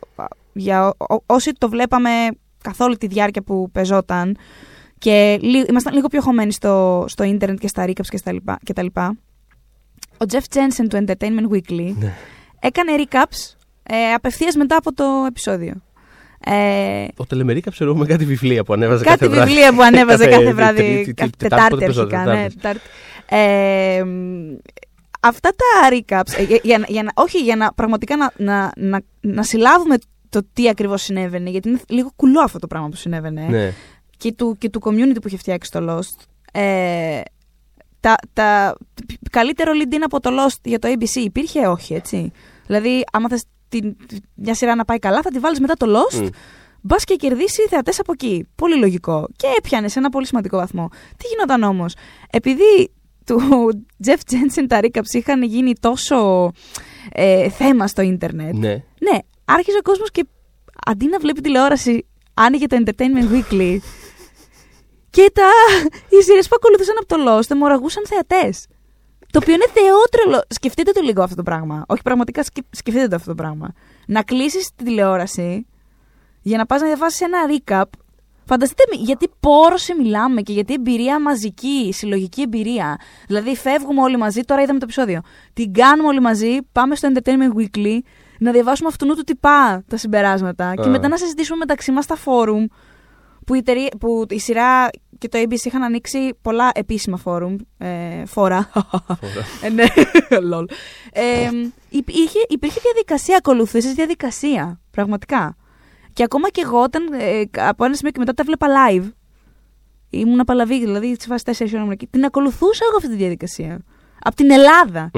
για 0.53 0.87
ό- 0.89 1.15
ό- 1.15 1.23
όσοι 1.27 1.53
το 1.59 1.69
βλέπαμε 1.69 2.11
καθ' 2.63 2.81
όλη 2.81 2.97
τη 2.97 3.07
διάρκεια 3.07 3.43
που 3.43 3.71
πεζόταν 3.73 4.37
και 4.99 5.39
λί, 5.43 5.65
ήμασταν 5.69 5.95
λίγο 5.95 6.07
πιο 6.07 6.21
χωμένοι 6.21 6.53
στο, 6.53 7.05
στο 7.09 7.23
ίντερνετ 7.25 7.59
και 7.59 7.69
στα 7.69 7.85
recaps 7.87 8.07
και, 8.09 8.17
στα 8.17 8.33
λοιπά, 8.33 8.59
και 8.65 8.73
τα 8.73 8.83
λοιπά. 8.83 9.17
Ο 10.13 10.25
Jeff 10.33 10.57
Jensen 10.57 10.87
του 10.89 11.05
Entertainment 11.07 11.55
Weekly 11.55 11.93
Ναι. 11.99 12.13
έκανε 12.61 12.93
recaps 12.97 13.55
ε, 13.83 14.13
απευθείας 14.15 14.55
μετά 14.55 14.77
από 14.77 14.95
το 14.95 15.05
επεισόδιο. 15.29 15.75
Ε, 16.45 17.05
Ο 17.17 17.27
Τελεμερίκα 17.27 17.71
ξέρω 17.71 17.95
με 17.95 18.07
κάτι 18.07 18.25
βιβλία 18.25 18.65
που 18.65 18.73
ανέβαζε 18.73 19.05
κάτι 19.05 19.19
κάθε 19.19 19.33
βράδυ. 19.33 19.51
βιβλία 19.51 19.73
που 19.75 19.83
ανέβαζε 19.83 20.25
Κάθε 20.25 20.37
κάθε 20.37 20.53
βράδυ. 20.53 20.77
τρίτη, 20.83 21.13
κάθε 21.15 21.31
Τετάρτη, 21.37 21.37
Τετάρτη 21.39 21.75
πότε 21.75 21.85
αρχικά. 21.85 22.07
πεζόταν, 22.07 22.37
Ναι, 22.43 22.47
Τετάρτη. 22.49 22.81
Τετάρτη. 23.27 23.99
Ε, 23.99 24.05
μ, 24.05 24.55
αυτά 25.21 25.51
τα 25.51 25.89
recaps, 25.97 26.39
ε, 26.39 26.43
για, 26.43 26.59
για, 26.63 26.79
να- 26.79 26.87
για 26.89 27.03
να, 27.03 27.11
όχι 27.15 27.39
για 27.39 27.57
να 27.57 27.73
πραγματικά 27.73 28.17
να, 28.17 28.33
να, 28.37 28.73
να, 28.77 29.01
να 29.21 29.43
συλλάβουμε 29.43 29.97
το 30.33 30.43
τι 30.53 30.69
ακριβώς 30.69 31.03
συνέβαινε, 31.03 31.51
γιατί 31.51 31.69
είναι 31.69 31.81
λίγο 31.89 32.13
κουλό 32.17 32.41
αυτό 32.41 32.59
το 32.59 32.67
πράγμα 32.67 32.89
που 32.89 32.97
συνέβαινε 32.97 33.47
Ναι. 33.47 33.73
και, 34.17 34.33
του, 34.33 34.57
και 34.59 34.69
του 34.69 34.81
community 34.85 35.17
που 35.21 35.29
είχε 35.29 35.37
φτιάξει 35.37 35.71
το 35.71 35.87
Lost. 35.89 36.25
Ε, 36.53 37.21
τα, 38.01 38.15
τα, 38.33 38.77
καλύτερο 39.31 39.73
lead 39.75 39.97
από 40.05 40.21
το 40.21 40.31
Lost 40.33 40.59
για 40.65 40.79
το 40.79 40.89
ABC 40.89 41.17
υπήρχε, 41.17 41.67
όχι, 41.67 41.95
έτσι. 41.95 42.33
Δηλαδή, 42.67 43.05
άμα 43.13 43.29
θες 43.29 43.45
την, 43.69 43.97
μια 44.35 44.55
σειρά 44.55 44.75
να 44.75 44.85
πάει 44.85 44.99
καλά, 44.99 45.23
θα 45.23 45.31
τη 45.31 45.39
βάλεις 45.39 45.61
μετά 45.61 45.75
το 45.75 45.87
Lost, 45.89 46.23
mm. 46.23 46.29
μπας 46.81 47.05
και 47.05 47.15
κερδίσεις 47.15 47.67
θεατές 47.69 48.01
από 48.01 48.13
εκεί. 48.13 48.49
Πολύ 48.55 48.77
λογικό. 48.79 49.29
Και 49.37 49.47
έπιανες 49.59 49.93
σε 49.93 49.99
ένα 49.99 50.09
πολύ 50.09 50.27
σημαντικό 50.27 50.57
βαθμό. 50.57 50.89
Τι 51.17 51.27
γινόταν 51.29 51.63
όμως; 51.63 51.95
Επειδή 52.31 52.93
του 53.27 53.41
Jeff 54.07 54.33
Jensen 54.33 54.65
τα 54.69 54.81
recaps 54.83 55.15
είχαν 55.15 55.43
γίνει 55.43 55.73
τόσο 55.81 56.51
ε, 57.13 57.49
θέμα 57.49 57.87
στο 57.87 58.03
ίντερνετ. 58.03 58.55
Ναι. 58.55 58.83
Ναι, 59.01 59.19
άρχισε 59.45 59.77
ο 59.79 59.83
κόσμος 59.83 60.11
και 60.11 60.27
αντί 60.87 61.07
να 61.07 61.19
βλέπει 61.19 61.41
τηλεόραση, 61.41 62.07
άνοιγε 62.35 62.67
το 62.67 62.77
Entertainment 62.85 63.33
Weekly 63.33 63.79
και 65.11 65.31
τα... 65.35 65.49
οι 66.09 66.23
σειρές 66.23 66.49
που 66.49 66.57
ακολουθούσαν 66.57 66.97
από 66.99 67.07
το 67.07 67.17
Lost 67.29 67.51
αιμορραγούσαν 67.51 68.07
θεατές. 68.07 68.67
Το 69.33 69.39
οποίο 69.43 69.55
είναι 69.55 69.67
θεότρελο. 69.75 70.43
Σκεφτείτε 70.49 70.93
το 70.93 71.01
λίγο 71.01 71.23
αυτό 71.23 71.37
το 71.37 71.43
πράγμα. 71.43 71.85
Όχι, 71.89 72.03
πραγματικά 72.03 72.43
σκεφτείτε 72.71 73.09
το 73.09 73.17
αυτό 73.17 73.29
το 73.29 73.35
πράγμα. 73.35 73.73
Να 74.07 74.23
κλείσεις 74.23 74.71
τη 74.75 74.85
τηλεόραση 74.85 75.67
για 76.43 76.59
να 76.59 76.67
πας 76.67 76.81
να 76.81 76.87
διαβάσεις 76.87 77.21
ένα 77.21 77.39
recap. 77.49 77.85
Φανταστείτε 78.45 78.83
γιατί 78.97 79.31
πόρωσε 79.41 79.95
μιλάμε 79.95 80.43
και 80.43 80.53
γιατί 80.53 80.75
εμπειρία 80.75 81.21
μαζική, 81.21 81.91
συλλογική 81.93 82.43
εμπειρία. 82.43 83.01
Δηλαδή, 83.27 83.57
φεύγουμε 83.57 84.01
όλοι 84.01 84.17
μαζί, 84.17 84.41
τώρα 84.41 84.63
είδαμε 84.63 84.79
το 84.79 84.85
επεισόδιο. 84.85 85.21
Την 85.53 85.73
κάνουμε 85.73 86.09
όλοι 86.09 86.21
μαζί, 86.21 86.59
πάμε 86.73 86.95
στο 86.95 87.09
Entertainment 87.15 87.61
Weekly, 87.61 87.99
να 88.43 88.53
διαβάσουμε 88.53 88.89
αυτού 88.89 89.07
του 89.07 89.23
τυπά 89.23 89.85
τα 89.89 89.97
συμπεράσματα 89.97 90.75
και 90.75 90.89
μετά 90.89 91.09
να 91.09 91.17
συζητήσουμε 91.17 91.57
μεταξύ 91.57 91.93
μας 91.93 92.05
στα 92.05 92.17
φόρουμ 92.17 92.67
που 93.47 93.55
η, 93.55 93.63
που 94.01 94.27
η 94.29 94.39
σειρά 94.39 94.89
και 95.19 95.29
το 95.29 95.39
ABC 95.39 95.65
είχαν 95.65 95.83
ανοίξει 95.83 96.35
πολλά 96.43 96.71
επίσημα 96.75 97.17
φόρουμ. 97.17 97.57
Ε, 97.79 98.27
φόρα. 98.27 98.71
ε, 99.63 99.69
ναι, 99.69 99.85
λολ. 100.51 100.67
Ε, 101.13 101.51
υπήρχε, 101.89 102.39
υπήρχε 102.49 102.81
διαδικασία, 102.83 103.37
ακολουθούσε 103.37 103.93
διαδικασία. 103.93 104.81
Πραγματικά. 104.91 105.57
Και 106.13 106.23
ακόμα 106.23 106.49
και 106.49 106.61
εγώ, 106.65 106.83
όταν 106.83 107.13
ε, 107.13 107.43
από 107.57 107.85
ένα 107.85 107.95
σημείο 107.95 108.13
και 108.13 108.19
μετά 108.19 108.35
τα 108.35 108.45
βλέπα 108.45 108.67
live, 108.67 109.11
ήμουν 110.11 110.41
απαλαβή, 110.41 110.79
δηλαδή 110.79 111.17
τι 111.17 111.27
φάσει 111.27 111.45
4 111.47 111.81
ώρε 111.83 111.93
εκεί, 111.93 112.07
την 112.07 112.25
ακολουθούσα 112.25 112.85
εγώ 112.89 112.97
αυτή 112.97 113.09
τη 113.09 113.17
διαδικασία. 113.17 113.85
Από 114.23 114.37
την 114.37 114.51
Ελλάδα. 114.51 115.11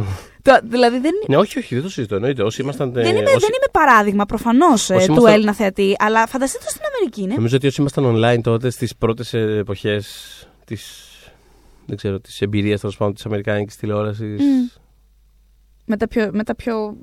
Το, 0.45 0.61
δηλαδή 0.64 0.99
δεν... 0.99 1.12
Ναι, 1.28 1.36
όχι, 1.36 1.59
όχι, 1.59 1.74
δεν 1.74 1.82
το 1.82 1.90
συζητώ. 1.90 2.14
Εννοείται. 2.14 2.42
Όσοι 2.42 2.62
ήμασταν, 2.62 2.92
δεν, 2.92 3.16
είμαι, 3.16 3.18
όσοι... 3.18 3.38
δεν 3.38 3.49
είμαι 3.49 3.70
παράδειγμα 3.72 4.24
προφανώς 4.24 4.90
ε, 4.90 5.07
του 5.07 5.26
Έλληνα 5.26 5.55
θεατή, 5.55 5.95
αλλά 5.99 6.26
φανταστείτε 6.26 6.64
το 6.64 6.70
στην 6.70 6.82
Αμερική, 6.95 7.26
ναι. 7.26 7.34
Νομίζω 7.34 7.57
ότι 7.57 7.66
όσοι 7.66 7.80
ήμασταν 7.80 8.05
online 8.16 8.40
τότε 8.42 8.70
στις 8.70 8.97
πρώτες 8.97 9.34
εποχές 9.34 10.49
της. 10.64 11.09
Δεν 11.86 11.97
ξέρω, 11.97 12.20
της 12.20 12.40
εμπειρίας 12.40 12.80
τέλος 12.80 12.97
πάντων 12.97 13.14
της 13.14 13.26
Αμερικάνικης 13.26 13.76
τηλεόρασης. 13.76 14.40
Mm. 14.40 14.80
Με 15.84 15.97
τα 15.97 16.09
πιο. 16.09 16.30
Με 16.32 16.45
τα, 16.45 16.55
πιο 16.55 16.97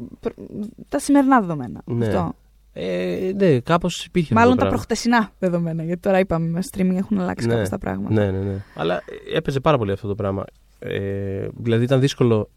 τα 0.90 1.00
σημερινά 1.00 1.40
δεδομένα. 1.40 1.82
Ναι. 1.86 2.08
Αυτό. 2.08 2.34
Ε, 2.74 3.32
ναι, 3.36 3.60
κάπως 3.60 4.06
υπήρχε. 4.06 4.34
Μάλλον 4.34 4.58
τα 4.58 4.68
προχτεσινά 4.68 5.32
δεδομένα. 5.40 5.84
Γιατί 5.84 6.02
τώρα 6.02 6.20
είπαμε 6.20 6.48
με 6.48 6.64
streaming 6.72 6.96
έχουν 6.96 7.20
αλλάξει 7.20 7.48
ναι, 7.48 7.68
τα 7.68 7.78
πράγματα. 7.78 8.14
Ναι, 8.14 8.32
ναι, 8.32 8.40
ναι. 8.40 8.64
Αλλά 8.76 9.02
έπαιζε 9.34 9.60
πάρα 9.60 9.78
πολύ 9.78 9.92
αυτό 9.92 10.08
το 10.08 10.16
πράγμα. 10.16 10.46
Ε, 10.80 11.48
δηλαδή 11.58 11.84
ήταν 11.84 12.00
δύσκολο 12.00 12.50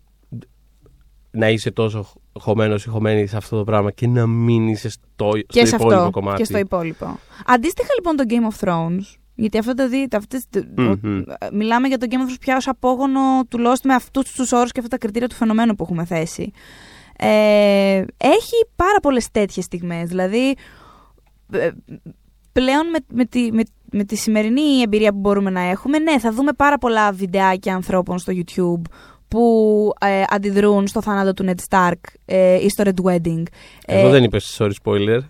να 1.35 1.51
είσαι 1.51 1.70
τόσο 1.70 2.07
χωμένος 2.32 2.85
ή 2.85 2.89
χωμένη 2.89 3.26
σε 3.26 3.37
αυτό 3.37 3.57
το 3.57 3.64
πράγμα 3.64 3.91
και 3.91 4.07
να 4.07 4.26
μην 4.26 4.68
είσαι 4.68 4.89
στο, 4.89 5.30
στο 5.49 5.76
υπόλοιπο 5.76 5.95
αυτό, 5.95 6.11
κομμάτι. 6.11 6.37
Και 6.37 6.45
στο 6.45 6.59
υπόλοιπο. 6.59 7.18
Αντίστοιχα 7.47 7.89
λοιπόν 7.95 8.16
το 8.16 8.24
Game 8.28 8.53
of 8.53 8.68
Thrones, 8.68 9.18
γιατί 9.35 9.59
αυτό 9.59 9.74
το 9.74 9.89
δείτε, 9.89 10.18
μιλάμε 11.53 11.89
για 11.89 11.99
το 11.99 12.07
Game 12.11 12.14
of 12.14 12.30
Thrones 12.30 12.37
πια 12.41 12.57
ως 12.57 12.68
απόγονο 12.68 13.20
του 13.49 13.59
Lost 13.59 13.80
με 13.85 13.95
αυτούς 13.95 14.32
τους 14.32 14.53
όρους 14.53 14.72
και 14.72 14.78
αυτά 14.78 14.91
τα 14.91 14.99
κριτήρια 14.99 15.28
του 15.28 15.35
φαινομένου 15.35 15.74
που 15.74 15.82
έχουμε 15.82 16.05
θέσει. 16.05 16.53
Ε, 17.18 18.05
έχει 18.16 18.66
πάρα 18.76 19.01
πολλές 19.03 19.30
τέτοιες 19.30 19.64
στιγμές. 19.64 20.09
Δηλαδή, 20.09 20.55
ε, 21.53 21.70
πλέον 22.53 22.91
με, 22.91 22.99
με, 23.12 23.24
τη, 23.24 23.53
με, 23.53 23.62
με 23.91 24.05
τη 24.05 24.16
σημερινή 24.16 24.80
εμπειρία 24.80 25.12
που 25.12 25.18
μπορούμε 25.18 25.51
να 25.51 25.61
έχουμε, 25.61 25.99
ναι, 25.99 26.18
θα 26.18 26.32
δούμε 26.32 26.53
πάρα 26.53 26.78
πολλά 26.78 27.12
βιντεάκια 27.12 27.74
ανθρώπων 27.74 28.18
στο 28.18 28.32
YouTube 28.37 28.82
που 29.35 29.93
ε, 30.01 30.22
αντιδρούν 30.28 30.87
στο 30.87 31.03
θάνατο 31.03 31.32
του 31.32 31.45
Ned 31.49 31.61
Stark 31.68 32.01
ε, 32.24 32.64
ή 32.64 32.68
στο 32.68 32.85
Red 32.87 33.11
Wedding. 33.11 33.43
Εδώ 33.87 34.09
ε, 34.09 34.11
δεν 34.11 34.24
είπε 34.24 34.39
sorry 34.59 34.70
spoiler. 34.85 35.20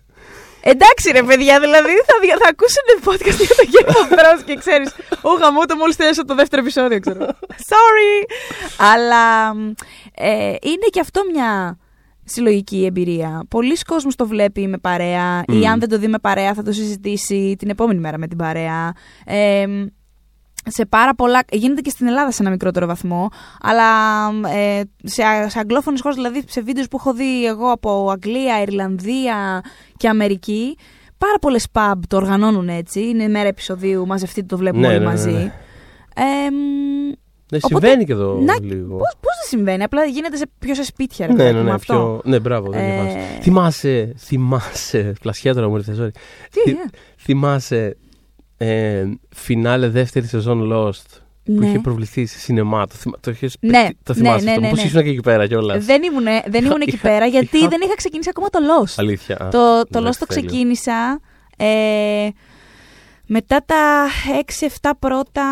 Εντάξει 0.61 1.11
ρε 1.12 1.22
παιδιά, 1.22 1.61
δηλαδή 1.61 1.90
θα, 1.90 2.14
θα 2.38 2.48
ακούσουν 2.48 2.82
podcast 3.05 3.38
για 3.46 3.55
το 3.55 3.64
Game 3.72 3.90
of 3.90 4.18
Thrones 4.18 4.42
και 4.44 4.55
ξέρεις 4.55 4.90
«Ω 5.22 5.30
γαμό 5.40 5.64
το 5.64 5.76
μόλις 5.76 5.96
τέλειωσα 5.96 6.24
το 6.24 6.34
δεύτερο 6.34 6.62
επεισόδιο, 6.62 7.00
ξέρω». 7.00 7.26
Sorry! 7.50 8.24
Αλλά 8.76 9.50
ε, 10.14 10.46
είναι 10.46 10.86
και 10.90 11.00
αυτό 11.00 11.20
μια 11.32 11.78
συλλογική 12.24 12.84
εμπειρία. 12.84 13.44
Πολλοί 13.48 13.76
κόσμος 13.86 14.16
το 14.16 14.26
βλέπει 14.26 14.66
με 14.66 14.78
παρέα 14.78 15.42
ή 15.46 15.66
αν 15.66 15.80
δεν 15.80 15.88
το 15.88 15.98
δει 15.98 16.09
με 16.09 16.18
παρέα 16.18 16.55
θα 16.55 16.62
το 16.62 16.72
συζητήσει 16.72 17.57
την 17.59 17.68
επόμενη 17.68 18.00
μέρα 18.00 18.18
με 18.18 18.26
την 18.26 18.38
παρέα. 18.38 18.92
Ε, 19.26 19.66
σε 20.66 20.86
πάρα 20.86 21.14
πολλά. 21.14 21.40
Γίνεται 21.52 21.80
και 21.80 21.90
στην 21.90 22.06
Ελλάδα 22.06 22.30
σε 22.30 22.42
ένα 22.42 22.50
μικρότερο 22.50 22.86
βαθμό. 22.86 23.28
Αλλά 23.60 23.84
ε, 24.54 24.82
σε, 25.02 25.22
σε 25.46 25.58
αγγλόφωνες 25.58 26.00
χώρες, 26.00 26.16
δηλαδή 26.16 26.44
σε 26.46 26.60
βίντεος 26.60 26.88
που 26.88 26.96
έχω 27.00 27.14
δει 27.14 27.46
εγώ 27.46 27.70
από 27.70 28.10
Αγγλία, 28.10 28.62
Ιρλανδία 28.62 29.62
και 29.96 30.08
Αμερική, 30.08 30.76
πάρα 31.18 31.38
πολλές 31.40 31.66
pub 31.72 31.98
το 32.08 32.16
οργανώνουν 32.16 32.68
έτσι. 32.68 33.00
Είναι 33.00 33.28
μέρα 33.28 33.48
επεισοδίου, 33.48 34.06
μαζευτείτε 34.06 34.46
το 34.46 34.56
βλέπουμε 34.56 34.86
ναι, 34.86 34.94
όλοι 34.94 35.04
ναι, 35.04 35.10
μαζί. 35.10 35.30
Ναι, 35.30 35.38
ναι. 35.38 35.52
Ε, 36.16 36.50
ναι, 37.52 37.58
συμβαίνει 37.58 38.04
και 38.04 38.12
εδώ 38.12 38.40
να, 38.40 38.54
λίγο. 38.60 38.96
Πώς 38.96 39.36
δεν 39.40 39.48
συμβαίνει, 39.48 39.82
απλά 39.82 40.04
γίνεται 40.04 40.36
σε, 40.36 40.44
πιο 40.58 40.74
σε 40.74 40.84
σπίτια. 40.84 41.26
Ρε, 41.26 41.32
ναι, 41.32 41.52
ναι, 41.52 41.62
ναι, 41.62 41.70
αυτό. 41.70 41.94
Πιο, 41.94 42.30
ναι, 42.30 42.40
μπράβο. 42.40 42.70
Ε... 42.74 43.40
Θυμάσαι, 43.40 44.12
θυμάσαι, 44.18 45.12
πλασιά 45.22 45.54
τώρα 45.54 45.68
μου 45.68 45.76
ήρθες, 45.76 46.10
Τι, 46.50 46.74
Θυμάσαι 47.16 47.96
ε, 48.64 49.18
φινάλε 49.34 49.88
δεύτερη 49.88 50.26
σεζόν 50.26 50.70
Lost 50.72 51.22
που 51.44 51.52
ναι. 51.52 51.66
είχε 51.66 51.78
προβληθεί 51.78 52.26
σε 52.26 52.38
σινεμά. 52.38 52.86
Το, 52.86 52.94
θυμα... 52.94 53.16
το, 53.20 53.30
είχες... 53.30 53.56
ναι, 53.60 53.88
το 54.02 54.14
θυμάσαι 54.14 54.44
ναι, 54.44 54.50
αυτό; 54.50 54.60
Ναι, 54.60 54.68
Πώς 54.68 54.84
ήσουν 54.84 55.02
και 55.02 55.08
εκεί 55.08 55.20
πέρα 55.20 55.46
κιόλας; 55.46 55.84
Δεν 55.84 56.02
ήμουν, 56.02 56.24
δεν 56.46 56.64
ήμουν 56.64 56.80
εκεί 56.80 56.96
πέρα 56.96 57.26
γιατί 57.26 57.58
είχα... 57.58 57.68
δεν 57.68 57.80
είχα 57.84 57.94
ξεκινήσει 57.94 58.28
ακόμα 58.28 58.48
το 58.48 58.58
Lost. 58.58 58.94
Αλήθεια. 58.96 59.48
Το, 59.50 59.82
το 59.90 60.08
Lost 60.08 60.16
το 60.18 60.26
ξεκίνησα 60.26 61.20
ε, 61.56 62.28
μετά 63.26 63.64
τα 63.66 64.06
6-7 64.82 64.90
πρώτα 64.98 65.42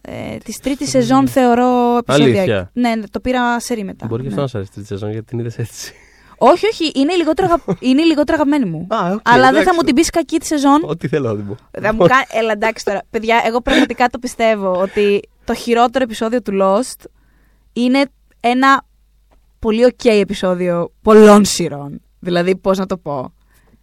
ε, 0.00 0.36
της 0.36 0.58
τρίτης 0.58 0.90
σεζόν 0.90 1.28
θεωρώ 1.28 1.96
επεισόδια. 1.96 2.70
Ναι, 2.72 2.92
το 3.10 3.20
πήρα 3.20 3.60
σε 3.60 3.84
μετά. 3.84 4.06
Μπορεί 4.06 4.22
και 4.22 4.28
αυτό 4.28 4.40
να 4.40 4.46
σα 4.46 4.56
αρέσει 4.56 4.72
τρίτη 4.72 4.88
σεζόν 4.88 5.10
γιατί 5.10 5.26
την 5.26 5.38
είδες 5.38 5.58
έτσι. 5.58 5.94
Όχι, 6.38 6.66
όχι, 6.66 6.92
είναι 6.94 7.14
λιγότερο, 7.14 7.48
αγα... 7.52 7.62
είναι 7.88 8.02
λιγότερο 8.02 8.38
αγαπημένη 8.40 8.70
μου. 8.70 8.86
Α, 8.90 9.14
okay, 9.14 9.20
Αλλά 9.22 9.52
δεν 9.52 9.62
θα 9.62 9.74
μου 9.74 9.82
την 9.82 9.94
πεις 9.94 10.10
κακή 10.10 10.38
τη 10.38 10.46
σεζόν. 10.46 10.82
Ό,τι 10.84 11.08
θέλω 11.08 11.28
να 11.28 11.36
την 11.36 11.46
πω. 11.46 11.56
Θα 11.80 11.94
μου 11.94 12.06
κα... 12.06 12.26
Έλα, 12.30 12.52
εντάξει 12.52 12.84
τώρα. 12.84 13.02
Παιδιά, 13.10 13.42
εγώ 13.46 13.60
πραγματικά 13.60 14.08
το 14.08 14.18
πιστεύω 14.18 14.72
ότι 14.80 15.28
το 15.44 15.54
χειρότερο 15.54 16.04
επεισόδιο 16.04 16.42
του 16.42 16.52
Lost 16.60 17.04
είναι 17.72 18.04
ένα 18.40 18.84
πολύ 19.58 19.94
ok 19.96 20.08
επεισόδιο 20.08 20.92
πολλών 21.02 21.44
σειρών. 21.44 22.00
Δηλαδή, 22.18 22.56
πώς 22.56 22.78
να 22.78 22.86
το 22.86 22.96
πω. 22.96 23.32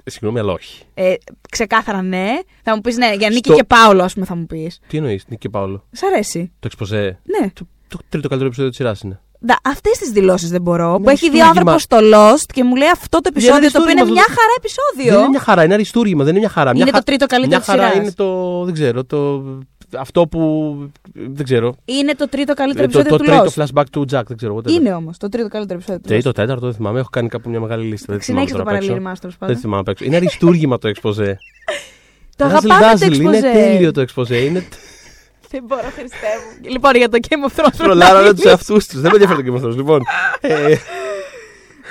Συγγνώμη, 0.06 0.40
αλλά 0.40 0.54
όχι. 0.54 0.84
Ε, 0.94 1.14
ξεκάθαρα 1.50 2.02
ναι. 2.02 2.28
Θα 2.64 2.76
μου 2.76 2.82
πεις 2.82 2.98
ναι, 2.98 3.14
για 3.14 3.30
Νίκη 3.30 3.50
Στο... 3.50 3.56
και 3.56 3.64
Πάολο, 3.64 4.04
ας 4.04 4.14
πούμε, 4.14 4.26
θα 4.26 4.36
μου 4.36 4.46
πεις. 4.46 4.80
Τι 4.88 4.98
εννοείς, 4.98 5.24
Νίκη 5.28 5.42
και 5.42 5.50
Πάολο; 5.50 5.88
Σ' 5.92 6.04
αρέσει. 6.04 6.52
Το 6.60 6.68
εξποζέ. 6.68 7.20
Ναι. 7.24 7.50
Το, 7.50 7.68
το 7.88 8.00
τρίτο 8.10 8.28
καλύτερο 8.28 8.46
επεισόδιο 8.46 8.70
της 8.70 8.78
σειράς 8.78 9.02
είναι. 9.02 9.22
Αυτές 9.64 9.98
τις 9.98 10.10
δηλώσεις 10.10 10.50
δεν 10.50 10.62
μπορώ. 10.62 11.00
που 11.04 11.10
έχει 11.10 11.30
δει 11.30 11.42
ο 11.42 11.46
άνθρωπος 11.46 11.82
στο 11.82 11.98
Lost 11.98 12.46
και 12.54 12.64
μου 12.64 12.76
λέει 12.76 12.90
αυτό 12.90 13.22
το 13.22 13.30
επεισόδιο 13.34 13.72
το 13.72 13.82
οποίο 13.82 13.92
είναι 13.92 14.04
μια 14.04 14.26
χαρά 14.28 14.54
επεισόδιο. 14.58 15.12
Δεν 15.12 15.20
είναι 15.20 15.30
μια 15.30 15.40
χαρά, 15.40 15.64
είναι 15.64 15.74
αριστούργημα, 15.74 16.24
δεν 16.24 16.32
είναι 16.32 16.40
μια 16.40 16.50
χαρά. 16.50 16.72
Είναι 16.76 16.92
το 16.92 17.04
τρίτο 17.04 17.26
καλύτερο 17.26 17.62
Μια 17.66 17.76
χαρά 17.76 17.96
είναι 17.96 18.12
το. 18.12 18.64
Δεν 18.64 18.74
ξέρω. 18.74 19.04
Το, 19.04 19.44
αυτό 19.98 20.28
που. 20.28 20.76
Δεν 21.14 21.46
ξέρω. 21.46 21.76
Είναι 21.86 22.14
το 22.16 22.30
τρίτο 22.30 22.54
καλύτερο 22.54 22.84
επεισόδιο 22.84 23.10
το, 23.10 23.18
του 23.18 23.24
Lost. 23.24 23.44
Το 23.44 23.52
τρίτο 23.52 23.64
flashback 23.64 23.86
του 23.92 24.02
Jack, 24.02 24.22
δεν 24.28 24.38
ξέρω. 24.38 24.58
Whatever. 24.58 24.72
Είναι 24.72 24.94
όμως 24.94 25.18
το 25.18 25.30
τρίτο 25.30 25.48
καλύτερο 25.48 25.78
επεισόδιο 25.78 26.02
του 26.02 26.08
Τρίτο, 26.08 26.32
τέταρτο, 26.32 26.66
δεν 26.66 26.76
θυμάμαι. 26.76 27.00
Έχω 27.00 27.10
κάνει 27.12 27.28
κάπου 27.28 27.50
μια 27.50 27.60
μεγάλη 27.60 27.86
λίστα. 27.86 28.20
Συνέχισε 28.20 28.56
το 28.56 28.64
παραλήρημά 28.64 29.16
σου, 29.16 29.30
Δεν 29.40 29.58
θυμάμαι 29.58 29.84
απ' 29.86 30.02
Είναι 30.02 30.16
αριστούργημα 30.16 30.78
το 30.78 30.88
εξποζέ. 30.88 31.38
Το 32.38 32.46
αγαπάμε 32.46 32.98
το 33.00 33.06
εξποζέ. 33.06 33.38
Είναι 33.38 33.52
τέλειο 33.52 33.92
το 33.92 34.02
εξποζέ. 34.02 34.38
Είναι 34.38 34.68
δεν 35.54 35.64
μπορώ, 35.64 35.82
Χριστέ 35.82 36.34
μου. 36.42 36.70
Λοιπόν, 36.70 36.96
για 36.96 37.10
το 37.10 37.18
Game 37.28 37.50
of 37.50 37.64
Thrones. 37.64 37.78
Προλάβαμε 37.78 38.34
τους 38.34 38.44
εαυτού 38.44 38.74
τους. 38.74 39.02
Δεν 39.02 39.12
με 39.12 39.18
ενδιαφέρει 39.18 39.44
το 39.44 39.54
Game 39.54 39.62
of 39.62 39.66
Thrones. 39.66 39.76
Λοιπόν. 39.76 40.02
Ε, 40.42 40.72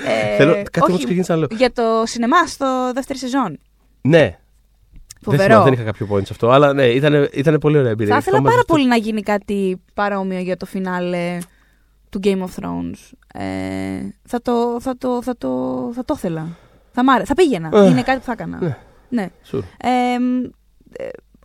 ε, 0.06 0.36
θέλω, 0.36 0.52
κάτι 0.70 0.90
όμως 0.90 1.04
ξεκίνησα 1.04 1.32
άλλο. 1.32 1.46
Για 1.50 1.72
το 1.72 2.02
σινεμά 2.04 2.46
στο 2.46 2.90
δεύτερη 2.94 3.18
σεζόν. 3.18 3.58
Ναι. 4.00 4.38
Φοβερό. 5.20 5.54
Δεν, 5.54 5.64
δεν 5.64 5.72
είχα 5.72 5.82
κάποιο 5.82 6.08
point 6.10 6.24
σε 6.24 6.28
αυτό, 6.30 6.50
αλλά 6.50 6.72
ναι, 6.72 6.86
ήταν, 6.86 7.28
ήταν 7.32 7.58
πολύ 7.58 7.78
ωραία 7.78 7.90
εμπειρία. 7.90 8.12
Θα 8.12 8.18
ήθελα 8.20 8.42
πάρα 8.42 8.62
πολύ 8.66 8.86
να 8.86 8.96
γίνει 8.96 9.22
κάτι 9.22 9.82
παρόμοιο 9.94 10.40
για 10.40 10.56
το 10.56 10.66
φινάλε 10.66 11.38
του 12.10 12.20
Game 12.22 12.38
of 12.38 12.60
Thrones. 12.60 13.12
Ε, 13.34 13.44
θα, 14.22 14.42
το, 14.42 14.80
θα, 14.80 14.96
το, 14.98 15.22
θα, 15.22 15.36
το, 15.36 15.90
θα 15.94 16.04
το 16.04 16.14
ήθελα. 16.16 16.48
Θα, 16.92 17.04
μ 17.04 17.06
θα 17.24 17.34
πήγαινα. 17.34 17.86
Είναι 17.88 18.02
κάτι 18.02 18.18
που 18.18 18.24
θα 18.24 18.32
έκανα. 18.32 18.58
Ναι. 18.60 18.76
ναι. 19.08 19.28
Sure. 19.52 19.62
Ε, 19.76 20.16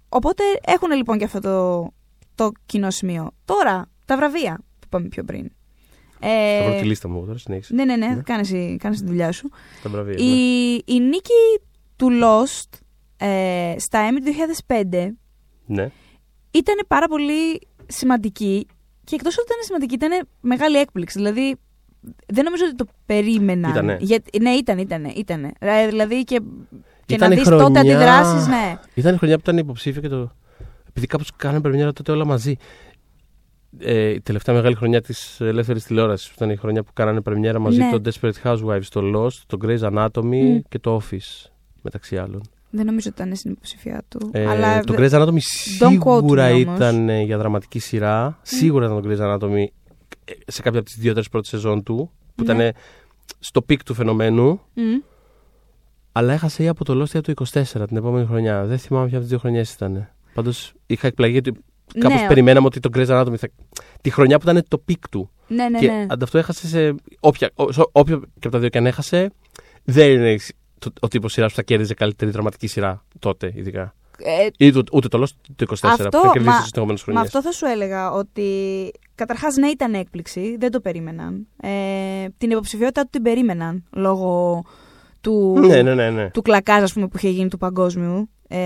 οπότε 0.09 0.43
έχουν 0.65 0.91
λοιπόν 0.91 1.17
και 1.17 1.25
αυτό 1.25 1.39
το 1.39 1.91
το 2.37 2.51
κοινό 2.65 2.89
σημείο. 2.91 3.31
Τώρα, 3.45 3.89
τα 4.05 4.17
βραβεία 4.17 4.59
που 4.79 4.87
πάμε 4.89 5.07
πιο 5.07 5.23
πριν. 5.23 5.51
Ε, 6.19 6.63
θα 6.63 6.69
βρω 6.69 6.79
τη 6.79 6.85
λίστα 6.85 7.09
μου 7.09 7.25
τώρα, 7.25 7.37
συνέχισε. 7.37 7.73
Ναι, 7.73 7.85
ναι, 7.85 7.95
ναι, 7.95 8.07
ναι. 8.07 8.21
Κάνεις, 8.21 8.51
κάνεις 8.79 8.99
τη 8.99 9.05
δουλειά 9.05 9.31
σου. 9.31 9.49
Τα 9.83 9.89
βραβεία, 9.89 10.15
η, 10.17 10.23
ναι. 10.23 10.77
η 10.85 10.99
νίκη 10.99 11.33
του 11.95 12.09
Lost 12.23 12.79
ε, 13.17 13.75
στα 13.77 14.09
Emmy 14.09 14.17
του 14.25 14.31
2005 14.91 15.09
ναι. 15.65 15.89
ήταν 16.51 16.75
πάρα 16.87 17.07
πολύ 17.07 17.67
σημαντική 17.87 18.67
και 19.03 19.15
εκτός 19.15 19.37
ότι 19.37 19.47
ήταν 19.51 19.63
σημαντική 19.63 19.93
ήταν 19.93 20.27
μεγάλη 20.41 20.77
έκπληξη. 20.77 21.17
Δηλαδή 21.17 21.55
δεν 22.27 22.43
νομίζω 22.43 22.63
ότι 22.65 22.75
το 22.75 22.85
περίμεναν. 23.05 23.71
Ήτανε. 23.71 23.97
ναι, 24.41 24.49
ήταν, 24.49 24.77
ήταν. 24.77 25.05
Ήτανε. 25.05 25.51
Ε, 25.59 25.87
δηλαδή 25.87 26.23
και, 26.23 26.41
και 27.05 27.13
Ήταν 27.13 27.29
να 27.29 27.35
η 27.35 27.37
δεις 27.37 27.47
χρονιά- 27.47 27.67
τότε 27.67 27.79
αντιδράσεις, 27.79 28.47
ναι. 28.47 28.77
Ήταν 28.93 29.13
η 29.13 29.17
χρονιά 29.17 29.35
που 29.35 29.41
ήταν 29.43 29.57
υποψήφια 29.57 30.01
και 30.01 30.07
το. 30.07 30.31
Επειδή 30.97 31.07
κάπω 31.07 31.23
κάνανε 31.37 31.61
πρεμιέρα 31.61 31.93
τότε 31.93 32.11
όλα 32.11 32.25
μαζί. 32.25 32.55
Ε, 33.79 34.09
η 34.09 34.21
τελευταία 34.21 34.55
μεγάλη 34.55 34.75
χρονιά 34.75 35.01
της 35.01 35.41
ελεύθερης 35.41 35.83
τηλεόρασης. 35.83 36.29
Ήταν 36.31 36.49
η 36.49 36.55
χρονιά 36.55 36.83
που 36.83 36.93
κάνανε 36.93 37.21
πρεμιέρα 37.21 37.59
μαζί 37.59 37.77
Ναι. 37.77 37.99
το 37.99 38.11
Desperate 38.11 38.31
Housewives, 38.43 38.83
το 38.89 39.01
Lost, 39.15 39.37
το 39.47 39.57
Grey's 39.65 39.79
Anatomy 39.79 40.41
Μμ. 40.41 40.59
και 40.69 40.79
το 40.79 41.01
Office. 41.01 41.49
Μεταξύ 41.81 42.17
άλλων. 42.17 42.41
Δεν 42.69 42.85
νομίζω 42.85 43.09
ότι 43.13 43.21
ήταν 43.21 43.35
στην 43.35 43.51
υποψηφία 43.51 44.03
του. 44.09 44.29
Ε, 44.33 44.47
αλλά 44.47 44.79
το 44.83 44.93
δε- 44.93 45.07
Grey's 45.09 45.11
Anatomy 45.21 45.33
quote 45.33 45.39
σίγουρα 45.41 46.49
me 46.51 46.63
όμως. 46.65 46.75
ήταν 46.75 47.09
ε, 47.09 47.21
για 47.21 47.37
δραματική 47.37 47.79
σειρά. 47.79 48.39
Σίγουρα 48.41 48.85
ήταν 48.85 49.01
το 49.01 49.09
Grey's 49.09 49.19
Anatomy 49.35 49.65
ε, 50.25 50.33
σε 50.51 50.61
κάποια 50.61 50.79
από 50.79 50.89
τις 50.89 50.97
δύο-τρεις 50.97 51.29
πρώτες 51.29 51.49
σεζόν 51.49 51.83
του. 51.83 52.11
Που 52.35 52.43
Ναι. 52.43 52.51
ήταν 52.53 52.59
ε, 52.65 52.73
στο 53.39 53.61
πικ 53.61 53.83
του 53.83 53.93
φαινομένου. 53.93 54.59
Μμ. 54.73 54.81
Αλλά 56.11 56.33
έχασε 56.33 56.63
ή 56.63 56.67
από 56.67 56.83
το 56.85 57.01
Lost 57.01 57.13
ή 57.13 57.17
από 57.17 57.33
το 57.33 57.45
24 57.53 57.87
την 57.87 57.97
επόμενη 57.97 58.25
χρονιά. 58.25 58.65
Δεν 58.65 58.77
θυμάμαι 58.77 59.05
ποια 59.05 59.13
από 59.17 59.21
τις 59.21 59.29
δύο 59.29 59.37
χρονιές 59.39 59.73
ήταν. 59.73 60.09
Πάντως 60.37 60.73
είχα 60.85 61.07
εκπλαγεί 61.07 61.31
γιατί 61.31 61.51
κάπως 61.99 62.21
Ναι. 62.21 62.27
περιμέναμε 62.27 62.65
ότι 62.65 62.79
το 62.79 62.89
Grey's 62.95 63.07
Anatomy 63.07 63.35
θα. 63.37 63.47
τη 64.01 64.09
χρονιά 64.09 64.39
που 64.39 64.49
ήταν 64.49 64.63
το 64.67 64.77
πικ 64.77 65.09
του. 65.09 65.29
Ναι, 65.47 65.69
ναι, 65.69 65.79
και 65.79 65.87
ναι. 65.87 66.05
ανταυτού 66.09 66.37
έχασε 66.37 66.67
σε. 66.67 66.95
Όποια, 67.19 67.49
ό- 67.55 67.71
σε 67.71 67.81
όποιο 67.91 68.19
και 68.19 68.47
από 68.47 68.49
τα 68.49 68.59
δύο 68.59 68.69
και 68.69 68.77
αν 68.77 68.85
έχασε, 68.85 69.29
δεν 69.83 70.11
είναι 70.11 70.35
το, 70.79 70.91
ο 71.01 71.07
τύπος 71.07 71.31
σειράς 71.31 71.49
που 71.49 71.55
θα 71.55 71.63
κέρδιζε 71.63 71.93
καλύτερη 71.93 72.31
δραματική 72.31 72.67
σειρά 72.67 73.05
τότε, 73.19 73.51
ειδικά. 73.55 73.95
Ε, 74.19 74.65
Ή 74.65 74.71
το, 74.71 74.83
ούτε 74.93 75.07
το 75.07 75.17
Lost 75.21 75.49
ούτε 75.49 75.65
το 75.65 75.75
24 75.81 75.89
Αυτό, 75.89 76.09
που 76.09 76.25
θα 76.25 76.29
κερδίσει 76.33 76.55
μα- 76.55 76.61
τι 76.61 76.69
επόμενες 76.75 76.99
Μα 76.99 77.05
χρονιές. 77.05 77.25
αυτό 77.35 77.41
θα 77.41 77.51
σου 77.51 77.65
έλεγα 77.65 78.11
ότι 78.11 78.45
καταρχάς 79.15 79.55
ναι 79.55 79.67
ήταν 79.67 79.93
έκπληξη, 79.93 80.55
δεν 80.59 80.71
το 80.71 80.79
περίμεναν. 80.79 81.47
Ε, 81.61 81.69
την 82.37 82.49
υποψηφιότητα 82.51 83.01
του 83.01 83.09
την 83.11 83.21
περίμεναν 83.21 83.83
λόγω 83.91 84.61
του, 85.21 85.59
Ναι, 85.59 85.81
ναι, 85.81 85.93
ναι. 85.95 86.09
ναι. 86.09 86.29
του 86.29 86.41
κλακάζ 86.41 86.83
ας 86.83 86.93
πούμε, 86.93 87.07
που 87.07 87.17
είχε 87.17 87.29
γίνει 87.29 87.49
του 87.49 87.57
παγκόσμιου 87.57 88.29
ε, 88.47 88.57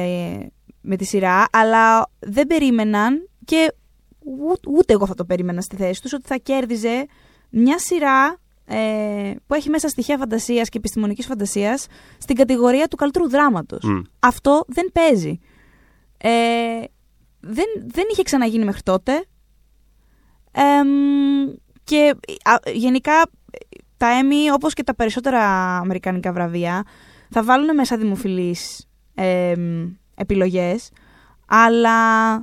με 0.82 0.96
τη 0.96 1.06
σειρά, 1.06 1.46
αλλά 1.52 2.10
δεν 2.20 2.48
περίμεναν 2.48 3.30
και 3.46 3.74
ούτε, 4.20 4.70
ούτε 4.70 4.94
εγώ 4.94 5.06
θα 5.06 5.14
το 5.14 5.26
περίμενα 5.26 5.62
στη 5.62 5.76
θέση 5.76 6.02
τους 6.02 6.14
ότι 6.14 6.28
θα 6.28 6.36
κέρδιζε 6.38 7.06
μια 7.50 7.80
σειρά 7.80 8.40
ε, 8.66 9.34
που 9.48 9.54
έχει 9.54 9.70
μέσα 9.70 9.88
στοιχεία 9.88 10.18
φαντασίας 10.18 10.70
και 10.70 10.78
επιστημονικής 10.78 11.26
φαντασίας 11.26 11.88
στην 12.18 12.36
κατηγορία 12.36 12.88
του 12.88 12.96
καλύτερου 12.96 13.30
δράματος. 13.30 13.84
Μμ. 13.84 14.02
Αυτό 14.20 14.64
δεν 14.68 14.92
παίζει. 14.94 15.40
Ε, 16.18 16.30
δεν, 17.40 17.66
δεν 17.86 18.04
είχε 18.12 18.24
ξαναγίνει 18.24 18.66
μέχρι 18.66 18.82
τότε. 18.82 19.26
Εμ, 20.52 20.88
και 21.84 22.16
α, 22.44 22.72
γενικά 22.74 23.22
τα 23.98 24.08
Emmy, 24.22 24.54
όπως 24.54 24.74
και 24.74 24.84
τα 24.84 24.96
περισσότερα 24.96 25.42
αμερικανικά 25.78 26.34
βραβεία, 26.34 26.84
θα 27.30 27.44
βάλουν 27.44 27.76
μέσα 27.76 27.98
δημοφιλείς 27.98 28.88
εμ, 29.16 29.90
επιλογές, 30.22 30.90
αλλά 31.46 32.38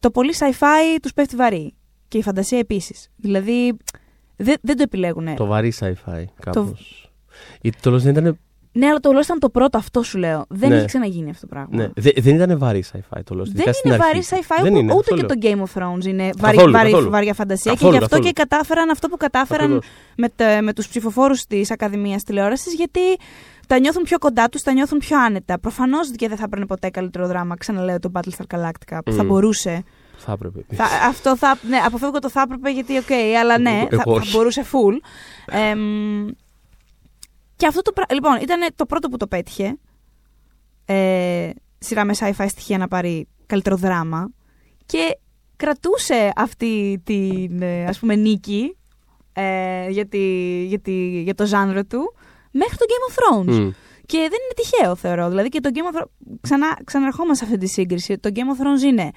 το 0.00 0.10
πολύ 0.10 0.34
sci-fi 0.38 0.98
τους 1.02 1.12
πέφτει 1.12 1.36
βαρύ. 1.36 1.74
Και 2.08 2.18
η 2.18 2.22
φαντασία 2.22 2.58
επίσης. 2.58 3.10
Δηλαδή, 3.16 3.76
δεν, 4.36 4.56
δεν 4.60 4.76
το 4.76 4.82
επιλέγουν. 4.82 5.34
Το 5.34 5.46
βαρύ 5.46 5.72
sci-fi 5.80 6.24
κάπως. 6.40 7.12
Γιατί 7.60 7.80
το 7.80 7.94
Lost 7.94 7.98
δεν 7.98 8.16
ήταν. 8.16 8.38
Ναι, 8.76 8.86
αλλά 8.86 9.00
το 9.00 9.10
Lost 9.18 9.22
ήταν 9.24 9.38
το 9.38 9.48
πρώτο, 9.50 9.78
αυτό 9.78 10.02
σου 10.02 10.18
λέω. 10.18 10.44
Δεν 10.48 10.68
Ναι. 10.68 10.76
είχε 10.76 10.84
ξαναγίνει 10.84 11.30
αυτό 11.30 11.46
το 11.46 11.54
πράγμα. 11.54 11.68
Ναι, 11.76 11.88
δε- 11.96 12.10
δεν 12.20 12.34
ήταν 12.34 12.58
βαρύ 12.58 12.84
sci-fi 12.92 13.18
το 13.24 13.34
Lost. 13.34 13.42
Δεν 13.44 13.52
ειδικά 13.54 13.72
στην 13.72 13.90
είναι 13.92 14.02
αρχή. 14.04 14.06
βαρύ 14.06 14.26
sci-fi, 14.44 14.62
Δεν 14.62 14.72
ούτε, 14.72 14.78
είναι, 14.78 14.92
ούτε 14.92 15.00
αυτό 15.14 15.14
και 15.14 15.20
λέω. 15.20 15.58
το 15.58 15.66
Game 15.68 15.68
of 15.68 15.82
Thrones 15.82 16.04
είναι 16.06 16.30
βαρύ, 16.38 16.56
Καθόλου, 16.56 16.72
βαρύ, 16.72 16.90
καθόλου. 16.90 17.10
βαριά 17.10 17.34
φαντασία. 17.34 17.72
Καθόλου, 17.72 17.90
και 17.92 17.96
γι' 17.98 18.04
αυτό 18.04 18.16
καθόλου. 18.16 18.32
και 18.34 18.40
κατάφεραν 18.40 18.90
αυτό 18.90 19.08
που 19.08 19.16
κατάφεραν 19.16 19.64
Ακριβώς. 19.64 19.86
με, 20.16 20.28
τα- 20.36 20.62
με 20.62 20.72
τους 20.72 20.88
ψηφοφόρους 20.88 21.44
της 21.46 21.70
Ακαδημίας 21.70 22.22
Τηλεόρασης, 22.22 22.74
γιατί 22.74 23.00
τα 23.66 23.78
νιώθουν 23.78 24.02
πιο 24.02 24.18
κοντά 24.18 24.48
τους, 24.48 24.62
τα 24.62 24.72
νιώθουν 24.72 24.98
πιο 24.98 25.18
άνετα. 25.20 25.58
Προφανώς 25.58 26.10
και 26.16 26.28
δεν 26.28 26.36
θα 26.36 26.44
έπαιρνε 26.46 26.66
ποτέ 26.66 26.88
καλύτερο 26.90 27.26
δράμα, 27.26 27.56
ξαναλέω 27.56 27.98
το 27.98 28.10
Battlestar 28.14 28.56
Galactica, 28.56 28.98
που 29.04 29.12
θα 29.12 29.22
Μμ. 29.22 29.26
μπορούσε. 29.26 29.82
Θα 30.16 30.32
έπρεπε. 30.32 30.64
Θα, 30.74 30.84
αυτό 31.08 31.36
θα, 31.36 31.58
ναι, 31.68 31.76
αποφεύγω 31.76 32.18
το 32.18 32.30
θα 32.30 32.40
έπρεπε 32.40 32.70
γιατί, 32.70 32.96
οκ, 32.98 33.10
αλλά 33.40 33.58
ναι, 33.58 33.70
Εγώ- 33.70 33.78
θα, 33.88 34.02
εγώ 34.06 34.14
θα 34.14 34.20
όχι. 34.20 34.36
μπορούσε 34.36 34.64
full. 34.72 34.94
Εμ, 35.70 36.26
και 37.56 37.66
αυτό 37.66 37.82
το 37.82 37.92
πράγμα. 37.92 38.14
Λοιπόν, 38.14 38.42
ήταν 38.42 38.70
το 38.76 38.86
πρώτο 38.86 39.08
που 39.08 39.16
το 39.16 39.26
πέτυχε. 39.26 39.78
Ε, 40.84 41.50
σειρά 41.78 42.04
με 42.04 42.14
sci-fi 42.18 42.46
στοιχεία 42.48 42.78
να 42.78 42.88
πάρει 42.88 43.28
καλύτερο 43.46 43.76
δράμα. 43.76 44.30
Και 44.86 45.18
κρατούσε 45.56 46.32
αυτή 46.36 47.00
την 47.04 47.62
ε, 47.62 47.84
ας 47.86 47.98
πούμε 47.98 48.14
νίκη 48.14 48.76
ε, 49.32 49.88
για, 49.90 50.06
τη- 50.06 50.64
για, 50.64 50.78
τη- 50.80 51.20
για 51.22 51.34
το 51.34 51.46
ζάνρο 51.46 51.84
του 51.84 52.14
μέχρι 52.50 52.76
το 52.76 52.84
Game 52.88 53.10
of 53.12 53.14
Thrones. 53.18 53.58
Μμ. 53.60 53.70
Και 54.06 54.18
δεν 54.18 54.26
είναι 54.26 54.54
τυχαίο, 54.56 54.96
θεωρώ. 54.96 55.28
Δηλαδή 55.28 55.48
και 55.48 55.60
το 55.60 55.70
Game 55.74 55.94
of 55.96 56.00
Thrones. 56.00 56.36
Ξανά, 56.40 56.78
ξαναρχόμαστε 56.84 57.44
σε 57.44 57.52
αυτή 57.52 57.64
τη 57.66 57.72
σύγκριση. 57.72 58.18
Το 58.18 58.30
Game 58.34 58.38
of 58.38 58.62
Thrones 58.62 58.82
είναι 58.82 59.10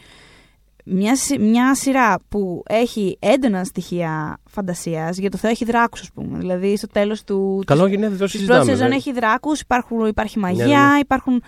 μια, 0.89 1.15
σι- 1.15 1.39
μια 1.39 1.75
σειρά 1.75 2.15
που 2.29 2.63
έχει 2.67 3.17
έντονα 3.21 3.63
στοιχεία 3.63 4.37
φαντασίας. 4.49 5.17
Για 5.17 5.29
το 5.29 5.37
Θεό 5.37 5.49
έχει 5.51 5.65
δράκους, 5.65 6.01
ας 6.01 6.09
πούμε. 6.13 6.37
Δηλαδή 6.37 6.77
στο 6.77 6.87
τέλος 6.87 7.23
του. 7.23 7.63
Καλό 7.65 7.83
ναι, 7.83 7.89
γίνεται, 7.89 8.09
δεν 8.09 8.17
το 8.17 8.23
Της 8.23 8.33
συζητάμε. 8.33 8.57
πρώτη 8.59 8.71
σεζόν 8.73 8.87
δεν- 8.89 8.97
έχει 8.97 9.11
δράκους, 9.13 9.61
υπάρχει 10.07 10.39
μαγεία, 10.39 10.65
Ναι, 10.65 10.73
ναι, 10.73 10.91
ναι. 10.93 10.99
υπάρχουν 10.99 11.43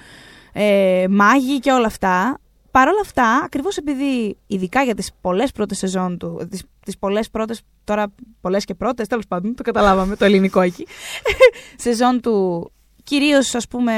ε, 0.53 1.05
μάγοι 1.09 1.59
και 1.59 1.71
όλα 1.71 1.85
αυτά. 1.85 2.39
Παρ' 2.71 2.87
όλα 2.87 2.99
αυτά, 3.01 3.41
ακριβώς 3.45 3.77
επειδή, 3.77 4.37
ειδικά 4.47 4.81
για 4.83 4.95
τις 4.95 5.11
πολλές 5.21 5.51
πρώτες 5.51 5.77
σεζόν 5.77 6.17
του, 6.17 6.47
τις 6.49 6.63
τις 6.85 6.97
πολλές 6.97 7.29
πρώτες, 7.29 7.61
τώρα 7.83 8.07
πολλές 8.41 8.65
και 8.65 8.73
πρώτες, 8.73 9.07
τέλος 9.07 9.27
πάντων, 9.27 9.55
το 9.55 9.63
καταλάβαμε, 9.63 10.15
το 10.15 10.25
ελληνικό 10.25 10.61
εκεί, 10.61 10.87
σεζόν 11.75 12.21
του 12.21 12.71
κυρίως 13.09 13.55
ας 13.55 13.67
πούμε 13.67 13.93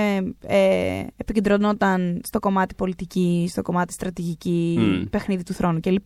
ε, 0.45 1.03
επικεντρωνόταν 1.17 2.21
στο 2.23 2.39
κομμάτι 2.39 2.75
πολιτική, 2.75 3.47
στο 3.49 3.61
κομμάτι 3.61 3.93
στρατηγική, 3.93 4.75
Μμ. 4.79 5.09
παιχνίδι 5.09 5.43
του 5.43 5.53
θρόνου 5.53 5.79
κλπ. 5.79 6.05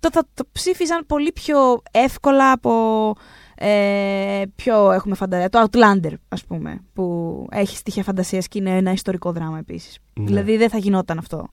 Το, 0.00 0.10
θα 0.12 0.26
το 0.34 0.44
ψήφιζαν 0.52 1.06
πολύ 1.06 1.32
πιο 1.32 1.82
εύκολα 1.90 2.52
από 2.52 2.72
ε, 3.54 4.42
πιο 4.54 4.92
έχουμε 4.92 5.14
φαντασία. 5.14 5.48
Το 5.48 5.64
Outlander, 5.70 6.12
ας 6.28 6.44
πούμε, 6.44 6.80
που 6.92 7.46
έχει 7.50 7.76
στοιχεία 7.76 8.02
φαντασίας 8.02 8.48
και 8.48 8.58
είναι 8.58 8.76
ένα 8.76 8.92
ιστορικό 8.92 9.32
δράμα 9.32 9.58
επίσης. 9.58 9.98
Ναι. 10.14 10.24
Δηλαδή 10.24 10.56
δεν 10.56 10.70
θα 10.70 10.78
γινόταν 10.78 11.18
αυτό. 11.18 11.48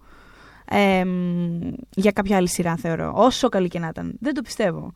Ε, 0.65 1.05
μ, 1.05 1.71
για 1.89 2.11
κάποια 2.11 2.37
άλλη 2.37 2.47
σειρά 2.47 2.75
θεωρώ. 2.75 3.11
Όσο 3.15 3.49
καλή 3.49 3.67
και 3.67 3.79
να 3.79 3.87
ήταν. 3.87 4.17
Δεν 4.19 4.33
το 4.33 4.41
πιστεύω. 4.41 4.93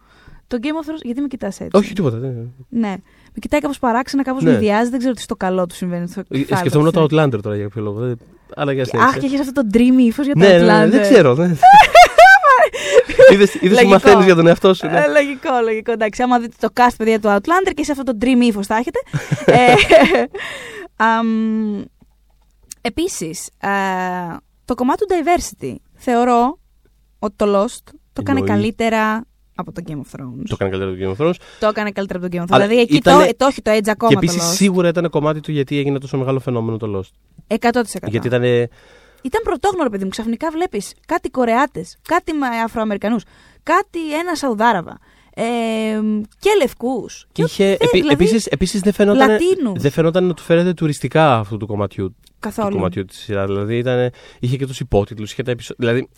Το 0.48 0.58
Game 0.62 0.66
of 0.66 0.90
Thrones, 0.90 1.02
γιατί 1.04 1.22
με 1.22 1.28
κοιτάς 1.28 1.60
έτσι; 1.60 1.78
Όχι, 1.78 1.94
τίποτα. 1.94 2.18
δεν- 2.18 2.54
Ναι. 2.70 2.90
Με 3.34 3.40
κοιτάει 3.40 3.60
κάπως 3.60 3.80
παράξενα, 3.80 4.24
κάπως 4.24 4.44
Ναι. 4.44 4.52
με 4.52 4.58
διάζει, 4.58 4.90
δεν 4.90 5.00
ξέρω 5.00 5.14
τι 5.14 5.22
στο 5.22 5.36
καλό 5.36 5.66
του 5.66 5.76
συμβαίνει. 5.76 6.08
Στο 6.08 6.20
Ε, 6.20 6.38
κεφάλι 6.38 6.60
Σκεφτόμουν 6.60 6.92
του. 6.92 7.08
το 7.08 7.24
Outlander 7.24 7.40
τώρα 7.42 7.56
για 7.56 7.64
κάποιο 7.64 7.82
λόγο. 7.82 8.00
δεν- 8.00 8.20
Αλλά 8.56 8.72
για 8.72 8.82
Αχ, 8.82 8.88
συνέχισε. 8.90 9.20
και 9.20 9.26
έχεις 9.26 9.40
αυτό 9.40 9.52
το 9.52 9.68
dreamy 9.74 10.00
ύφος 10.02 10.26
για 10.26 10.34
το 10.34 10.40
Ναι, 10.40 10.48
ναι, 10.48 10.58
ναι, 10.58 10.84
Outlander. 10.86 10.90
δεν 10.90 11.02
ξέρω. 11.02 11.36
δεν- 11.36 11.58
Είδες 13.34 13.54
είδες 13.56 13.62
που 13.70 13.74
Λογικό. 13.74 13.90
μαθαίνεις 13.90 14.26
για 14.26 14.36
τον 14.36 14.48
εαυτό 14.48 14.74
σου. 14.74 14.88
ναι. 14.88 15.00
Ε, 15.00 15.08
λογικό, 15.08 15.50
λογικό. 15.64 15.92
Εντάξει, 15.92 16.22
άμα 16.22 16.40
δείτε 16.40 16.56
το 16.60 16.68
cast 16.74 16.94
παιδιά 16.98 17.20
του 17.20 17.28
Outlander 17.30 17.72
και 17.74 17.84
σε 17.84 17.92
αυτό 17.92 18.04
το 18.04 18.18
dream 18.22 18.42
ύφος 18.42 18.66
θα 18.68 18.76
έχετε. 18.76 19.00
ε, 19.46 19.74
αμ, 20.96 21.82
επίσης, 22.82 23.50
ε, 23.62 23.70
το 24.66 24.76
κομμάτι 24.76 25.06
του 25.06 25.16
diversity 25.16 25.76
θεωρώ 25.96 26.60
ότι 27.20 27.34
το 27.36 27.46
Lost 27.46 27.84
το 28.14 28.22
έκανε 28.22 28.40
Εννοεί. 28.40 28.56
καλύτερα 28.56 29.26
από 29.56 29.72
το 29.72 29.82
Game 29.88 29.92
of 29.92 30.20
Thrones. 30.20 30.44
Το 30.50 30.58
έκανε 30.60 30.70
καλύτερο 30.78 30.92
το 30.92 30.98
Game 31.02 31.16
of 31.18 31.26
Thrones. 31.28 31.36
Το 31.60 31.68
έκανε 31.68 31.92
καλύτερα 31.92 32.20
από 32.20 32.30
το 32.30 32.38
Game 32.38 32.42
of 32.42 32.44
Thrones. 32.44 32.56
Αλλά 32.56 32.68
δηλαδή 32.68 32.82
εκεί 32.84 32.96
ήτανε- 32.96 33.26
το, 33.28 33.36
το 33.38 33.46
έχει 33.46 33.62
το 33.62 33.72
edge 33.72 33.90
ακόμα 33.90 34.12
Και 34.12 34.18
το 34.18 34.22
επίσης 34.24 34.42
Lost. 34.52 34.56
σίγουρα 34.56 34.88
ήταν 34.88 35.10
κομμάτι 35.10 35.40
του 35.40 35.52
γιατί 35.52 35.78
έγινε 35.78 36.00
τόσο 36.00 36.18
μεγάλο 36.18 36.40
φαινόμενο 36.40 36.78
το 36.78 37.00
Lost. 37.00 37.56
100%. 37.60 37.82
Γιατί 38.10 38.28
ήταν. 38.28 38.44
Ήταν 39.24 39.42
πρωτόγνωρο, 39.44 39.90
παιδί 39.90 40.04
μου. 40.04 40.10
Ξαφνικά 40.10 40.50
βλέπεις 40.52 40.94
κάτι 41.06 41.30
Κορεάτες, 41.30 41.98
κάτι 42.08 42.34
με 42.34 42.48
Αφροαμερικανούς, 42.48 43.24
κάτι 43.64 44.14
ένα 44.20 44.36
Σαουδάραβα. 44.36 44.98
Ε, 45.38 45.44
και 46.40 46.50
λευκούς. 46.62 47.28
Είχε, 47.36 47.66
θε- 47.66 47.82
επί, 47.82 47.98
δηλαδή, 48.00 48.14
επίσης, 48.14 48.46
επίσης 48.46 48.82
δεν 48.82 48.94
φαινόταν, 48.94 49.30
Λατίνους. 49.30 49.82
δεν 49.82 49.92
φαινόταν 49.92 50.24
να 50.24 50.34
του 50.34 50.42
φέρεται 50.42 50.74
τουριστικά 50.74 51.38
αυτού 51.38 51.58
του 51.58 51.68
κομματιού, 51.68 52.10
του 52.10 52.16
Καθόλου. 52.40 52.70
κομματιού 52.76 53.06
της 53.06 53.18
σειράς. 53.18 53.46
Δηλαδή 53.48 53.78
ήταν, 53.78 54.12
είχε 54.40 54.58
και 54.58 54.66
τους 54.66 54.80
υπότιτλους, 54.80 55.32
είχε 55.32 55.44
τα 55.44 55.52
επεισόδια, 55.52 55.88
δηλαδή 55.88 56.10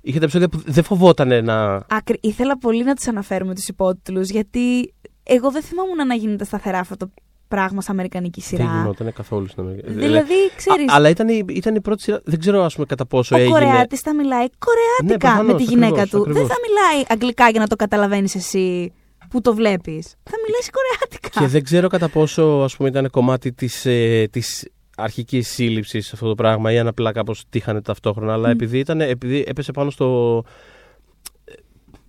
είχε 0.00 0.18
τα 0.18 0.24
επεισόδια 0.24 0.48
που 0.48 0.62
δεν 0.66 0.84
φοβόταν 0.84 1.44
να... 1.44 1.74
Άκρη, 1.88 2.18
ήθελα 2.20 2.58
πολύ 2.58 2.84
να 2.84 2.94
τους 2.94 3.06
αναφέρουμε 3.06 3.54
τους 3.54 3.68
υπότιτλους, 3.68 4.28
γιατί 4.28 4.94
εγώ 5.22 5.50
δεν 5.50 5.62
θυμόμουν 5.62 6.06
να 6.06 6.14
γίνεται 6.14 6.44
σταθερά 6.44 6.78
αυτό 6.78 6.96
το 6.96 7.10
πράγμα 7.48 7.80
σε 7.80 7.90
αμερικανική 7.90 8.40
σειρά. 8.40 8.64
Δεν 8.64 8.76
γινόταν 8.76 9.12
καθόλου 9.12 9.46
στην 9.46 9.62
Αμερική. 9.62 9.92
Δηλαδή, 9.92 10.34
ξέρει. 10.56 10.84
Αλλά 10.88 11.08
ήταν 11.08 11.28
η, 11.28 11.44
ήταν 11.48 11.74
η 11.74 11.80
πρώτη 11.80 12.02
σειρά. 12.02 12.20
Δεν 12.24 12.38
ξέρω, 12.38 12.64
ας 12.64 12.74
πούμε, 12.74 12.86
κατά 12.86 13.06
πόσο 13.06 13.36
ο 13.36 13.38
έγινε. 13.38 13.56
Ο 13.56 13.60
Κορεάτης 13.60 14.00
θα 14.00 14.14
μιλάει 14.14 14.46
κορεάτικα 14.58 15.04
Ναι, 15.04 15.16
προφανώς, 15.16 15.52
με 15.52 15.58
τη 15.58 15.62
γυναίκα 15.62 16.02
ακριβώς, 16.02 16.10
του. 16.10 16.18
ακριβώς. 16.18 16.40
Δεν 16.40 16.48
θα 16.48 16.56
μιλάει 16.66 17.04
αγγλικά 17.08 17.48
για 17.48 17.60
να 17.60 17.66
το 17.66 17.76
καταλαβαίνεις 17.76 18.34
εσύ 18.34 18.92
που 19.30 19.40
το 19.40 19.54
βλέπεις. 19.54 20.14
Θα 20.22 20.36
μιλάει 20.46 20.70
κορεάτικα. 20.70 21.40
Και 21.40 21.46
δεν 21.46 21.62
ξέρω 21.62 21.88
κατά 21.88 22.08
πόσο 22.08 22.42
ας 22.42 22.76
πούμε, 22.76 22.88
ήταν 22.88 23.10
κομμάτι 23.10 23.52
της 23.52 23.86
της 24.30 24.68
αρχική 24.98 25.42
σύλληψη 25.42 25.98
αυτό 25.98 26.28
το 26.28 26.34
πράγμα 26.34 26.72
ή 26.72 26.78
αν 26.78 26.86
απλά 26.86 27.12
κάπως 27.12 27.44
τύχανε 27.48 27.82
ταυτόχρονα. 27.82 28.32
Αλλά 28.32 28.48
Μμ. 28.48 28.50
επειδή, 28.50 28.78
ήταν, 28.78 29.00
επειδή 29.00 29.44
έπεσε 29.46 29.72
πάνω 29.72 29.90
στο. 29.90 30.42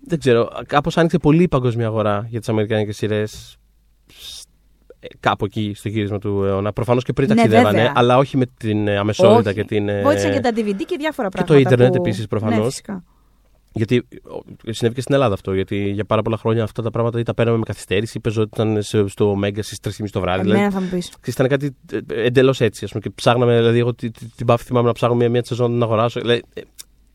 Δεν 0.06 0.18
ξέρω, 0.18 0.48
κάπως 0.66 0.96
άνοιξε 0.96 1.18
πολύ 1.18 1.42
η 1.42 1.48
παγκόσμια 1.48 1.86
αγορά 1.86 2.26
για 2.28 2.38
τις 2.38 2.48
αμερικάνικες 2.48 2.96
σειρές 2.96 3.56
κάπου 5.20 5.44
εκεί 5.44 5.72
στο 5.74 5.88
γύρισμα 5.88 6.18
του 6.18 6.44
αιώνα. 6.44 6.72
Προφανώς 6.72 7.04
και 7.04 7.12
πριν 7.12 7.28
Ναι, 7.28 7.34
ταξιδεύανε, 7.34 7.76
βέβαια. 7.78 7.92
αλλά 7.96 8.16
όχι 8.18 8.36
με 8.36 8.46
την 8.56 8.88
ε, 8.88 8.96
αμεσότητα 8.96 9.50
Όχι. 9.50 9.58
και 9.58 9.64
την. 9.64 9.88
ε, 9.88 10.02
Βοήθησαν 10.02 10.32
και 10.32 10.40
τα 10.40 10.50
DVD 10.50 10.82
και 10.86 10.96
διάφορα 10.98 11.28
και 11.28 11.38
το 11.38 11.44
πράγματα. 11.44 11.58
ίντερνετ 11.58 11.96
που... 11.96 12.02
επίσης, 12.02 12.26
προφανώς. 12.26 12.58
Ναι, 12.58 12.64
φυσικά. 12.64 13.04
Γιατί 13.72 13.96
ο, 14.22 14.42
συνέβη 14.72 14.94
και 14.94 15.00
στην 15.00 15.14
Ελλάδα 15.14 15.34
αυτό. 15.34 15.54
Γιατί 15.54 15.90
για 15.90 16.04
πάρα 16.04 16.22
πολλά 16.22 16.36
χρόνια 16.36 16.62
αυτά 16.62 16.82
τα 16.82 16.90
πράγματα 16.90 17.18
ή 17.18 17.22
τα 17.22 17.34
παίρναμε 17.34 17.58
με 17.58 17.64
καθυστέρηση. 17.64 18.20
Παίζονταν 18.20 18.82
σε- 18.82 19.06
στο 19.08 19.34
Μέγκα 19.34 19.62
στις 19.62 19.78
3.30 19.80 20.10
το 20.10 20.20
βράδυ. 20.20 20.40
Δηλαδή, 20.42 20.58
Εμένα 20.58 20.74
θα 20.74 20.80
μου 20.80 20.88
πεις. 20.90 21.08
Ξέρεις, 21.20 21.34
ήταν 21.34 21.48
κάτι 21.48 21.76
εντελώς 22.24 22.60
έτσι. 22.60 22.84
Ας 22.84 22.90
πούμε, 22.90 23.02
και 23.02 23.10
ψάχναμε, 23.14 23.56
δηλαδή, 23.56 23.78
εγώ 23.78 23.94
την, 23.94 24.12
την, 24.12 24.30
την 24.36 24.46
Πάφη 24.46 24.64
θυμάμαι 24.64 24.86
να 24.86 24.92
ψάχνω 24.92 25.14
μια, 25.16 25.28
μια 25.30 25.44
σεζόν 25.44 25.66
να 25.66 25.72
την 25.74 25.82
αγοράσω. 25.82 26.20
Δηλαδή, 26.20 26.42
ε, 26.54 26.60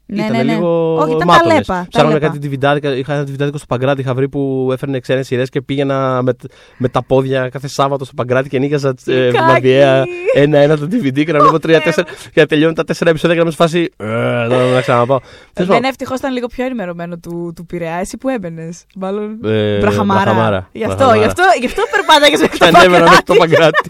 Ναι, 0.08 0.22
ήταν 0.22 0.38
ναι, 0.38 0.44
ναι. 0.44 0.54
λίγο. 0.54 0.96
Όχι, 0.96 1.14
ήταν 1.14 1.28
μάτωνες. 1.28 1.66
ταλέπα. 1.66 1.86
Ψάχναμε 1.90 2.14
ταλέπα. 2.14 2.28
κάτι 2.28 2.38
διβιντάδικα. 2.38 2.96
Είχα 2.96 3.14
ένα 3.14 3.24
διβιντάδικο 3.24 3.58
στο 3.58 3.66
Παγκράτη 3.66 4.02
είχα 4.02 4.14
βρει 4.14 4.30
που 4.30 4.70
έφερνε 4.74 5.00
ξένες 5.00 5.28
σειρές 5.28 5.50
και 5.50 5.62
πήγαινα 5.62 6.22
με, 6.22 6.34
με 6.78 6.88
τα 6.88 7.04
πόδια 7.04 7.50
κάθε 7.50 7.68
Σάββατο 7.68 8.06
στο 8.06 8.14
Παγκράτη 8.16 8.50
και 8.50 8.60
νοίγαζα 8.60 8.94
ε, 9.06 9.14
Κάκι. 9.14 9.38
βαμαδιαία 9.38 10.06
ένα-ένα 10.34 10.78
το 10.78 10.88
DVD 10.92 11.26
και 11.26 11.32
να 11.32 11.40
βλέπω 11.40 11.60
τρία-τέσσερα. 11.60 12.08
και 12.34 12.42
να 12.42 12.46
τελειώνουν 12.46 12.76
τα 12.76 12.84
τέσσερα 12.84 13.10
επεισόδια 13.10 13.36
και 13.36 13.42
να 13.42 13.48
με 13.48 13.52
σφάσει. 13.52 13.90
Ε, 13.98 14.06
να 14.06 14.48
να 14.74 14.82
ξαναπάω. 14.82 15.20
Τέλος 15.20 15.54
Δεν 15.54 15.68
πάντων, 15.68 15.84
ευτυχώς 15.84 16.20
ήταν 16.20 16.34
λίγο 16.34 16.48
πιο 16.48 16.66
ενημερωμένο 16.66 17.18
του, 17.18 17.54
του 17.56 17.66
Πειραιά. 17.66 17.96
Εσύ 17.96 18.18
που 18.18 18.30
έμπαινες. 18.30 18.86
Μάλλον; 18.96 19.40
ε, 19.46 19.78
Μπραχαμάρα. 19.80 20.22
Μπραχαμάρα. 20.24 20.70
Γι' 20.72 20.84
αυτό, 20.84 20.96
Μπραχαμάρα. 20.96 21.20
γι' 21.20 21.26
αυτό, 21.26 21.44
γι' 21.60 21.66
αυτό 21.66 21.82
περπάταγε 21.92 22.38
μέχρι 22.38 22.58
το 22.58 22.66
Ανέβαινα 22.66 23.04
μέχρι 23.04 23.24
το 23.24 23.34
Παγκράτη. 23.34 23.90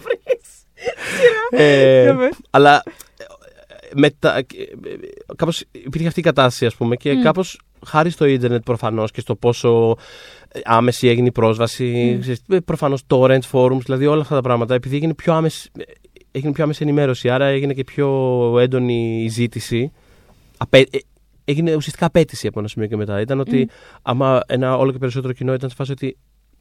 Ε, 1.50 2.02
Για 2.02 2.16
πες. 2.16 2.36
αλλά 2.50 2.82
ε, 3.96 4.00
μετά, 4.00 4.36
ε, 4.38 4.44
κάπως 5.36 5.64
υπήρχε 5.72 6.06
αυτή 6.06 6.20
η 6.20 6.22
κατάσταση 6.22 6.66
ας 6.66 6.74
πούμε 6.74 6.96
και 6.96 7.12
Μμ. 7.14 7.22
κάπως 7.22 7.60
χάρη 7.86 8.10
στο 8.10 8.24
ίντερνετ 8.24 8.62
προφανώς 8.62 9.10
και 9.10 9.20
στο 9.20 9.34
πόσο 9.36 9.96
ε, 10.48 10.60
άμεση 10.64 11.08
έγινε 11.08 11.26
η 11.26 11.32
πρόσβαση, 11.32 12.12
Μμ. 12.16 12.20
ξέρεις, 12.20 12.42
ε, 12.48 12.60
προφανώς 12.60 13.02
torrent 13.08 13.40
forums, 13.52 13.80
δηλαδή 13.84 14.06
όλα 14.06 14.20
αυτά 14.20 14.34
τα 14.34 14.40
πράγματα 14.40 14.74
επειδή 14.74 14.96
έγινε 14.96 15.14
πιο 15.14 15.32
άμεση, 15.34 15.70
ε, 15.78 15.82
έγινε 16.30 16.52
πιο 16.52 16.64
άμεση 16.64 16.82
ενημέρωση 16.82 17.28
άρα 17.30 17.44
έγινε 17.46 17.74
και 17.74 17.84
πιο 17.84 18.08
έντονη 18.58 19.22
η 19.22 19.28
ζήτηση 19.28 19.92
απέ, 20.56 20.78
ε, 20.78 20.98
έγινε 21.44 21.74
ουσιαστικά 21.74 22.06
απέτηση 22.06 22.46
από 22.46 22.58
ένα 22.58 22.68
σημείο 22.68 22.88
και 22.88 22.96
μετά 22.96 23.20
ήταν 23.20 23.40
ότι 23.40 23.56
Μμ. 23.56 23.68
άμα 24.02 24.40
ένα 24.46 24.76
όλο 24.76 24.92
και 24.92 24.98
περισσότερο 24.98 25.32
κοινό 25.32 25.52
ήταν 25.54 25.68
σε 25.68 25.74
φάση 25.74 25.92
ότι 25.92 26.16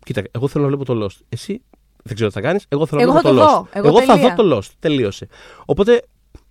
κοίτα, 0.05 0.21
εγώ 0.31 0.47
θέλω 0.47 0.63
να 0.63 0.69
βλέπω 0.69 0.85
το 0.85 1.05
Lost. 1.05 1.19
Εσύ 1.29 1.61
δεν 2.03 2.15
ξέρω 2.15 2.29
τι 2.29 2.35
θα 2.35 2.41
κάνεις. 2.41 2.65
Εγώ 2.67 2.85
θέλω 2.85 3.01
Εγώ 3.01 3.13
να 3.13 3.21
θα 3.21 3.29
βλέπω 3.31 3.43
το 3.45 3.45
το 3.45 3.55
δω. 3.55 3.61
Lost. 3.61 3.83
Εγώ 3.83 4.01
θα 4.01 4.13
τελεία. 4.13 4.35
δω 4.35 4.43
το 4.49 4.57
Lost. 4.57 4.69
Τελείωσε. 4.79 5.27
Οπότε 5.65 6.03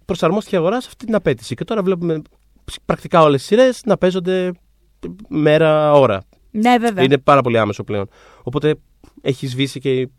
προσαρμόστηκε 0.04 0.54
η 0.56 0.58
αγορά 0.58 0.80
σε 0.80 0.86
αυτή 0.90 1.04
την 1.04 1.14
απέτηση. 1.14 1.54
Και 1.54 1.64
τώρα 1.64 1.82
βλέπουμε 1.82 2.22
πρακτικά 2.84 3.22
όλες 3.22 3.38
τις 3.40 3.48
σειρές 3.48 3.80
να 3.84 3.96
παίζονται 3.98 4.52
μέρα, 5.28 5.92
ώρα. 5.92 6.22
Ναι, 6.50 6.78
βέβαια. 6.78 7.04
Είναι 7.04 7.18
πάρα 7.18 7.40
πολύ 7.40 7.58
άμεσο 7.58 7.84
πλέον. 7.84 8.08
Οπότε 8.42 8.74
έχει 9.22 9.46
σβήσει 9.46 9.80
και 9.80 10.00
η 10.00 10.12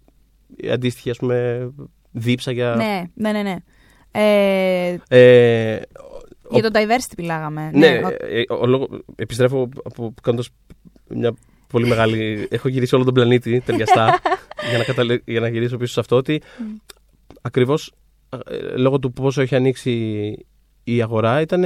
η 0.58 0.70
αντίστοιχη 0.70 1.10
ας 1.10 1.18
πούμε, 1.18 1.70
δίψα 2.12 2.52
για. 2.52 2.76
Ναι, 2.76 3.04
ναι, 3.14 3.32
ναι. 3.32 3.42
ναι. 3.44 3.56
Ε, 4.12 4.98
Ε, 5.08 5.76
ο- 6.50 6.58
για 6.60 6.72
το 6.72 6.80
diversity 6.80 7.14
μιλάγαμε. 7.18 7.72
ναι, 7.74 7.88
ο- 8.04 8.10
ε, 8.10 8.44
ο 8.62 8.66
λόγο- 8.66 8.88
επιστρέφω 9.16 9.70
από 9.84 10.14
κάνοντας 10.22 10.50
μια 11.10 11.34
πολύ 11.68 11.88
μεγάλη. 11.88 12.48
Έχω 12.52 12.68
γυρίσει 12.68 12.96
όλο 12.96 13.04
τον 13.04 13.14
πλανήτη 13.14 13.62
ταιριαστά 13.62 14.20
για, 14.70 14.78
να 14.78 14.84
καταλε- 14.84 15.22
για 15.26 15.40
να 15.40 15.48
γυρίσω 15.48 15.78
πίσω 15.78 15.94
σε 15.94 16.00
αυτό 16.00 16.16
ότι 16.16 16.42
ακριβώς 17.42 17.88
ε, 17.88 17.94
λόγω 18.76 19.00
του 19.00 19.14
πόσο 19.14 19.42
έχει 19.42 19.56
ανοίξει 19.56 19.92
η 20.84 21.02
αγορά 21.02 21.42
ήταν 21.42 21.64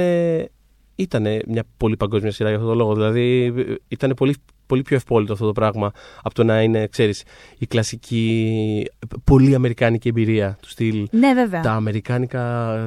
ήτανε 0.94 1.40
μια 1.46 1.64
πολύ 1.76 1.96
παγκόσμια 1.96 2.30
σειρά 2.30 2.48
για 2.48 2.58
αυτόν 2.58 2.76
τον 2.76 2.86
λόγο. 2.86 2.94
Δηλαδή 2.94 3.52
ήταν 3.88 4.12
πολύ, 4.16 4.34
πολύ 4.66 4.82
πιο 4.82 4.96
ευπόλυτο 4.96 5.32
αυτό 5.32 5.46
το 5.46 5.52
πράγμα 5.52 5.90
από 6.22 6.34
το 6.34 6.44
να 6.44 6.62
είναι, 6.62 6.86
ξέρεις, 6.86 7.22
η 7.58 7.66
κλασική 7.66 8.84
πολύ 9.24 9.54
αμερικάνικη 9.54 10.08
εμπειρία 10.08 10.58
του 10.62 10.68
στυλ 10.68 11.08
ναι, 11.10 11.34
βέβαια. 11.34 11.60
τα 11.60 11.72
αμερικάνικα 11.72 12.40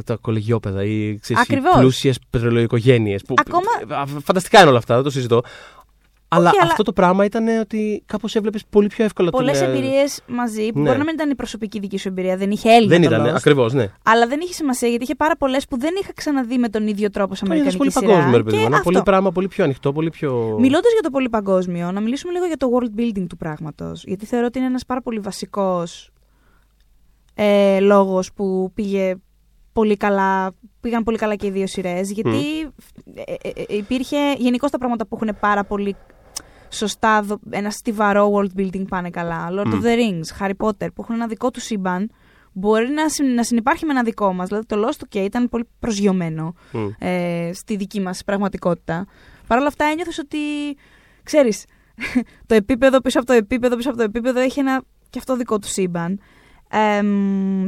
τα 0.05 0.15
κολεγιόπαιδα 0.15 0.83
ή 0.83 1.17
ξέρεις, 1.19 1.41
οι 1.41 1.45
Ακριβώς. 1.51 1.77
πλούσιες 1.79 2.19
πετρελαιοοικογένειες. 2.29 3.21
Που, 3.21 3.33
Ακόμα- 3.37 4.01
α, 4.01 4.05
Φανταστικά 4.05 4.59
είναι 4.59 4.69
όλα 4.69 4.77
αυτά, 4.77 4.95
δεν 4.95 5.03
το 5.03 5.09
συζητώ. 5.09 5.41
Αλλά 6.35 6.49
αλλά- 6.49 6.71
αυτό 6.71 6.83
το 6.83 6.93
πράγμα 6.93 7.25
ήταν 7.25 7.47
ότι 7.59 8.03
κάπως 8.05 8.35
έβλεπες 8.35 8.63
πολύ 8.69 8.87
πιο 8.87 9.03
εύκολα 9.05 9.29
Πολλές 9.29 9.57
την, 9.59 9.67
ε, 9.67 9.71
εμπειρίες 9.71 10.21
μαζί 10.27 10.71
που 10.71 10.79
ναι. 10.79 10.85
μπορεί 10.85 10.97
να 10.97 11.03
μην 11.03 11.13
ήταν 11.13 11.29
η 11.29 11.35
προσωπική 11.35 11.79
δική 11.79 11.97
σου 11.97 12.07
εμπειρία, 12.07 12.37
δεν 12.37 12.51
είχε 12.51 12.69
Έλληνα. 12.69 12.87
Δεν 12.89 13.01
το 13.01 13.15
ήταν, 13.15 13.25
Lost, 13.25 13.35
ακριβώς, 13.37 13.73
ναι. 13.73 13.87
Αλλά 14.03 14.27
δεν 14.27 14.39
είχε 14.39 14.53
σημασία 14.53 14.87
γιατί 14.89 15.03
είχε 15.03 15.15
πάρα 15.15 15.35
πολλές 15.37 15.67
που 15.67 15.79
δεν 15.79 15.91
είχα 16.01 16.11
ξαναδεί 16.15 16.57
με 16.57 16.69
τον 16.69 16.87
ίδιο 16.87 17.09
τρόπο 17.09 17.35
σε 17.35 17.45
Το 17.45 17.53
είδες 17.53 17.65
αμερικανική 17.67 17.77
πολύ 17.77 17.91
σειρά. 17.91 18.07
παγκόσμιο, 18.13 18.37
ρε 18.37 18.43
παιδί 18.43 18.55
Και 18.55 18.61
μου. 18.61 18.67
Ένα 18.67 18.77
αυτό. 18.77 18.89
πολύ 18.91 19.03
πράγμα 19.03 19.31
πολύ 19.31 19.47
πιο 19.47 19.63
ανοιχτό, 19.63 19.91
πολύ 19.93 20.09
πιο. 20.09 20.55
Μιλώντας 20.59 20.91
για 20.91 21.01
το 21.01 21.09
πολύ 21.09 21.29
παγκόσμιο, 21.29 21.91
να 21.91 21.99
μιλήσουμε 21.99 22.31
λίγο 22.31 22.45
για 22.45 22.57
το 22.57 22.67
world 22.73 22.99
building 22.99 23.25
του 23.29 23.37
πράγματος. 23.37 24.03
Γιατί 24.03 24.25
θεωρώ 24.25 24.45
ότι 24.45 24.57
είναι 24.57 24.67
ένας 24.67 24.85
πάρα 24.85 25.01
πολύ 25.01 25.19
βασικός 25.19 26.11
ε, 27.35 27.79
λόγος 27.79 28.33
που 28.33 28.71
πήγε 28.73 29.15
πολύ 29.73 29.97
καλά, 29.97 30.51
πήγαν 30.81 31.03
πολύ 31.03 31.17
καλά 31.17 31.35
και 31.35 31.47
οι 31.47 31.49
δύο 31.49 31.67
σειρές. 31.67 32.11
Γιατί 32.11 32.61
ε, 33.15 33.21
ε, 33.41 33.49
ε, 33.67 33.75
υπήρχε 33.77 34.17
γενικώς 34.37 34.71
τα 34.71 34.77
πράγματα 34.77 35.07
που 35.07 35.19
έχουν 35.21 35.37
πάρα 35.39 35.63
πολύ 35.63 35.95
σωστά, 36.73 37.21
δο- 37.21 37.39
ένα 37.49 37.69
στιβαρό 37.69 38.31
world 38.35 38.59
building 38.59 38.87
πάνε 38.87 39.09
καλά. 39.09 39.47
Lord 39.51 39.65
Μμ. 39.67 39.71
of 39.73 39.83
the 39.83 39.95
Rings, 39.97 40.41
Harry 40.45 40.53
Potter, 40.57 40.87
που 40.93 41.01
έχουν 41.01 41.15
ένα 41.15 41.27
δικό 41.27 41.51
του 41.51 41.59
σύμπαν, 41.59 42.09
μπορεί 42.53 42.89
να, 42.89 43.09
συν- 43.09 43.33
να 43.33 43.43
συνεπάρχει 43.43 43.85
με 43.85 43.91
ένα 43.91 44.03
δικό 44.03 44.33
μας. 44.33 44.47
Δηλαδή 44.47 44.65
το 44.65 44.87
Lost, 44.87 45.03
okay, 45.09 45.23
ήταν 45.23 45.49
πολύ 45.49 45.67
προσγειωμένο 45.79 46.53
Μμ. 46.71 46.87
ε, 46.99 47.49
στη 47.53 47.75
δική 47.75 48.01
μας 48.01 48.23
πραγματικότητα. 48.23 49.05
Παρ' 49.47 49.57
όλα 49.57 49.67
αυτά 49.67 49.85
ένιωθες 49.85 50.17
ότι, 50.17 50.37
ξέρεις, 51.23 51.65
το 52.47 52.55
επίπεδο 52.55 52.99
πίσω 53.01 53.17
από 53.19 53.27
το 53.27 53.33
επίπεδο 53.33 53.75
πίσω 53.75 53.89
από 53.89 53.97
το 53.97 54.03
επίπεδο 54.03 54.39
έχει 54.39 54.59
ένα 54.59 54.83
και 55.09 55.19
αυτό 55.19 55.35
δικό 55.35 55.59
του 55.59 55.67
σύμπαν. 55.67 56.19
Εμ, 56.69 57.65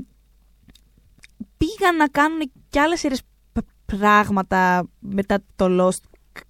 πήγαν 1.58 1.95
να 1.97 2.08
κάνουν 2.08 2.51
και 2.70 2.80
άλλες 2.80 2.99
σειρές 2.99 3.22
π- 3.53 3.66
πράγματα 3.86 4.88
μετά 4.99 5.39
το 5.56 5.66
Lost 5.70 6.03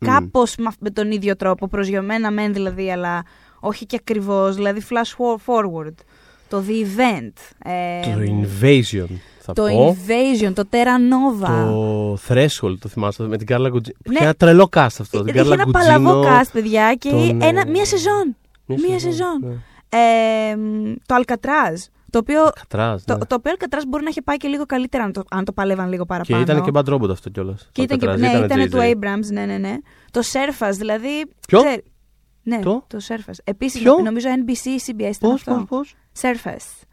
κάπως 0.06 0.56
με, 0.56 0.70
με 0.80 0.90
τον 0.90 1.12
ίδιο 1.12 1.36
τρόπο, 1.36 1.68
προσγειωμένα 1.68 2.32
μεν 2.32 2.54
δηλαδή, 2.54 2.92
αλλά 2.92 3.24
όχι 3.60 3.86
και 3.86 3.98
ακριβώς, 4.00 4.56
δηλαδή 4.56 4.82
flash 4.90 5.16
for- 5.18 5.36
forward. 5.46 5.94
Το 6.50 6.64
The 6.68 6.72
Event. 6.72 7.34
ε, 7.72 8.02
Το 8.02 8.20
Invasion, 8.22 9.08
θα 9.40 9.54
το 9.54 9.64
πω. 9.64 9.98
Invasion, 9.98 10.52
το 10.54 10.64
Terra 10.72 10.98
Nova. 11.46 11.48
Το 11.66 12.14
Threshold, 12.28 12.78
το 12.80 12.90
θυμάσαι, 12.90 13.24
με 13.24 13.38
την 13.38 13.48
Κάρλα 13.48 13.70
Γκουτζίνο. 13.70 13.98
Ναι. 14.06 14.14
Είχε 14.16 14.24
ένα 14.24 14.34
τρελό 14.34 14.70
cast 14.76 14.80
αυτό. 15.00 15.18
Την 15.24 15.28
Είχε 15.28 15.38
Κάρλα 15.38 15.54
ένα 15.54 15.66
παλαβό 15.72 16.14
Γκουτζίνο. 16.14 16.40
cast, 16.42 16.50
παιδιά, 16.54 16.94
και 17.00 17.10
τον, 17.10 17.42
ένα, 17.42 17.62
ε, 17.62 17.66
μία 17.70 17.86
σεζόν. 17.86 18.36
μία 18.66 19.00
σεζόν. 19.00 19.40
ναι. 19.42 19.54
Ε, 19.90 20.56
το 21.06 21.16
Alcatraz. 21.22 21.78
Το 22.10 22.18
οποίο, 22.20 22.50
Κατράς, 22.60 23.04
το, 23.04 23.18
ναι. 23.18 23.26
το 23.26 23.36
οποίο 23.36 23.52
Alcatraz 23.60 23.82
μπορεί 23.88 24.04
να 24.04 24.10
είχε 24.10 24.22
πάει 24.22 24.38
και 24.38 24.48
λίγο 24.48 24.66
καλύτερα 24.66 25.04
αν 25.04 25.12
το, 25.14 25.24
αν 25.30 25.46
το 25.46 25.52
παλεύαν 25.54 25.90
λίγο 25.90 26.02
Και 26.04 26.08
παραπάνω. 26.08 26.42
ήταν 26.42 26.64
και 26.64 26.72
bad 26.74 26.94
robot 26.94 27.10
αυτό 27.10 27.30
κιόλας. 27.30 27.70
Και 27.72 27.82
ήταν, 27.82 27.98
και, 27.98 28.06
ναι, 28.08 28.28
ήταν 28.46 28.70
του 28.70 28.78
Abrams, 28.78 29.32
ναι, 29.32 29.46
ναι, 29.46 29.58
ναι. 29.58 29.76
Το 30.12 30.22
Surface, 30.34 30.74
δηλαδή. 30.78 31.26
Ποιο; 31.48 31.60
ξέρει- 31.64 31.84
ναι, 32.44 32.60
Το; 32.60 32.84
το 32.88 32.98
Surface. 33.08 33.38
Επίσης, 33.44 33.82
Ποιο; 33.82 34.00
νομίζω 34.04 34.28
NBC 34.30 34.66
ή 34.66 34.82
CBS 34.88 35.00
ήταν 35.00 35.16
Πώς, 35.20 35.34
αυτό. 35.34 35.52
πώς, 35.54 35.66
πώς; 35.68 35.96
Surface. 36.22 36.84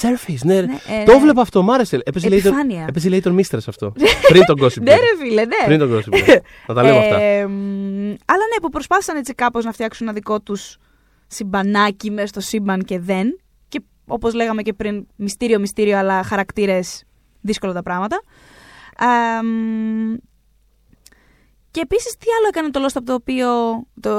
Surface, 0.00 0.38
ναι. 0.44 0.60
ρε. 0.60 0.66
Ναι, 0.66 0.74
ε, 1.00 1.04
Το 1.04 1.12
ναι. 1.12 1.18
βλέπα 1.20 1.40
αυτό, 1.40 1.62
μ' 1.62 1.70
άρεσε. 1.70 2.00
Έπαιζε 2.04 2.28
λέει, 2.28 2.38
Επιφάνεια. 2.38 2.78
τον- 2.78 2.88
έπαιζε 2.88 3.08
λέει 3.08 3.20
τον 3.20 3.36
Mistress 3.38 3.58
αυτό. 3.66 3.92
Πριν 4.28 4.44
τον 4.44 4.56
Gossip 4.60 4.80
Ναι, 4.82 4.92
Girl. 4.94 4.98
ρε 5.00 5.24
φίλε, 5.24 5.44
ναι. 5.44 5.56
Πριν 5.66 5.78
τον 5.78 5.90
Gossip 5.92 6.14
Girl. 6.14 6.38
Να 6.66 6.74
τα 6.74 6.82
λέμε 6.82 6.98
αυτά. 6.98 7.20
Ε, 7.20 7.46
μ, 7.46 7.50
αλλά 8.24 8.44
ναι, 8.52 8.60
που 8.62 8.68
προσπάθησαν 8.68 9.16
έτσι 9.16 9.34
κάπως 9.34 9.64
να 9.64 9.72
φτιάξουν 9.72 10.06
ένα 10.06 10.14
δικό 10.16 10.40
τους 10.40 10.76
συμπανάκι 11.26 12.10
μέσα 12.10 12.26
στο 12.26 12.40
σύμπαν 12.40 12.82
και 12.82 12.98
δεν. 12.98 13.40
Και 14.06 14.12
όπως 14.12 14.34
λέγαμε 14.34 14.62
και 14.62 14.72
πριν, 14.72 15.06
μυστήριο, 15.16 15.58
μυστήριο, 15.58 15.98
αλλά 15.98 16.22
χαρακτήρες 16.22 17.04
δύσκολα 17.40 17.72
τα 17.72 17.82
πράγματα. 17.82 18.20
Α, 18.96 19.42
μ, 19.42 20.14
Και 21.76 21.82
επίσης, 21.82 22.16
τι 22.16 22.26
άλλο 22.38 22.46
έκανε 22.48 22.70
το 22.70 22.80
Lost 22.84 22.92
από 22.94 23.06
το 23.06 23.12
οποίο 23.14 23.48
το, 24.00 24.10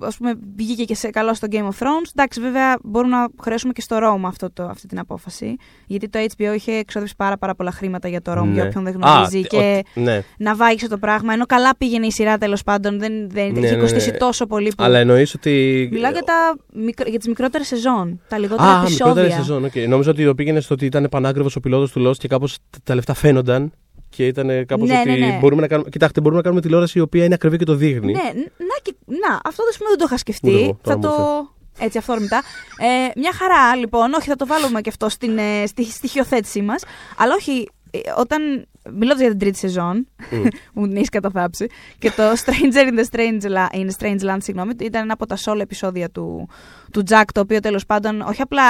ας 0.00 0.16
πούμε, 0.16 0.32
βγήκε 0.56 0.84
και 0.84 0.94
σε 0.94 1.10
καλό 1.10 1.34
στο 1.34 1.46
Game 1.50 1.56
of 1.64 1.78
Thrones. 1.78 2.10
Εντάξει, 2.16 2.40
βέβαια, 2.40 2.78
μπορούμε 2.82 3.16
να 3.16 3.28
χρέσουμε 3.42 3.72
και 3.72 3.80
στο 3.80 3.96
Rome 4.02 4.20
αυτό 4.24 4.50
το, 4.52 4.62
αυτή 4.64 4.86
την 4.86 4.98
απόφαση. 4.98 5.56
Γιατί 5.86 6.08
το 6.08 6.18
HBO 6.18 6.54
είχε 6.54 6.72
εξόδευσει 6.72 7.14
πάρα, 7.16 7.36
πάρα 7.38 7.54
πολλά 7.54 7.70
χρήματα 7.70 8.08
για 8.08 8.22
το 8.22 8.32
Rome, 8.38 8.44
Ναι. 8.44 8.52
για 8.52 8.64
όποιον 8.64 8.84
δεν 8.84 8.92
γνωρίζει. 8.92 9.38
Α, 9.38 9.42
και 9.42 9.84
ο- 9.96 10.00
ναι. 10.00 10.22
να 10.38 10.54
βάγισε 10.56 10.88
το 10.88 10.98
πράγμα. 10.98 11.32
Ενώ 11.32 11.46
καλά 11.46 11.76
πήγαινε 11.76 12.06
η 12.06 12.10
σειρά 12.10 12.38
τέλος 12.38 12.62
πάντων, 12.62 12.98
δεν, 12.98 13.30
δεν 13.30 13.52
Ναι, 13.52 13.58
είχε 13.66 13.74
ναι, 13.74 13.80
κοστίσει 13.80 14.10
ναι. 14.10 14.16
τόσο 14.16 14.46
πολύ. 14.46 14.72
Που... 14.76 14.82
Αλλά 14.84 14.98
εννοείς 14.98 15.34
ότι. 15.34 15.88
Μιλάω 15.92 16.12
για, 16.12 16.22
τα, 16.22 16.56
μικρο- 16.72 17.08
για 17.08 17.18
τις 17.18 17.28
μικρότερες 17.28 17.66
σεζόν, 17.66 18.20
τα 18.28 18.38
λιγότερα 18.38 18.68
Α, 18.68 18.80
επεισόδια. 18.80 19.06
μικρότερη 19.06 19.30
σεζόν. 19.32 19.64
Okay. 19.66 19.88
Νόμιζα 19.88 20.10
ότι 20.10 20.24
το 20.24 20.34
πήγαινε 20.34 20.60
στο 20.60 20.74
ότι 20.74 20.84
ήταν 20.86 21.06
πανάκριβος 21.10 21.56
ο 21.56 21.60
πιλότος 21.60 21.92
του 21.92 22.08
Lost 22.08 22.16
και 22.16 22.28
κάπως 22.28 22.58
τα 22.84 22.94
λεφτά 22.94 23.14
φαίνονταν. 23.14 23.72
Και 24.16 24.26
ήταν 24.26 24.66
κάπως 24.66 24.88
Ναι, 24.88 24.98
ότι 24.98 25.10
ναι, 25.10 25.26
ναι. 25.26 25.38
μπορούμε 25.40 25.60
να 25.60 25.66
κάνουμε. 25.66 25.88
Κοιτάξτε, 25.88 26.20
μπορούμε 26.20 26.36
να 26.36 26.42
κάνουμε 26.42 26.60
τηλεόραση 26.62 26.98
η 26.98 27.00
οποία 27.00 27.24
είναι 27.24 27.34
ακριβή 27.34 27.56
και 27.56 27.64
το 27.64 27.74
δείχνει. 27.74 28.12
Ναι, 28.12 28.18
ν- 28.34 28.52
να, 28.58 28.76
και, 28.82 28.94
να, 29.06 29.40
αυτό 29.44 29.62
το 29.64 29.72
σημείο 29.72 29.88
δεν 29.88 29.98
το 29.98 30.04
είχα 30.04 30.14
Ούτε 30.14 30.16
σκεφτεί. 30.16 30.62
εγώ, 30.62 30.78
θα 30.82 30.98
τώρα 30.98 31.14
μου 31.18 31.24
το. 31.46 31.50
Έτσι, 31.78 31.98
αυθόρμητα. 31.98 32.42
Ε, 32.78 33.20
μια 33.20 33.32
χαρά, 33.32 33.76
λοιπόν. 33.76 34.12
Όχι, 34.12 34.28
θα 34.28 34.36
το 34.36 34.46
βάλουμε 34.46 34.80
και 34.80 34.88
αυτό 34.88 35.08
στην 35.08 35.38
ε, 35.38 35.66
στη 35.66 35.84
στοιχειοθέτησή 35.84 36.62
μας. 36.62 36.82
Αλλά 37.16 37.34
όχι, 37.34 37.68
ε, 37.90 37.98
όταν. 38.18 38.66
Μιλώντας 38.94 39.20
για 39.20 39.28
την 39.30 39.38
τρίτη 39.38 39.58
σεζόν, 39.58 40.06
μου 40.74 40.86
την 40.88 40.96
έχει 40.96 41.08
καταθάψει. 41.08 41.66
Και 41.98 42.10
το 42.10 42.22
Stranger 42.22 42.88
in 42.88 42.98
the 42.98 43.04
Strange, 43.10 43.50
La- 43.56 43.78
in 43.78 43.88
Strange 43.98 44.30
Land, 44.30 44.36
συγγνώμη, 44.38 44.72
ήταν 44.80 45.02
ένα 45.02 45.12
από 45.12 45.26
τα 45.26 45.36
solo 45.44 45.60
επεισόδια 45.60 46.10
του, 46.10 46.48
του 46.92 47.02
Jack, 47.08 47.22
το 47.34 47.40
οποίο 47.40 47.60
τέλος 47.60 47.86
πάντων 47.86 48.20
όχι 48.20 48.42
απλά 48.42 48.62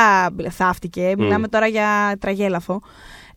θαύτηκε, 0.50 1.12
μιλάμε 1.18 1.48
τώρα 1.48 1.66
για 1.66 2.16
τραγέλαφο. 2.20 2.80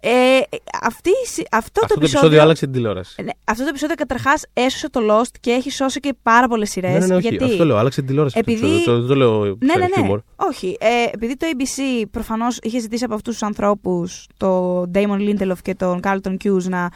Ε, 0.08 0.40
αυτή, 0.82 1.10
η 1.10 1.28
συ- 1.28 1.48
αυτό, 1.52 1.80
Αυτό 1.84 1.94
το 1.94 2.00
το 2.00 2.00
επεισόδιο 2.00 2.42
άλλαξε 2.42 2.66
την 2.66 2.74
τηλεόραση. 2.74 3.22
ναι, 3.24 3.32
αυτό 3.44 3.64
το 3.64 3.70
επεισόδιο 3.70 3.96
καταρχάς 3.96 4.46
έσωσε 4.54 4.90
το 4.90 5.00
Lost 5.10 5.32
και 5.40 5.52
έχει 5.52 5.72
σώσει 5.72 6.00
και 6.00 6.14
πάρα 6.24 6.48
πολλές 6.48 6.70
σειρές. 6.70 6.92
Ναι, 6.92 7.00
ναι, 7.00 7.06
ναι, 7.06 7.16
όχι. 7.16 7.28
γιατί... 7.28 7.44
Αυτό 7.44 7.66
λέω, 7.66 7.78
άλλαξε 7.78 8.00
την 8.00 8.08
τηλεόραση. 8.10 8.40
αυτό 8.40 8.52
το 8.52 8.58
Επειδή- 8.58 8.76
επεισόδιο. 8.76 9.02
Το- 9.02 9.08
Δεν 9.08 9.18
το 9.18 9.26
λέω 9.26 9.44
Ναι, 9.46 9.54
ναι, 9.62 9.72
σαν 9.72 9.80
ναι. 9.82 9.88
χιούμορ. 9.96 10.22
Όχι. 10.36 10.78
Ε, 10.80 10.88
επειδή 11.14 11.38
το 11.38 11.46
ABC 11.54 12.04
προφανώς 12.12 12.58
είχε 12.62 12.80
ζητήσει 12.80 13.04
από 13.04 13.14
αυτούς 13.14 13.34
τους 13.34 13.44
ανθρώπους, 13.44 14.28
τον 14.38 14.92
Damon 14.96 15.20
Lindelof 15.30 15.58
και 15.62 15.76
τον 15.76 16.00
Carlton 16.04 16.36
Hughes, 16.44 16.64
να 16.64 16.90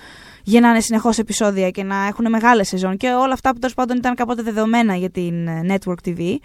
γεννάνε 0.43 0.79
συνεχώς 0.79 1.17
επεισόδια 1.17 1.69
και 1.69 1.83
να 1.83 2.05
έχουν 2.05 2.29
μεγάλες 2.29 2.67
σεζόν 2.67 2.97
και 2.97 3.07
όλα 3.09 3.33
αυτά 3.33 3.51
που 3.53 3.59
τέλος 3.59 3.75
πάντων 3.75 3.97
ήταν 3.97 4.15
κάποτε 4.15 4.41
δεδομένα 4.41 4.95
για 4.95 5.09
την 5.09 5.47
ε, 5.47 5.61
Network 5.67 6.07
TV. 6.09 6.35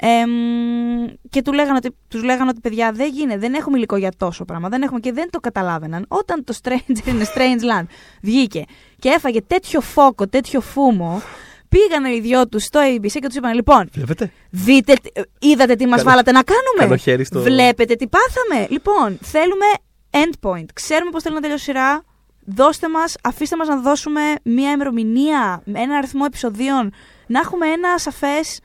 Ε, 0.00 0.26
μ, 0.26 1.06
και 1.30 1.42
του 1.42 1.52
λέγανε 1.52 1.76
ότι, 1.76 1.96
τους 2.08 2.22
λέγανε 2.22 2.50
ότι 2.50 2.60
παιδιά 2.60 2.92
δεν 2.92 3.10
γίνεται, 3.12 3.38
δεν 3.38 3.54
έχουμε 3.54 3.76
υλικό 3.76 3.96
για 3.96 4.12
τόσο 4.16 4.44
πράγμα, 4.44 4.68
δεν 4.68 4.82
έχουμε 4.82 5.00
και 5.00 5.12
δεν 5.12 5.30
το 5.30 5.40
καταλάβαιναν. 5.40 6.04
Όταν 6.08 6.44
το 6.44 6.54
Stranger 6.62 7.08
in 7.08 7.20
a 7.20 7.24
Strange 7.34 7.60
Land 7.80 7.86
βγήκε 8.22 8.64
και 8.98 9.08
έφαγε 9.08 9.42
τέτοιο 9.42 9.80
φόκο, 9.80 10.28
τέτοιο 10.28 10.60
φούμο, 10.60 11.22
πήγανε 11.68 12.14
οι 12.14 12.20
δυο 12.20 12.48
τους 12.48 12.62
στο 12.64 12.80
ABC 12.80 13.10
και 13.12 13.26
τους 13.26 13.34
είπαν 13.36 13.54
λοιπόν, 13.54 13.88
Βλέπετε; 13.92 14.30
Δείτε, 14.50 14.92
τι- 14.94 15.48
είδατε 15.48 15.74
τι 15.74 15.86
μας 15.86 15.96
Κάνω- 15.96 16.10
βάλατε 16.10 16.32
να 16.32 16.42
κάνουμε; 16.42 16.78
κάνω 16.78 16.96
χέρι 16.96 17.24
στο- 17.24 17.40
Βλέπετε 17.40 17.94
τι 17.94 18.06
πάθαμε; 18.08 18.66
Λοιπόν, 18.70 19.18
θέλουμε 19.22 19.66
endpoint. 20.10 20.66
Ξέρουμε 20.74 21.10
πώς 21.10 21.22
θέλουμε 21.22 21.40
να 21.40 21.46
τελειώσει 21.46 21.70
η 21.70 21.74
σειρά. 21.74 22.02
Δώστε 22.48 22.88
μας, 22.88 23.16
αφήστε 23.22 23.56
μας 23.56 23.68
να 23.68 23.76
δώσουμε 23.80 24.20
μία 24.42 24.70
ημερομηνία, 24.70 25.62
ένα 25.72 25.96
αριθμό 25.96 26.22
επεισοδίων, 26.26 26.92
να 27.26 27.38
έχουμε 27.40 27.66
ένα 27.66 27.98
σαφές 27.98 28.60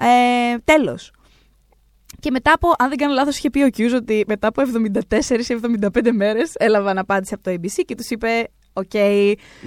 ε, 0.00 0.58
τέλος. 0.64 1.12
Και 2.20 2.30
μετά 2.30 2.52
από, 2.52 2.68
αν 2.78 2.88
δεν 2.88 2.98
κάνω 2.98 3.14
λάθος, 3.14 3.36
είχε 3.38 3.50
πει 3.50 3.62
ο 3.62 3.68
Κιούζ 3.68 3.92
ότι 3.92 4.24
μετά 4.28 4.46
από 4.48 4.62
74 4.62 5.48
ή 5.48 5.58
75 5.94 6.10
μέρες 6.12 6.52
έλαβαν 6.58 6.98
απάντηση 6.98 7.34
από 7.34 7.42
το 7.42 7.50
ABC 7.50 7.82
και 7.86 7.94
τους 7.94 8.10
είπε 8.10 8.48
«OK, 8.72 8.94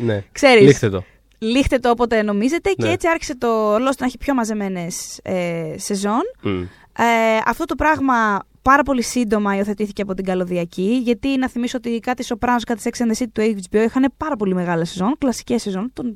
Ναι. 0.03 0.23
ξέρεις, 0.31 0.63
Λήχτε 0.65 0.89
το. 0.89 1.03
λήχτε 1.39 1.77
το 1.79 1.89
όποτε 1.89 2.21
νομίζετε» 2.21 2.69
και 2.71 2.85
Ναι. 2.85 2.91
έτσι 2.91 3.07
άρχισε 3.07 3.37
το 3.37 3.75
Lost 3.75 3.97
να 3.99 4.05
έχει 4.05 4.17
πιο 4.17 4.33
μαζεμένες 4.33 5.19
ε, 5.23 5.73
σεζόν. 5.77 6.21
Μμ. 6.41 6.61
Ε, 6.97 7.37
αυτό 7.45 7.65
το 7.65 7.75
πράγμα 7.75 8.39
πάρα 8.61 8.83
πολύ 8.83 9.01
σύντομα 9.03 9.55
υιοθετήθηκε 9.55 10.01
από 10.01 10.13
την 10.13 10.25
καλωδιακή, 10.25 10.99
γιατί 11.03 11.37
να 11.37 11.49
θυμίσω 11.49 11.77
ότι 11.77 11.99
κάτι 11.99 12.25
Sopranos, 12.27 12.61
κάτι 12.65 12.81
Sex 12.83 13.01
and 13.03 13.11
the 13.11 13.23
City 13.23 13.27
του 13.31 13.41
HBO 13.71 13.83
είχαν 13.85 14.13
πάρα 14.17 14.35
πολύ 14.35 14.53
μεγάλα 14.53 14.85
σεζόν, 14.85 15.15
κλασικές 15.17 15.61
σεζόν 15.61 15.89
των 15.93 16.15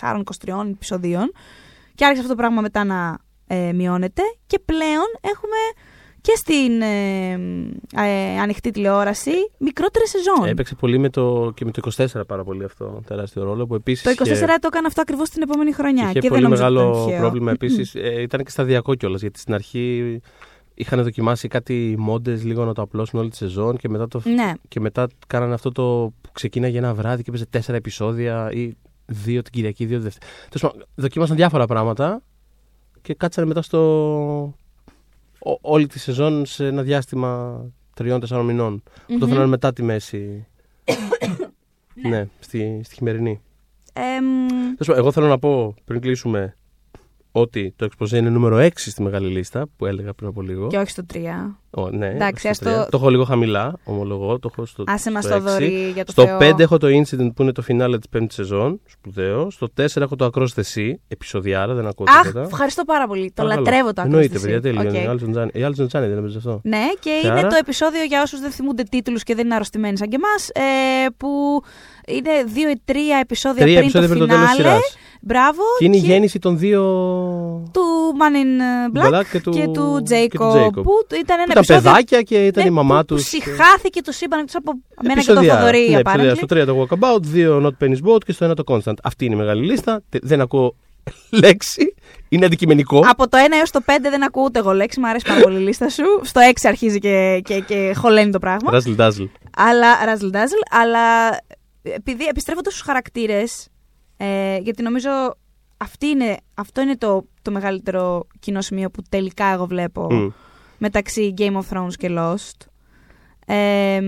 24-23 0.00 0.66
επεισοδίων 0.70 1.32
και 1.94 2.04
άρχισε 2.04 2.22
αυτό 2.22 2.34
το 2.34 2.40
πράγμα 2.40 2.60
μετά 2.60 2.84
να 2.84 3.18
ε, 3.46 3.72
μειώνεται 3.72 4.22
και 4.46 4.58
πλέον 4.64 5.06
έχουμε 5.20 5.56
και 6.20 6.32
στην 6.36 6.80
ε, 6.82 7.32
ε, 7.96 8.38
ανοιχτή 8.40 8.70
τηλεόραση 8.70 9.30
μικρότερες 9.58 10.08
σεζόν. 10.08 10.48
Έπαιξε 10.48 10.74
πολύ 10.74 10.98
με 10.98 11.08
το, 11.08 11.52
και 11.54 11.64
με 11.64 11.70
το 11.70 11.90
24 11.96 12.06
πάρα 12.26 12.44
πολύ 12.44 12.64
αυτό 12.64 13.00
τεράστιο 13.06 13.42
ρόλο 13.44 13.66
που 13.66 13.74
επίσης 13.74 14.02
το 14.02 14.10
24 14.10 14.26
είχε- 14.26 14.44
το 14.46 14.68
έκανε 14.72 14.86
αυτό 14.86 15.00
ακριβώς 15.00 15.28
την 15.30 15.42
επόμενη 15.42 15.72
χρονιά 15.72 16.04
Είχε 16.10 16.18
και 16.18 16.28
πολύ 16.28 16.40
δεν 16.40 16.50
νομίζω 16.50 16.64
ότι 16.64 16.72
μεγάλο 16.74 16.90
ήταν 16.92 17.04
τυχαίο. 17.04 17.20
πρόβλημα 17.20 17.50
επίσης. 17.50 17.94
ήταν 18.20 18.42
και 18.44 18.50
σταδιακό 18.50 18.94
κιόλας. 18.94 19.20
Γιατί 19.20 19.38
στην 19.38 19.54
αρχή 19.54 20.20
είχαν 20.74 21.02
δοκιμάσει 21.02 21.48
κάτι 21.48 21.94
μόντες 21.98 22.44
λίγο 22.44 22.64
να 22.64 22.72
το 22.74 22.82
απλώσουν 22.82 23.18
όλη 23.20 23.30
τη 23.30 23.36
σεζόν 23.36 23.76
και 23.76 23.88
μετά, 23.88 24.08
το... 24.08 24.22
Ναι, 24.24 24.52
και 24.68 24.80
μετά 24.80 25.06
κάνανε 25.26 25.54
αυτό 25.54 25.72
το 25.72 26.12
που 26.20 26.30
ξεκίναγε 26.32 26.78
ένα 26.78 26.94
βράδυ 26.94 27.22
και 27.22 27.28
έπαιζε 27.28 27.46
τέσσερα 27.46 27.76
επεισόδια 27.76 28.50
ή 28.52 28.72
δύο 29.06 29.42
την 29.42 29.52
Κυριακή, 29.52 29.84
δύο 29.86 29.96
τη 29.98 30.02
Δευτέρα. 30.02 30.26
Τέλος 30.50 30.72
πάντων, 30.72 30.86
δοκίμασαν 30.94 31.36
διάφορα 31.36 31.66
πράγματα 31.66 32.22
και 33.02 33.14
κάτσανε 33.14 33.46
μετά 33.46 33.62
στο. 33.62 33.78
ό- 35.38 35.58
όλη 35.60 35.86
τη 35.86 35.98
σεζόν 35.98 36.46
σε 36.46 36.66
ένα 36.66 36.82
διάστημα 36.82 37.60
τριών-τεσσάρων 37.94 38.44
μηνών. 38.46 38.82
Που 39.06 39.18
το 39.18 39.24
Μμμ. 39.26 39.32
θέλανε 39.32 39.48
μετά 39.48 39.72
τη 39.72 39.82
μέση. 39.82 40.46
ναι, 42.08 42.28
στη, 42.40 42.80
στη 42.84 42.94
χειμερινή. 42.94 43.40
Εμ, 43.92 44.46
Τέλος 44.48 44.76
πάντων, 44.86 44.96
Εγώ 44.98 45.12
θέλω 45.12 45.26
να 45.26 45.38
πω 45.38 45.74
πριν 45.84 46.00
κλείσουμε 46.00 46.56
ότι 47.32 47.72
το 47.76 47.88
Exposé 47.90 48.10
είναι 48.12 48.30
νούμερο 48.30 48.56
6 48.56 48.68
στη 48.74 49.02
μεγάλη 49.02 49.28
λίστα 49.28 49.66
που 49.76 49.86
έλεγα 49.86 50.12
πριν 50.14 50.28
από 50.28 50.42
λίγο. 50.42 50.66
και 50.66 50.76
όχι 50.78 50.90
στο 50.90 51.02
3. 51.14 51.16
Ω, 51.74 51.90
ναι, 51.90 52.06
Εντάξει, 52.08 52.40
στο 52.40 52.48
ας 52.48 52.58
τρία. 52.58 52.72
το- 52.84 52.90
το 52.90 52.96
έχω 52.96 53.10
λίγο 53.10 53.24
χαμηλά, 53.24 53.78
ομολογώ. 53.84 54.38
Το 54.38 54.48
έχω 54.52 54.66
στο, 54.66 54.84
Άσε 54.86 55.10
μας 55.10 55.24
στο 55.24 55.32
το 55.32 55.38
έξι. 55.42 55.52
ρε 55.52 55.90
για 55.94 56.04
το 56.04 56.12
Στο 56.12 56.24
Θεό. 56.26 56.38
5 56.38 56.58
έχω 56.62 56.78
το 56.78 56.86
Incident 56.86 57.30
που 57.34 57.42
είναι 57.42 57.52
το 57.52 57.62
φινάλε 57.62 57.98
της 57.98 58.08
πέμπτης 58.08 58.34
σεζόν. 58.36 58.80
Σπουδαίο. 58.86 59.50
Στο 59.50 59.68
4 59.76 60.02
έχω 60.02 60.16
το 60.16 60.30
Across 60.34 60.46
the 60.56 60.62
Sea. 60.74 60.92
Επεισοδιάρα, 61.08 61.74
δεν 61.74 61.86
ακούω 61.86 62.06
Αχ, 62.08 62.22
τίποτα. 62.26 62.46
ευχαριστώ 62.46 62.84
πάρα 62.84 63.06
πολύ. 63.06 63.26
Το 63.26 63.42
Παρακαλώ. 63.42 63.64
λατρεύω 63.64 63.92
το 63.92 64.02
Εννοείται, 64.04 64.34
Across 64.34 64.38
the 64.38 64.42
παιδιά, 64.42 64.58
Sea. 64.58 64.62
τέλειο. 64.62 64.80
Οκ. 64.80 64.88
είναι. 64.88 64.98
Η 64.98 65.08
Allison 65.10 65.30
Janney- 65.30 65.54
Η 65.56 65.64
Allison 65.66 65.86
Janney 65.88 66.06
δεν 66.08 66.18
έπαιζε 66.18 66.38
αυτό. 66.38 66.60
Ναι, 66.64 66.84
και, 67.00 67.10
Και 67.22 67.26
είναι 67.26 67.38
άρα; 67.38 67.48
το 67.48 67.56
επεισόδιο 67.60 68.02
για 68.04 68.22
όσους 68.22 68.40
δεν 68.40 68.50
θυμούνται 68.50 68.82
τίτλους 68.82 69.22
και 69.22 69.34
δεν 69.34 69.44
είναι 69.44 69.54
αρρωστημένοι 69.54 69.96
σαν 69.96 70.08
και 70.08 70.16
εμάς. 70.22 70.48
Ε, 70.48 71.06
που 71.16 71.28
είναι 72.06 72.30
δύο 72.46 72.68
ή 72.70 72.80
τρία 72.84 73.18
επεισόδια 73.20 73.62
Τρία 73.62 73.76
πριν 73.78 73.88
επεισόδια 73.88 74.08
το 74.08 74.14
πριν 74.14 74.28
το 74.28 74.34
τέλος 74.34 74.48
της 74.50 74.56
φινάλε. 74.56 74.78
Σειρά. 75.26 75.40
Μπράβο. 75.42 75.62
Και 75.78 75.84
είναι 75.84 75.96
η 75.96 76.00
γέννηση 76.00 76.38
των 76.38 76.58
δύο. 76.58 76.82
του 77.72 77.82
Man 78.20 78.34
in 78.36 78.98
Black, 78.98 79.08
Black 79.18 79.24
και 79.32 79.40
του- 79.40 79.50
και 79.50 79.66
του 79.66 80.02
και 80.04 80.28
του 80.38 80.38
Jacob. 80.44 80.56
Jacob. 80.56 80.82
Που 80.82 80.92
ήταν 81.20 81.38
ένα 81.38 81.42
Ήταν 81.50 81.56
επεισόδιο. 81.56 81.82
παιδάκια 81.82 82.22
και 82.22 82.46
ήταν 82.46 82.62
ναι, 82.64 82.70
η 82.70 82.72
μαμά 82.72 82.98
που, 82.98 83.04
τους. 83.04 83.22
Που 83.22 83.28
συχάθηκε 83.28 84.00
το 84.02 84.12
σύμπαν 84.12 84.38
εκτός 84.38 84.54
από 84.54 84.72
μένα 85.02 85.20
και 85.20 85.26
τον 85.26 85.36
Επεισόδια. 85.36 85.58
Θοδωρή, 85.58 85.88
Ναι, 85.90 85.98
επεισόδια. 85.98 86.32
apparently. 86.32 86.36
Στο 86.36 86.46
3 86.46 86.66
το 86.66 86.86
Walkabout, 86.88 87.20
2 87.34 87.66
Not 87.66 87.84
Penny's 87.84 88.10
Boat 88.14 88.24
και 88.24 88.32
στο 88.32 88.50
1 88.50 88.54
το 88.56 88.62
Constant. 88.66 88.94
Αυτή 89.02 89.24
είναι 89.24 89.34
η 89.34 89.38
μεγάλη 89.38 89.64
λίστα. 89.66 90.02
Τε- 90.08 90.24
Δεν 90.24 90.40
ακούω 90.40 90.76
λέξη. 91.42 91.94
Είναι 92.28 92.46
αντικειμενικό. 92.46 93.02
Από 93.08 93.28
το 93.28 93.38
1 93.38 93.40
έως 93.58 93.70
το 93.70 93.80
5 93.86 93.90
δεν 94.10 94.24
ακούω 94.24 94.42
ούτε 94.44 94.58
εγώ 94.58 94.72
λέξη, 94.72 95.00
μου 95.00 95.08
αρέσει 95.08 95.24
πάρα 95.28 95.40
πολύ 95.40 95.56
η 95.56 95.62
λίστα 95.62 95.88
σου. 95.88 96.04
Στο 96.22 96.40
6 96.40 96.52
αρχίζει 96.68 96.98
και, 96.98 97.40
και, 97.44 97.60
και 97.60 97.92
χωλαίνει 97.96 98.30
το 98.32 98.38
πράγμα. 98.38 98.70
Razzle 98.72 98.96
dazzle. 99.00 99.28
Αλλά, 99.56 99.86
Razzle 100.04 100.34
Dazzle, 100.36 100.80
αλλά 100.80 101.00
επειδή 101.82 102.24
επιστρέφοντα 102.24 102.70
στους 102.70 102.82
χαρακτήρες, 102.82 103.66
ε, 104.16 104.56
γιατί 104.58 104.82
νομίζω 104.82 105.10
αυτή 105.76 106.06
είναι, 106.06 106.36
αυτό 106.54 106.80
είναι 106.80 106.96
το, 106.96 107.24
το 107.42 107.50
μεγαλύτερο 107.50 108.26
κοινό 108.40 108.60
σημείο 108.60 108.90
που 108.90 109.02
τελικά 109.08 109.44
εγώ 109.46 109.66
βλέπω 109.66 110.12
Μμ. 110.12 110.28
μεταξύ 110.78 111.34
Game 111.38 111.52
of 111.56 111.62
Thrones 111.70 111.92
και 111.98 112.08
Lost. 112.10 112.66
Ε, 113.46 114.00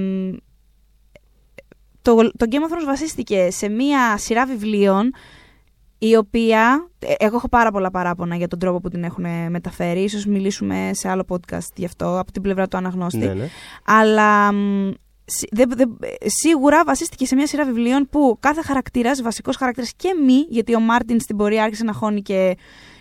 το, 2.02 2.14
το 2.16 2.46
Game 2.50 2.54
of 2.54 2.72
Thrones 2.72 2.86
βασίστηκε 2.86 3.50
σε 3.50 3.68
μία 3.68 4.16
σειρά 4.18 4.46
βιβλίων 4.46 5.12
η 5.98 6.16
οποία, 6.16 6.88
ε, 6.98 7.12
εγώ 7.18 7.36
έχω 7.36 7.48
πάρα 7.48 7.70
πολλά 7.70 7.90
παράπονα 7.90 8.36
για 8.36 8.48
τον 8.48 8.58
τρόπο 8.58 8.80
που 8.80 8.88
την 8.88 9.04
έχουν 9.04 9.50
μεταφέρει, 9.50 10.02
ίσως 10.02 10.26
μιλήσουμε 10.26 10.90
σε 10.92 11.08
άλλο 11.08 11.24
podcast 11.28 11.68
γι' 11.76 11.84
αυτό, 11.84 12.18
από 12.18 12.32
την 12.32 12.42
πλευρά 12.42 12.68
του 12.68 12.76
αναγνώστη. 12.76 13.18
Ναι, 13.18 13.34
ναι. 13.34 13.48
Αλλά 13.84 14.52
μ, 14.52 14.90
σι- 14.90 14.94
δε- 15.50 15.64
δε- 15.66 15.84
σίγουρα 16.24 16.84
βασίστηκε 16.84 17.26
σε 17.26 17.34
μια 17.34 17.46
σειρά 17.46 17.64
βιβλίων 17.64 18.08
που 18.10 18.36
κάθε 18.40 18.62
χαρακτήρας, 18.62 19.22
βασικός 19.22 19.56
χαρακτήρας 19.56 19.92
και 19.96 20.14
μη, 20.24 20.46
γιατί 20.48 20.74
ο 20.74 20.80
Μάρτιν 20.80 21.20
στην 21.20 21.36
πορεία 21.36 21.62
άρχισε 21.62 21.84
να 21.84 21.92
χώνει 21.92 22.22
και. 22.22 22.56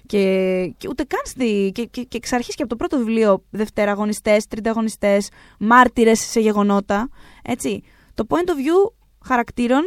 Και, 0.06 0.74
και 0.78 0.88
ούτε 0.90 1.04
καν 1.04 1.22
στη. 1.24 1.72
και, 1.74 1.86
και, 1.86 2.04
και 2.04 2.18
εξ 2.18 2.34
αρχής 2.34 2.56
και 2.56 2.62
από 2.62 2.72
το 2.72 2.76
πρώτο 2.76 2.98
βιβλίο, 2.98 3.44
δευτεραγωνιστέ, 3.50 4.38
τριταγωνιστέ, 4.50 5.22
μάρτυρες 5.60 6.20
σε 6.20 6.40
γεγονότα. 6.40 7.10
Έτσι. 7.44 7.84
Το 8.14 8.26
point 8.30 8.50
of 8.50 8.54
view 8.54 8.94
χαρακτήρων 9.26 9.82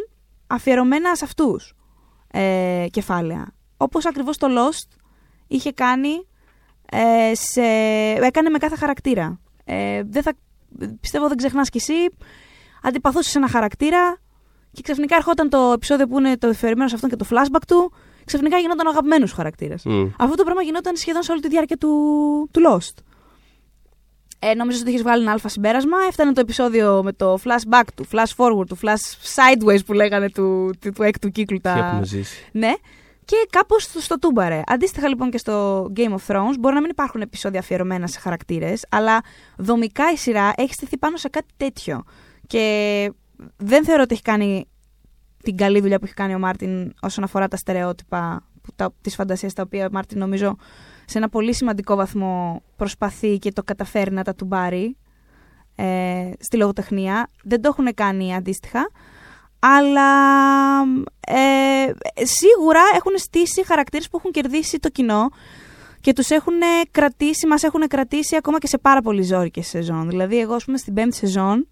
αφιερωμένα 0.47 1.15
σε 1.15 1.25
αυτούς 1.25 1.75
ε, 2.31 2.87
κεφάλαια. 2.91 3.53
Όπως 3.77 4.07
ακριβώς 4.07 4.37
το 4.39 4.47
Lost 4.51 4.97
είχε 5.47 5.73
κάνει. 5.73 6.27
Ε, 6.91 7.35
σε, 7.35 7.63
έκανε 8.25 8.49
με 8.51 8.59
κάθε 8.59 8.77
χαρακτήρα. 8.77 9.41
Ε, 9.65 10.03
δεν 10.07 10.23
θα 10.23 10.33
πιστεύω 11.01 11.29
δεν 11.29 11.37
ξεχνάς 11.37 11.69
κι 11.69 11.77
εσύ, 11.77 12.17
αντιπαθούσες 12.83 13.35
ένα 13.35 13.49
χαρακτήρα 13.49 14.19
και 14.73 14.83
ξαφνικά 14.83 15.17
ερχόταν 15.17 15.49
το 15.49 15.73
επεισόδιο 15.75 16.07
που 16.07 16.19
είναι 16.19 16.37
το 16.37 16.47
εφηρεμένο 16.47 16.89
σε 16.89 16.95
αυτόν 16.95 17.11
και 17.11 17.17
το 17.17 17.27
flashback 17.31 17.63
του 17.67 17.93
ξαφνικά 18.25 18.59
γινόταν 18.59 18.87
ο 18.87 18.91
αγαπημένος 18.91 19.33
χαρακτήρας. 19.33 19.85
Μμ. 19.85 20.07
Αυτό 20.19 20.35
το 20.35 20.45
πράγμα 20.45 20.63
γινόταν 20.63 20.97
σχεδόν 20.97 21.23
σε 21.23 21.33
όλη 21.33 21.41
τη 21.41 21.49
διάρκεια 21.49 21.77
του, 21.77 21.89
του 22.51 22.61
Lost. 22.69 23.03
Ε, 24.39 24.55
νόμιζα 24.55 24.81
ότι 24.81 24.91
είχε 24.91 25.03
βγάλει 25.03 25.23
ένα 25.23 25.33
άλφα 25.33 25.49
συμπέρασμα. 25.49 25.97
Έφτανε 26.09 26.33
το 26.33 26.41
επεισόδιο 26.41 27.03
με 27.03 27.13
το 27.13 27.39
flashback 27.45 27.85
του, 27.95 28.07
flash 28.13 28.37
forward 28.37 28.67
του, 28.67 28.79
flash 28.83 29.35
sideways 29.35 29.85
που 29.87 29.93
λέγανε 29.93 30.31
του, 30.31 30.75
του, 30.81 30.93
του 30.93 31.03
έκτου 31.03 31.31
κύκλου. 31.31 31.61
Τι 31.61 31.69
έχουμε 31.69 31.99
Τα... 31.99 32.05
ζήσει. 32.05 32.49
Ναι. 32.53 32.73
Και 33.27 33.37
κάπως 33.51 33.83
στο, 33.83 34.01
στο 34.01 34.19
τούμπαρε. 34.19 34.63
Αντίστοιχα 34.67 35.09
λοιπόν 35.09 35.31
και 35.31 35.39
στο 35.39 35.87
Game 35.97 36.11
of 36.11 36.27
Thrones, 36.27 36.55
μπορεί 36.59 36.75
να 36.75 36.81
μην 36.81 36.91
υπάρχουν 36.91 37.21
επεισόδια 37.21 37.61
αφιερωμένα 37.61 38.07
σε 38.07 38.19
χαρακτήρες, 38.19 38.87
αλλά 38.91 39.21
δομικά 39.57 40.13
η 40.13 40.17
σειρά 40.17 40.53
έχει 40.57 40.73
στηθεί 40.73 40.99
πάνω 40.99 41.17
σε 41.17 41.29
κάτι 41.29 41.53
τέτοιο. 41.57 42.03
Και 42.47 43.13
δεν 43.57 43.85
θεωρώ 43.85 44.03
ότι 44.03 44.15
έχει 44.15 44.23
κάνει 44.23 44.69
την 45.43 45.57
καλή 45.57 45.81
δουλειά 45.81 45.99
που 45.99 46.05
έχει 46.05 46.15
κάνει 46.15 46.35
ο 46.35 46.39
Μάρτιν 46.39 46.93
όσον 47.01 47.25
αφορά 47.25 47.49
τα 47.49 47.57
στερεότυπα 47.57 48.47
που 48.63 48.71
τα, 48.77 48.95
της 49.01 49.15
φαντασίας 49.15 49.53
τα 49.53 49.63
οποία 49.63 49.87
ο 49.87 49.89
Μάρτιν 49.93 50.19
νομίζω 50.19 50.57
σε 51.05 51.19
ένα 51.19 51.29
πολύ 51.29 51.55
σημαντικό 51.55 51.97
βαθμό 51.97 52.63
προσπαθεί 52.77 53.39
και 53.39 53.53
το 53.53 53.63
καταφέρει 53.63 54.13
να 54.13 54.23
τα 54.23 54.35
τουμπάρει 54.35 54.97
ε, 55.75 56.31
στη 56.39 56.57
λογοτεχνία. 56.57 57.31
Δεν 57.43 57.61
το 57.61 57.69
έχουν 57.69 57.95
κάνει 57.95 58.35
αντίστοιχα. 58.35 58.91
Αλλά 59.59 60.11
ε, 61.27 62.25
σίγουρα 62.25 62.81
έχουν 62.97 63.13
στήσει 63.17 63.65
χαρακτήρες 63.67 64.09
που 64.09 64.17
έχουν 64.17 64.31
κερδίσει 64.31 64.79
το 64.79 64.89
κοινό 64.89 65.29
και 66.01 66.13
τους 66.13 66.31
έχουν 66.31 66.53
κρατήσει, 66.91 67.47
μας 67.47 67.63
έχουν 67.63 67.87
κρατήσει 67.89 68.37
ακόμα 68.37 68.59
και 68.59 68.67
σε 68.67 68.79
πάρα 68.79 69.01
πολύ 69.01 69.23
ζόρικες 69.23 69.67
σεζόν. 69.67 70.09
Δηλαδή 70.09 70.39
εγώ 70.41 70.55
ας 70.55 70.65
πούμε 70.65 70.77
στην 70.79 70.95
πέμπτη 70.95 71.17
σεζόν 71.17 71.69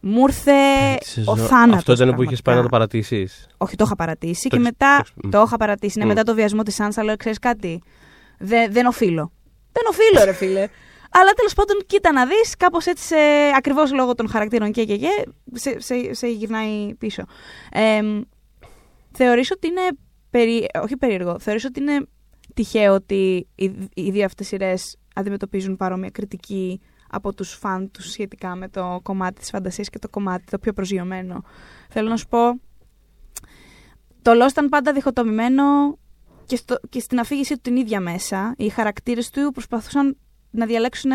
μου 0.00 0.20
ήρθε 0.26 0.52
Πέμπτη 0.52 1.04
ο 1.04 1.34
σεζόν. 1.34 1.36
θάνατος. 1.38 1.76
Αυτό 1.76 1.92
ήταν 1.92 2.14
που 2.14 2.22
είχες 2.22 2.42
πάει 2.42 2.56
να 2.56 2.62
το 2.62 2.68
πραγματικά. 2.68 2.98
παρατήσεις. 3.00 3.46
Όχι, 3.56 3.76
το 3.76 3.84
είχα 3.86 3.96
παρατήσει 3.96 4.42
Το 4.42 4.48
και 4.48 4.56
έχεις- 4.62 4.68
μετά. 4.70 4.96
το 4.96 5.10
έχεις- 5.16 5.30
Το 5.32 5.42
είχα 5.46 5.56
παρατήσει. 5.56 5.98
Ναι, 5.98 6.04
Μμ. 6.04 6.08
μετά 6.08 6.22
το 6.22 6.34
βιασμό 6.34 6.62
της 6.62 6.74
Σάνσα, 6.74 7.04
λέω: 7.04 7.16
Ξέρεις 7.16 7.38
κάτι. 7.38 7.82
Δεν, 8.38 8.72
δεν 8.72 8.86
οφείλω. 8.86 9.32
Δεν 9.72 9.82
οφείλω, 9.88 10.24
ρε 10.24 10.32
φίλε. 10.32 10.68
Αλλά 11.14 11.30
τέλος 11.36 11.52
πάντων, 11.54 11.76
κοίτα 11.86 12.12
να 12.12 12.26
δεις, 12.26 12.56
κάπως 12.56 12.86
έτσι, 12.86 13.04
σε, 13.04 13.16
ακριβώς 13.56 13.92
λόγω 13.92 14.14
των 14.14 14.28
χαρακτήρων 14.28 14.72
και 14.72 14.84
και 14.84 14.96
και, 14.96 15.08
σε, 15.52 15.80
σε, 15.80 16.14
σε 16.14 16.26
γυρνάει 16.26 16.94
πίσω. 16.98 17.22
Ε, 17.72 18.00
θεωρείς 19.12 19.50
ότι 19.50 19.66
είναι. 19.66 19.80
Περί, 20.30 20.66
όχι 20.82 20.96
περίεργο. 20.96 21.38
Θεωρείς 21.38 21.64
ότι 21.64 21.80
είναι 21.80 22.06
τυχαίο 22.54 22.94
ότι 22.94 23.46
οι, 23.54 23.72
οι 23.94 24.10
δύο 24.10 24.24
αυτές 24.24 24.46
σειρές 24.46 24.96
αντιμετωπίζουν 25.14 25.76
παρόμοια 25.76 26.10
κριτική 26.10 26.80
από 27.10 27.34
τους 27.34 27.52
φαν 27.52 27.90
τους 27.90 28.10
σχετικά 28.10 28.54
με 28.56 28.68
το 28.68 29.00
κομμάτι 29.02 29.40
της 29.40 29.50
φαντασίας 29.50 29.88
και 29.88 29.98
το 29.98 30.08
κομμάτι 30.08 30.44
το 30.50 30.58
πιο 30.58 30.72
προσγειωμένο. 30.72 31.42
Θέλω 31.88 32.08
να 32.08 32.16
σου 32.16 32.26
πω, 32.28 32.60
το 34.22 34.30
Lost 34.30 34.50
ήταν 34.50 34.68
πάντα 34.68 34.92
διχοτομημένο 34.92 35.64
και, 36.46 36.56
στο, 36.56 36.78
και 36.88 37.00
στην 37.00 37.18
αφήγησή 37.18 37.54
του 37.54 37.60
την 37.60 37.76
ίδια 37.76 38.00
μέσα. 38.00 38.54
Οι 38.56 38.68
χαρακτήρες 38.68 39.30
του 39.30 39.50
προσπαθούσαν 39.52 40.16
να 40.50 40.66
διαλέξουν 40.66 41.10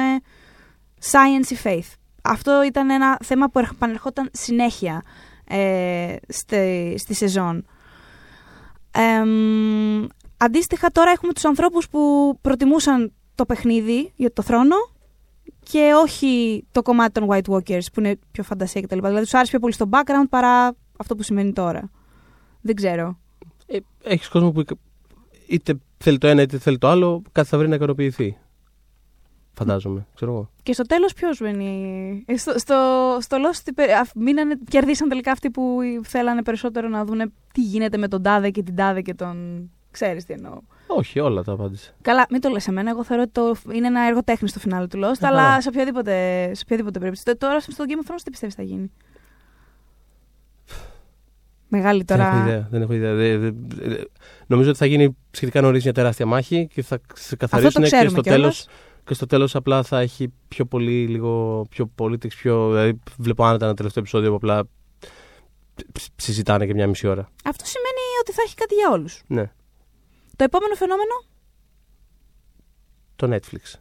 science 1.02 1.50
ή 1.50 1.56
faith. 1.64 1.94
Αυτό 2.24 2.64
ήταν 2.64 2.90
ένα 2.90 3.18
θέμα 3.24 3.50
που 3.50 3.60
επανερχόταν 3.60 4.30
συνέχεια 4.34 5.04
ε, 5.48 6.16
στη, 6.28 6.96
στη 6.98 7.14
σεζόν. 7.14 7.66
Εμ, 9.00 10.06
αντίστοιχα 10.38 10.90
τώρα 10.92 11.12
έχουμε 11.12 11.34
τους 11.34 11.46
ανθρώπους 11.46 11.90
που 11.90 12.34
προτιμούσαν 12.42 13.14
το 13.36 13.46
παιχνίδι 13.46 14.12
για 14.16 14.34
το 14.34 14.42
θρόνο 14.42 14.76
και 15.64 15.92
όχι 16.02 16.64
το 16.72 16.82
κομμάτι 16.82 17.12
των 17.12 17.28
White 17.30 17.54
Walkers 17.54 17.86
που 17.94 18.00
είναι 18.00 18.20
πιο 18.32 18.44
φαντασία 18.44 18.82
κτλ. 18.82 18.96
Δηλαδή 18.96 19.22
τους 19.22 19.34
άρεσε 19.34 19.50
πιο 19.50 19.60
πολύ 19.60 19.74
στο 19.74 19.90
background 19.92 20.30
παρά 20.30 20.76
αυτό 20.98 21.16
που 21.16 21.24
σημαίνει 21.24 21.54
τώρα. 21.54 21.90
Δεν 22.62 22.76
ξέρω. 22.76 23.18
Ε, 23.68 23.78
Έχεις 24.04 24.28
κόσμο 24.28 24.52
που 24.52 24.64
είτε 25.48 25.80
θέλει 25.98 26.18
το 26.18 26.28
ένα 26.28 26.42
είτε 26.42 26.58
θέλει 26.58 26.78
το 26.78 26.88
άλλο, 26.88 27.22
κάτι 27.32 27.48
θα 27.48 27.58
βρει 27.58 27.68
να 27.68 27.76
ικανοποιηθεί. 27.76 28.38
Φαντάζομαι, 29.58 30.08
ξέρω 30.16 30.32
εγώ. 30.32 30.50
Και 30.64 30.74
στο 30.74 30.84
τέλος 30.84 31.14
ποιος 31.14 31.40
μπαίνει. 31.42 32.24
Ε, 32.28 32.38
Στο, 32.38 32.60
στο, 32.60 32.76
στο 33.22 33.38
Lost 33.38 33.56
τι 33.64 33.74
πε- 33.74 33.90
α, 33.92 34.06
μείνανε, 34.16 34.56
κερδίσαν 34.70 35.10
τελικά 35.10 35.32
αυτοί 35.32 35.50
που 35.50 35.80
θέλανε 36.04 36.44
περισσότερο 36.44 36.88
να 36.88 37.06
δούνε 37.06 37.26
τι 37.54 37.62
γίνεται 37.62 37.98
με 37.98 38.08
τον 38.08 38.22
τάδε 38.22 38.50
και 38.50 38.64
την 38.64 38.76
τάδε 38.76 39.02
και 39.02 39.14
τον... 39.14 39.70
Ξέρεις 39.92 40.26
τι 40.26 40.34
εννοώ. 40.34 40.58
Όχι, 40.88 41.20
όλα 41.20 41.44
τα 41.44 41.52
απάντησε. 41.52 41.96
Καλά, 42.02 42.26
μην 42.30 42.42
το 42.42 42.50
λες 42.50 42.68
εμένα. 42.68 42.90
Εγώ 42.90 43.04
θεωρώ 43.04 43.22
ότι 43.24 43.32
το, 43.32 43.56
είναι 43.74 43.88
ένα 43.88 44.02
έργο 44.08 44.24
τέχνης 44.24 44.52
στο 44.52 44.60
φινάλε 44.60 44.88
του 44.88 44.98
Lost, 45.00 45.04
Αχα. 45.22 45.28
αλλά 45.28 45.62
σε 45.62 45.70
οποιαδήποτε, 45.70 46.12
σε 46.54 46.62
οποιαδήποτε 46.66 47.00
περίπτωση. 47.00 47.26
Τ- 47.26 47.38
Τώρα 47.40 47.60
στο 47.60 47.84
Game 47.88 48.08
of 48.08 48.12
Thrones 48.12 48.20
τι 48.24 48.30
πιστεύεις 48.30 48.56
θα 48.56 48.64
γίνει; 48.64 48.92
Μεγάλη 51.68 52.04
Δεν 52.06 52.20
έχω 52.20 52.30
τώρα. 52.32 52.44
ιδέα. 52.46 52.68
Δεν 52.72 52.82
έχω 52.82 52.94
ιδέα. 52.94 53.14
Δε- 53.14 53.38
δε- 53.38 53.52
δε- 53.68 54.04
νομίζω 54.48 54.70
ότι 54.70 54.78
θα 54.78 54.86
γίνει 54.86 55.18
σχετικά 55.32 55.62
νωρίς 55.62 55.84
μια 55.84 55.94
τεράστια 55.94 56.26
μάχη 56.26 56.68
και 56.68 56.82
θα 56.84 57.00
ξεκαθαρίσουν 57.14 57.82
και 57.82 57.88
ξέρουμε 57.88 58.10
στο 58.10 58.22
κιόλας. 58.22 58.66
τέλο. 58.66 58.76
Και 59.08 59.14
στο 59.14 59.26
τέλος 59.26 59.56
απλά 59.56 59.84
θα 59.84 60.00
έχει 60.00 60.34
πιο 60.48 60.66
πολύ, 60.66 61.08
λίγο 61.08 61.66
πιο 61.70 61.92
politics, 61.98 62.28
πιο. 62.36 62.68
Δηλαδή, 62.68 63.00
βλέπω 63.18 63.44
άνετα 63.46 63.66
ένα 63.66 63.74
τελευταίο 63.76 64.02
επεισόδιο 64.04 64.30
που 64.30 64.36
απλά 64.36 64.64
ψ- 65.92 66.12
συζητάνε 66.16 66.66
και 66.66 66.74
μια 66.74 66.88
μισή 66.88 67.08
ώρα. 67.08 67.30
Αυτό 67.46 67.66
σημαίνει 67.66 68.02
ότι 68.22 68.32
θα 68.32 68.42
έχει 68.46 68.56
κάτι 68.56 68.76
για 68.76 68.90
όλους. 68.92 69.22
Ναι. 69.28 69.52
Το 70.36 70.44
επόμενο 70.44 70.76
φαινόμενο, 70.76 71.12
Το 73.16 73.28
Netflix. 73.36 73.80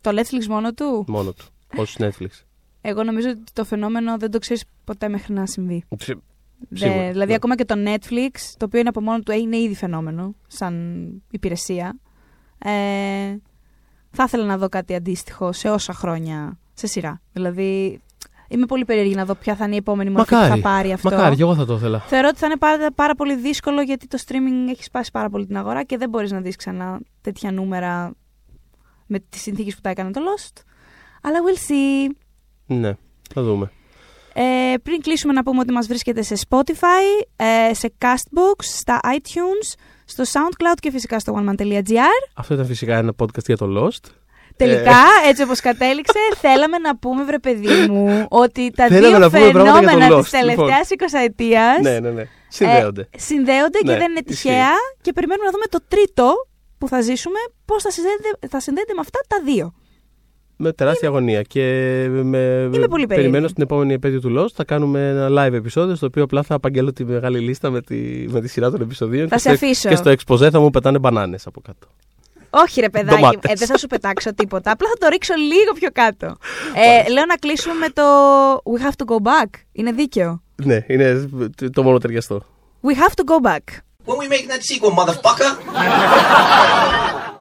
το 0.00 0.10
Netflix 0.20 0.46
μόνο 0.48 0.72
του; 0.72 1.04
Μόνο 1.08 1.32
του. 1.32 1.44
Ω 1.78 1.82
Netflix. 1.98 2.28
Εγώ 2.80 3.02
νομίζω 3.04 3.30
ότι 3.30 3.52
το 3.52 3.64
φαινόμενο 3.64 4.18
δεν 4.18 4.30
το 4.30 4.38
ξέρεις 4.38 4.64
ποτέ 4.84 5.08
μέχρι 5.08 5.32
να 5.34 5.46
συμβεί. 5.46 5.84
Ψ- 5.96 6.12
Δε- 6.68 6.76
Σίγουρα, 6.78 7.10
δηλαδή, 7.10 7.28
ναι. 7.28 7.34
ακόμα 7.34 7.54
και 7.56 7.64
το 7.64 7.74
Netflix, 7.86 8.30
το 8.56 8.64
οποίο 8.64 8.80
είναι 8.80 8.88
από 8.88 9.00
μόνο 9.00 9.20
του, 9.20 9.32
είναι 9.32 9.56
ήδη 9.56 9.74
φαινόμενο, 9.74 10.34
σαν 10.46 11.06
υπηρεσία. 11.30 11.96
Ε, 12.58 13.36
θα 14.18 14.26
ήθελα 14.26 14.44
να 14.44 14.58
δω 14.58 14.68
κάτι 14.68 14.94
αντίστοιχο 14.94 15.52
σε 15.52 15.70
όσα 15.70 15.92
χρόνια 15.92 16.58
σε 16.74 16.86
σειρά. 16.86 17.20
Δηλαδή, 17.32 18.00
είμαι 18.48 18.66
πολύ 18.66 18.84
περίεργη 18.84 19.14
να 19.14 19.24
δω 19.24 19.34
ποια 19.34 19.56
θα 19.56 19.64
είναι 19.64 19.74
η 19.74 19.76
επόμενη 19.76 20.10
μορφή 20.10 20.28
που 20.28 20.34
Μακάρι. 20.34 20.60
θα 20.60 20.68
πάρει 20.68 20.92
αυτό. 20.92 21.10
Μακάρι, 21.10 21.36
και 21.36 21.42
εγώ 21.42 21.54
θα 21.54 21.64
το 21.64 21.74
ήθελα. 21.74 22.00
Θεωρώ 22.00 22.28
ότι 22.28 22.38
θα 22.38 22.46
είναι 22.46 22.56
πάρα, 22.56 22.92
πάρα 22.94 23.14
πολύ 23.14 23.36
δύσκολο 23.36 23.80
γιατί 23.80 24.06
το 24.06 24.18
streaming 24.26 24.70
έχει 24.70 24.82
σπάσει 24.82 25.10
πάρα 25.10 25.28
πολύ 25.30 25.46
την 25.46 25.56
αγορά 25.56 25.82
και 25.84 25.96
δεν 25.96 26.08
μπορείς 26.08 26.32
να 26.32 26.40
δεις 26.40 26.56
ξανά 26.56 27.00
τέτοια 27.20 27.52
νούμερα 27.52 28.12
με 29.06 29.18
τις 29.28 29.40
συνθήκες 29.42 29.74
που 29.74 29.80
τα 29.80 29.90
έκανε 29.90 30.10
το 30.10 30.20
Lost. 30.20 30.62
Αλλά 31.22 31.38
we'll 31.38 31.70
see. 31.70 32.14
Ναι, 32.66 32.92
θα 33.34 33.42
δούμε. 33.42 33.70
Ε, 34.32 34.74
πριν 34.82 35.00
κλείσουμε 35.00 35.32
να 35.32 35.42
πούμε 35.42 35.60
ότι 35.60 35.72
μας 35.72 35.86
βρίσκεται 35.86 36.22
σε 36.22 36.34
Spotify, 36.48 37.26
ε, 37.36 37.74
σε 37.74 37.92
Castbox, 37.98 38.56
στα 38.58 39.00
iTunes, 39.02 39.74
στο 40.08 40.24
SoundCloud 40.32 40.76
και 40.80 40.90
φυσικά 40.90 41.18
στο 41.18 41.34
oneman.gr. 41.36 42.28
Αυτό 42.34 42.54
ήταν 42.54 42.66
φυσικά 42.66 42.96
ένα 42.96 43.12
podcast 43.22 43.44
για 43.46 43.56
το 43.56 43.66
Lost. 43.78 44.10
Τελικά, 44.56 45.02
έτσι 45.28 45.42
όπως 45.42 45.60
κατέληξε, 45.60 46.18
θέλαμε 46.42 46.78
να 46.78 46.96
πούμε, 46.96 47.24
βρε 47.24 47.38
παιδί 47.38 47.86
μου, 47.90 48.26
ότι 48.28 48.70
τα 48.70 48.86
Θέλαμε 48.86 49.08
δύο 49.08 49.18
να 49.18 49.30
πούμε 49.30 49.50
πράγματα 49.50 49.80
για 49.80 49.90
το 49.90 49.92
φαινόμενα 49.92 50.16
Lost, 50.16 50.20
της 50.22 50.30
τελευταίας 50.30 50.88
20 50.88 51.04
ετίας 51.24 51.80
Ναι, 51.82 52.00
ναι, 52.00 52.10
ναι. 52.10 52.24
Συνδέονται. 52.48 53.08
Ε, 53.10 53.18
συνδέονται 53.18 53.78
Ναι, 53.84 53.92
και 53.92 53.98
δεν 53.98 54.10
είναι 54.10 54.20
ισχύει. 54.26 54.42
τυχαία 54.48 54.70
και 55.00 55.12
περιμένουμε 55.12 55.46
να 55.46 55.52
δούμε 55.52 55.66
το 55.66 55.80
τρίτο 55.88 56.32
που 56.78 56.88
θα 56.88 57.00
ζήσουμε 57.00 57.38
πώς 57.64 57.82
θα 57.82 57.90
συνδέεται, 57.90 58.48
θα 58.48 58.60
συνδέεται 58.60 58.92
με 58.94 59.00
αυτά 59.00 59.20
τα 59.28 59.36
δύο. 59.44 59.74
Με 60.60 60.72
τεράστια 60.72 61.08
αγωνία. 61.08 61.42
Και 61.42 61.60
με... 62.10 62.18
Είμαι 62.18 62.68
πολύ 62.70 62.88
περίεργη. 62.88 63.06
περιμένω 63.06 63.48
στην 63.48 63.62
επόμενη 63.62 63.92
επέτειο 63.92 64.20
του 64.20 64.34
Lost. 64.38 64.52
Θα 64.54 64.64
κάνουμε 64.64 65.08
ένα 65.08 65.28
live 65.30 65.52
επεισόδιο 65.52 65.94
στο 65.94 66.06
οποίο 66.06 66.22
απλά 66.22 66.42
θα 66.42 66.54
απαγγέλω 66.54 66.92
τη 66.92 67.04
μεγάλη 67.04 67.38
λίστα 67.38 67.70
με 67.70 67.80
τη, 67.80 67.96
με 68.28 68.40
τη 68.40 68.48
σειρά 68.48 68.70
των 68.70 68.80
επεισοδίων. 68.80 69.28
Θα 69.28 69.34
και 69.34 69.40
σε 69.40 69.54
στο, 69.54 69.66
αφήσω. 69.66 69.88
Και 69.88 69.94
στο 69.96 70.10
εξποζέ 70.10 70.50
θα 70.50 70.60
μου 70.60 70.70
πετάνε 70.70 70.98
μπανάνες 70.98 71.46
από 71.46 71.60
κάτω. 71.60 71.86
Όχι 72.50 72.80
ρε 72.80 72.88
παιδάκι, 72.88 73.16
Ντομάτες. 73.16 73.50
ε, 73.50 73.54
δεν 73.54 73.66
θα 73.68 73.78
σου 73.78 73.86
πετάξω 73.86 74.34
τίποτα, 74.34 74.70
απλά 74.70 74.88
θα 74.88 74.94
το 74.98 75.06
ρίξω 75.08 75.34
λίγο 75.34 75.72
πιο 75.72 75.88
κάτω. 75.92 76.26
Ε, 76.74 77.10
λέω 77.10 77.24
να 77.26 77.34
κλείσουμε 77.34 77.74
με 77.74 77.88
το 77.88 78.02
We 78.54 78.78
have 78.86 78.96
to 79.06 79.14
go 79.14 79.16
back. 79.16 79.50
Είναι 79.72 79.92
δίκαιο; 79.92 80.42
Ναι, 80.64 80.84
είναι 80.86 81.28
το 81.72 81.82
μόνο 81.82 81.98
ταιριαστό. 81.98 82.42
We 82.82 82.94
have 82.94 83.14
to 83.14 83.24
go 83.24 83.50
back. 83.50 83.64
When 84.06 84.16
we 84.16 84.28
making 84.34 84.48
that 84.48 84.62
sequel, 84.62 84.92
motherfucker? 85.00 85.50